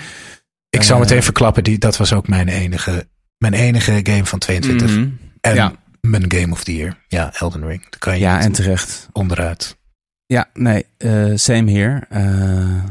[0.69, 3.07] Ik zal meteen verklappen, die, dat was ook mijn enige
[3.38, 4.89] Mijn enige game van 22.
[4.89, 5.07] Mhm.
[5.41, 5.73] En Ja.
[6.01, 6.97] mijn game of the year.
[7.07, 7.84] Ja, Elden Ring.
[7.89, 9.09] Dat kan je Ja, en terecht.
[9.11, 9.77] onderuit.
[10.26, 12.05] Ja, nee, eh, same hier.
[12.09, 12.84] Eh,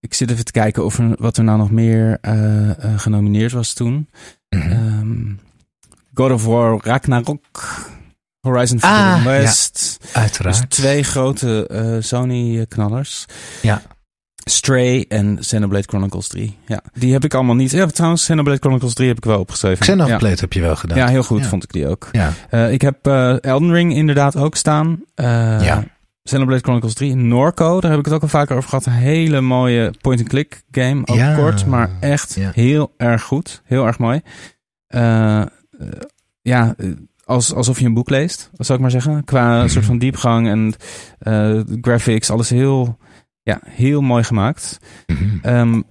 [0.00, 3.52] ik zit even te kijken of er, wat er nou nog meer eh, eh, genomineerd
[3.52, 4.08] was toen.
[4.48, 4.70] Mhm.
[4.70, 5.32] Ehm,
[6.14, 7.78] God of War, Ragnarok,
[8.40, 9.38] Horizon Ah, Forbidden ja.
[9.40, 9.96] West.
[10.00, 10.70] Dus Uiteraard.
[10.70, 13.24] twee grote eh, Sony-knallers.
[13.62, 13.82] Ja.
[14.44, 16.56] Stray en Xenoblade Chronicles 3.
[16.66, 17.70] Ja, die heb ik allemaal niet.
[17.70, 19.78] Ja, trouwens, Xenoblade Chronicles 3 heb ik wel opgeschreven.
[19.78, 20.34] Xenoblade ja.
[20.40, 20.98] heb je wel gedaan.
[20.98, 21.48] ja, heel goed Ja.
[21.48, 22.08] vond ik die ook.
[22.12, 22.32] Ja.
[22.50, 25.02] Eh, ik heb eh, Elden Ring inderdaad ook staan.
[25.14, 25.84] Ja.
[26.22, 27.14] Xenoblade Chronicles 3.
[27.14, 28.86] Norco, daar heb ik het ook al vaker over gehad.
[28.86, 31.02] Een hele mooie point-and-click game.
[31.06, 31.34] Ook Ja.
[31.34, 33.62] kort, maar echt heel erg goed.
[33.64, 34.20] Heel erg mooi.
[36.42, 36.74] Ja,
[37.28, 39.24] als, alsof je een boek leest, zou ik maar zeggen.
[39.24, 40.74] Qua soort van diepgang en
[41.18, 42.30] eh, graphics.
[42.30, 42.98] Alles heel,
[43.42, 44.78] ja, heel mooi gemaakt.
[45.06, 45.38] Mhm.
[45.42, 45.82] Ehm,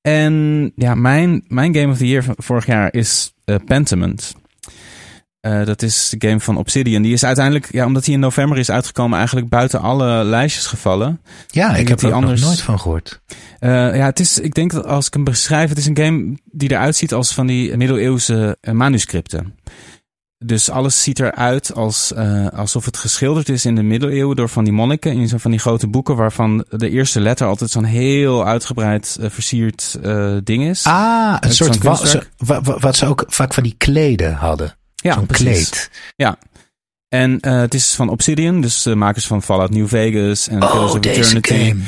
[0.00, 4.34] en ja, mijn, mijn Game of the Year van vorig jaar is eh, Pentiment.
[5.40, 7.02] Eh, dat is de game van Obsidian.
[7.02, 11.20] Die is uiteindelijk, ja, omdat hij in november is uitgekomen, eigenlijk buiten alle lijstjes gevallen.
[11.46, 13.20] Ja, ik heb er anders- nog nooit van gehoord.
[13.58, 16.36] Eh, ja, het is, ik denk dat als ik hem beschrijf, het is een game
[16.44, 19.54] die eruit ziet als van die middeleeuwse manuscripten.
[20.44, 24.64] Dus alles ziet eruit als, eh, alsof het geschilderd is in de middeleeuwen door van
[24.64, 28.46] die monniken in zo van die grote boeken waarvan de eerste letter altijd zo'n heel
[28.46, 30.84] uitgebreid eh, versierd eh, ding is.
[30.84, 32.20] Ah, een soort wa- zo-
[32.62, 34.76] wat ze ook vaak van die kleden hadden.
[34.94, 35.90] ja, Zo'n kleed.
[36.16, 36.36] Ja.
[37.08, 40.90] En het is van Obsidian, dus de makers van Fallout New Vegas en Tales Oh,
[40.98, 41.54] of Eternity.
[41.54, 41.80] game.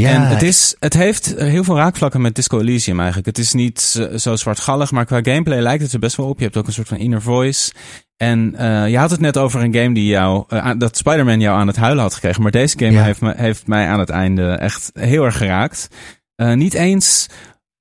[0.00, 3.26] Ja, En het, is, het heeft heel veel raakvlakken met Disco Elysium eigenlijk.
[3.26, 3.80] Het is niet
[4.16, 6.38] zo- zwartgallig, maar qua gameplay lijkt het er best wel op.
[6.38, 7.72] Je hebt ook een soort van inner voice.
[8.16, 11.58] En eh, je had het net over een game die jou, eh, dat Spider-Man jou
[11.58, 12.42] aan het huilen had gekregen.
[12.42, 13.02] Maar deze game Ja.
[13.02, 15.88] heeft, me, heeft mij aan het einde echt heel erg geraakt.
[16.36, 17.26] Eh, niet eens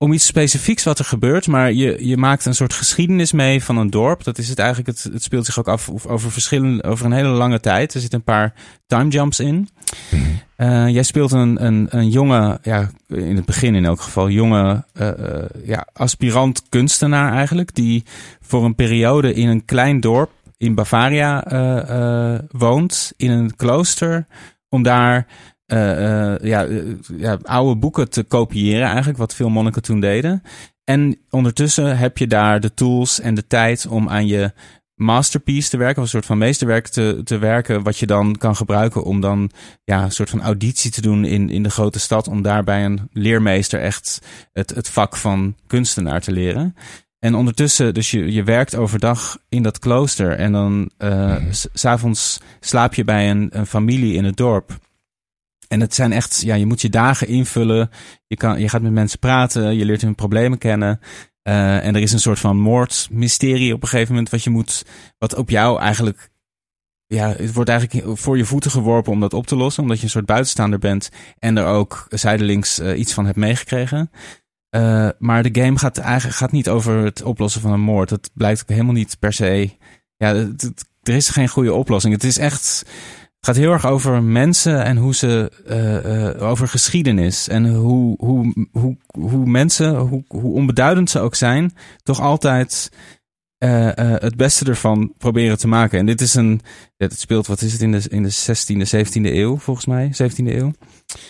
[0.02, 3.78] om iets specifieks wat er gebeurt, maar je, je maakt een soort geschiedenis mee van
[3.78, 4.24] een dorp.
[4.24, 4.88] Dat is het eigenlijk.
[4.88, 7.94] Het, het speelt zich ook af over verschillende, over een hele lange tijd.
[7.94, 8.54] Er zitten een paar
[8.88, 9.70] time jumps in.
[10.56, 14.86] Eh, jij speelt een, een, een jonge, ja, in het begin in elk geval, jonge
[14.94, 17.76] eh, eh, ja, aspirant kunstenaar eigenlijk.
[17.76, 18.04] Die
[18.42, 21.44] voor een periode in een klein dorp in Bavaria
[22.52, 24.28] woont, in een klooster.
[24.70, 25.28] Om daar
[26.48, 26.82] ja, eh,
[27.18, 30.42] ja, oude boeken te kopiëren eigenlijk, wat veel monniken toen deden.
[30.84, 34.52] En ondertussen heb je daar de tools en de tijd om aan je
[34.96, 38.56] masterpiece te werken, of een soort van meesterwerk te, te werken, wat je dan kan
[38.56, 39.50] gebruiken om dan
[39.84, 42.86] ja, een soort van auditie te doen in, in de grote stad, om daar bij
[42.86, 44.22] een leermeester echt
[44.54, 46.76] het, het vak van kunstenaar te leren.
[47.20, 51.68] En ondertussen, dus je, je werkt overdag in dat klooster en dan eh, s- s
[51.74, 54.78] s'avonds slaap je bij een, een familie in het dorp.
[55.70, 57.90] En het zijn echt, ja, je moet je dagen invullen.
[58.28, 61.00] Je, kan, je gaat met mensen praten, je leert hun problemen kennen.
[61.42, 64.86] Eh, en er is een soort van moordmysterie op een gegeven moment, wat je moet,
[65.18, 66.30] wat op jou eigenlijk,
[67.06, 70.04] ja, het wordt eigenlijk voor je voeten geworpen om dat op te lossen, omdat je
[70.04, 71.10] een soort buitenstaander bent
[71.40, 74.12] en er ook zijdelings eh, iets van hebt meegekregen.
[74.70, 78.10] Eh, maar de game gaat eigenlijk gaat niet over het oplossen van een moord.
[78.10, 79.78] Dat blijkt ook helemaal niet per se.
[80.18, 80.34] Ja,
[81.04, 82.14] er is geen goede oplossing.
[82.14, 82.86] Het is echt.
[83.40, 85.52] Het gaat heel erg over mensen en hoe ze.
[85.68, 87.48] eh, eh, over geschiedenis.
[87.48, 92.92] En hoe, hoe, hoe, hoe mensen, hoe, hoe onbeduidend ze ook zijn, toch altijd.
[93.60, 96.00] Eh, eh, het beste ervan proberen te maken.
[96.00, 96.62] En dit is een.
[96.98, 100.12] Het speelt, wat is het, in de, in de 16e, 17e eeuw, volgens mij.
[100.24, 100.72] 17e eeuw.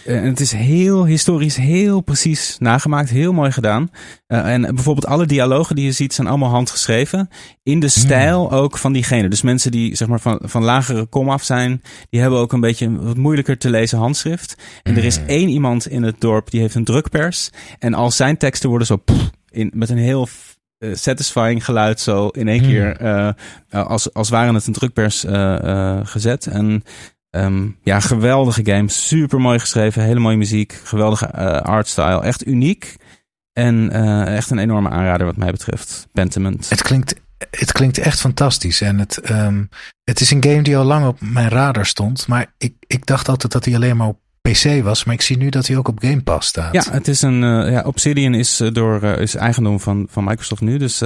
[0.06, 3.92] Eh, En het is heel historisch, heel precies nagemaakt, heel mooi gedaan.
[4.28, 7.30] En bijvoorbeeld alle dialogen die je ziet zijn allemaal handgeschreven.
[7.64, 9.28] In de stijl ook van diegene.
[9.28, 12.60] Dus mensen die zeg maar van, van lagere kom af zijn, die hebben ook een
[12.60, 14.56] beetje een wat moeilijker te lezen handschrift.
[14.84, 17.50] En er is één iemand in het dorp die heeft een drukpers.
[17.80, 20.28] En al zijn teksten worden zo pff, in, met een heel
[20.80, 23.28] satisfying geluid zo in één keer eh,
[23.70, 26.48] eh, als, als waren het een drukpers eh, eh, gezet.
[26.48, 26.84] En
[27.30, 28.90] Ehm, ja, geweldige game.
[28.90, 30.04] Super mooi geschreven.
[30.04, 30.80] Hele mooie muziek.
[30.84, 32.22] Geweldige eh, artstyle.
[32.22, 32.96] Echt uniek.
[33.54, 36.08] En eh, echt een enorme aanrader wat mij betreft.
[36.12, 36.70] Pentiment.
[36.70, 37.16] Het klinkt,
[37.50, 38.82] het klinkt echt fantastisch.
[38.82, 39.64] En het, ehm,
[40.04, 42.28] het is een game die al lang op mijn radar stond.
[42.28, 45.04] Maar ik, ik dacht altijd dat hij alleen maar op PC was.
[45.04, 46.74] Maar ik zie nu dat hij ook op Game Pass staat.
[46.74, 47.44] Ja, het is een.
[47.44, 50.78] eh, ja, Obsidian is, eh, door, eh, is eigendom van, van Microsoft nu.
[50.78, 50.98] Dus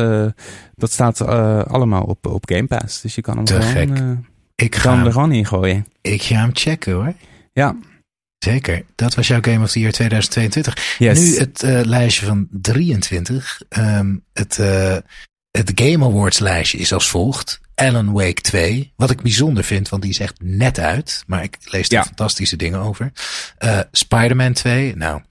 [0.75, 1.21] dat staat
[1.67, 3.01] allemaal op, op Game Pass.
[3.01, 3.89] Dus je kan hem Te gewoon, gek.
[4.55, 5.85] ik, kan ga hem er gewoon in gooien.
[6.01, 7.13] ik ga hem checken hoor.
[7.53, 7.75] Ja,
[8.37, 8.85] Zeker.
[8.95, 10.95] Dat was jouw Game of the Year 2022.
[10.97, 11.19] yes.
[11.19, 13.61] Nu het lijstje van 23.
[13.69, 14.57] Ehm, het,
[15.51, 17.61] het Game Awards lijstje is als volgt.
[17.75, 18.93] Alan Wake 2.
[18.95, 21.23] Wat ik bijzonder vind, want die is echt net uit.
[21.27, 22.03] Maar ik lees er Ja.
[22.03, 23.11] fantastische dingen over.
[23.57, 24.95] Eh Spider-Man 2.
[24.95, 25.21] Nou,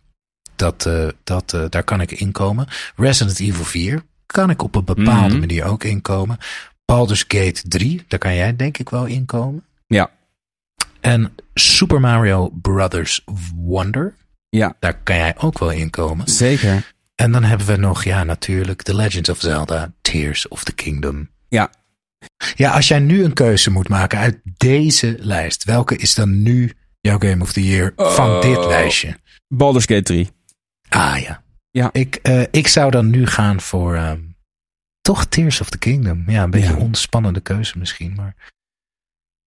[0.57, 2.67] dat, eh, dat, eh, daar kan ik in komen.
[2.97, 4.03] Resident Evil 4.
[4.27, 5.39] kan ik op een bepaalde Mhm.
[5.39, 6.39] manier ook inkomen.
[6.85, 9.65] Baldur's Gate 3, daar kan jij denk ik wel inkomen.
[9.87, 10.11] Ja.
[11.01, 13.23] En Super Mario Brothers
[13.57, 14.15] Wonder,
[14.49, 16.29] Ja, daar kan jij ook wel inkomen.
[16.29, 16.93] zeker.
[17.15, 21.31] En dan hebben we nog, ja, natuurlijk The Legend of Zelda, Tears of the Kingdom.
[21.49, 21.71] Ja.
[22.55, 26.73] Ja, als jij nu een keuze moet maken uit deze lijst, welke is dan nu
[27.01, 28.41] jouw Game of the Year van Oh.
[28.43, 29.17] dit lijstje?
[29.49, 30.31] Baldur's Gate 3.
[30.89, 31.43] Ah ja.
[31.71, 31.89] Ja.
[31.93, 34.21] Ik, eh, ik zou dan nu gaan voor ehm,
[35.01, 36.25] toch Tears of the Kingdom.
[36.31, 36.75] Ja, een beetje Ja.
[36.75, 38.35] een onspannende keuze misschien, maar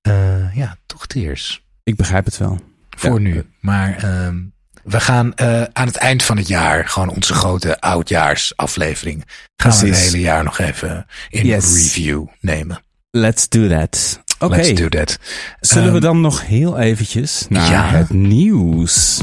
[0.02, 1.66] eh, ja, toch Tears.
[1.84, 2.60] Ik begrijp het wel.
[2.90, 3.30] Voor Ja.
[3.30, 3.46] nu.
[3.60, 4.44] Maar ehm,
[4.86, 9.24] we gaan eh, aan het eind van het jaar gewoon onze grote oudjaarsaflevering.
[9.56, 11.74] Gaan we het hele jaar nog even in Yes.
[11.74, 12.80] review nemen.
[13.12, 14.20] Let's do that.
[14.40, 14.56] Oké.
[14.56, 15.18] Let's do that.
[15.60, 17.88] Zullen we Ehm, dan nog heel eventjes naar ja.
[17.90, 19.22] het nieuws?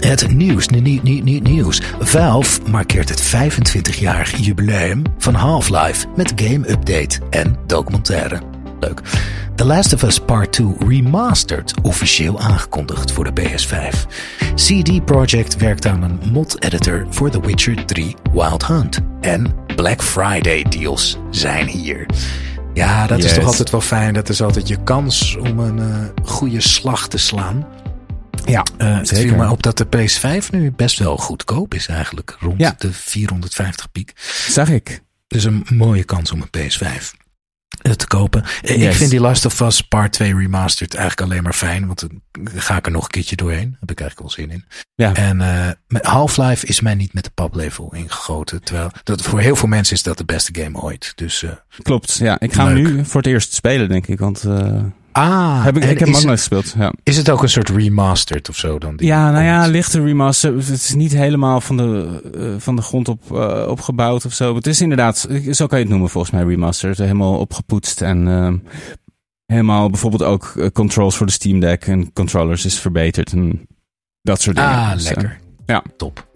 [0.00, 1.80] Het nieuws, nie- nie- nie- nie- nieuws.
[1.98, 8.40] Valve markeert het 25-jarig jubileum van Half-Life met game-update en documentaire.
[8.80, 9.00] Leuk.
[9.56, 14.06] The Last of Us Part 2 Remastered, officieel aangekondigd voor de PS5.
[14.54, 18.98] CD Projekt werkt aan een mod-editor voor The Witcher 3 Wild Hunt.
[19.20, 22.06] En Black Friday deals zijn hier.
[22.74, 24.14] Ja, dat is toch altijd wel fijn.
[24.14, 27.66] Dat is altijd je kans om een eh, goede slag te slaan.
[28.44, 32.36] Ja, Eh, het viel me op dat de PS5 nu best wel goedkoop is eigenlijk.
[32.40, 32.74] Rond Ja.
[32.78, 34.12] de 450 piek.
[34.48, 35.02] Zag ik.
[35.26, 37.25] Dus een mooie kans om een PS5 eh,
[37.96, 38.44] te kopen.
[38.62, 41.86] Eh, Ik vind die Last of Us Part 2 Remastered eigenlijk alleen maar fijn.
[41.86, 42.20] Want dan
[42.54, 43.76] ga ik er nog een keertje doorheen.
[43.80, 44.64] Heb ik eigenlijk wel zin in.
[44.94, 45.14] Ja.
[45.14, 48.62] En eh, Half-Life is mij niet met de paplepel ingegoten.
[48.62, 51.12] Terwijl dat, voor heel veel mensen is dat de beste game ooit.
[51.14, 51.50] Dus, eh,
[51.82, 52.14] Klopt.
[52.14, 54.18] Ja, ik ga hem nu voor het eerst spelen, denk ik.
[54.18, 54.44] Want
[55.16, 56.74] ah, heb ik, heb hem is, ook nooit gespeeld.
[56.78, 56.92] Ja.
[57.02, 58.96] is het ook een soort remastered of zo dan?
[58.96, 60.54] die Ja, nou ja, lichte remaster.
[60.54, 64.54] Het is niet helemaal van de, eh, van de grond op eh, opgebouwd of zo.
[64.54, 66.98] Het is inderdaad, zo kan je het noemen volgens mij, remastered.
[66.98, 68.56] Helemaal opgepoetst en ehm,
[69.46, 73.66] helemaal bijvoorbeeld ook eh, controls voor de Steam Deck en controllers is verbeterd en
[74.22, 74.70] dat soort dingen.
[74.70, 75.38] Ah, Dus, lekker.
[75.66, 75.82] ja.
[75.96, 76.26] Top.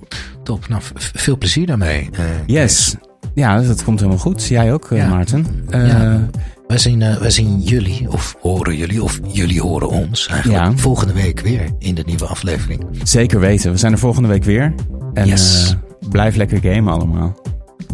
[0.42, 0.68] Top.
[0.68, 2.10] Nou, veel plezier daarmee.
[2.46, 2.94] yes.
[3.34, 4.46] Ja, dat komt helemaal goed.
[4.46, 5.08] Jij ook, Ja.
[5.08, 5.46] Maarten.
[5.70, 6.28] Eh, Ja.
[6.70, 10.72] Wij zien, wij zien jullie, of horen jullie, of jullie horen ons eigenlijk Ja.
[10.76, 12.80] volgende week weer in de nieuwe aflevering.
[13.02, 13.70] Zeker weten.
[13.70, 14.74] We zijn er volgende week weer.
[15.14, 15.70] En Yes.
[16.02, 17.36] eh, blijf lekker gamen allemaal.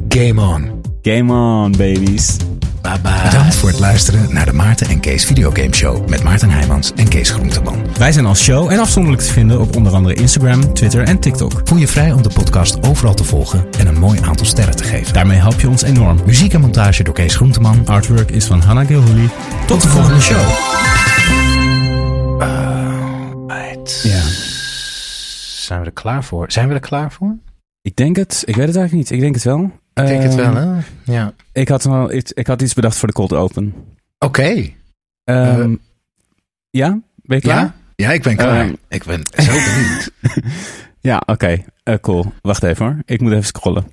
[0.09, 0.81] Game on.
[1.07, 2.37] Game on, babies.
[2.83, 3.23] Bye bye.
[3.25, 7.09] Bedankt voor het luisteren naar de Maarten en Kees Videogame Show met Maarten Heijmans en
[7.09, 7.87] Kees Groenteman.
[7.99, 11.61] Wij zijn als show en afzonderlijk te vinden op onder andere Instagram, Twitter en TikTok.
[11.65, 14.85] Voel je vrij om de podcast overal te volgen en een mooi aantal sterren te
[14.85, 15.13] geven.
[15.13, 16.21] Daarmee help je ons enorm.
[16.25, 17.87] Muziek en montage door Kees Groenteman.
[17.87, 19.29] Artwork is van Hannah Gilhooly.
[19.67, 20.49] Tot de volgende show.
[24.03, 24.23] Ja.
[25.67, 26.53] Zijn we er klaar voor?
[26.53, 27.37] Zijn we er klaar voor?
[27.83, 28.43] Ik denk het.
[28.45, 29.11] Ik weet het eigenlijk niet.
[29.11, 29.71] Ik denk het wel.
[29.97, 31.13] Ik denk het wel, Ehm, hè?
[31.13, 31.33] Ja.
[31.53, 33.75] Ik had, wel iets, ik had iets bedacht voor de cold open.
[34.19, 34.71] Oké.
[35.25, 35.75] Ehm,
[36.71, 36.99] ja?
[37.15, 37.61] Ben je klaar?
[37.61, 37.75] Ja?
[37.97, 38.65] Ja, ik ben klaar.
[38.65, 38.75] Ehm.
[38.89, 40.11] ik ben zo benieuwd.
[41.01, 41.65] Ja, oké.
[41.83, 42.33] Eh, cool.
[42.43, 42.97] Wacht even hoor.
[43.05, 43.87] Ik moet even scrollen.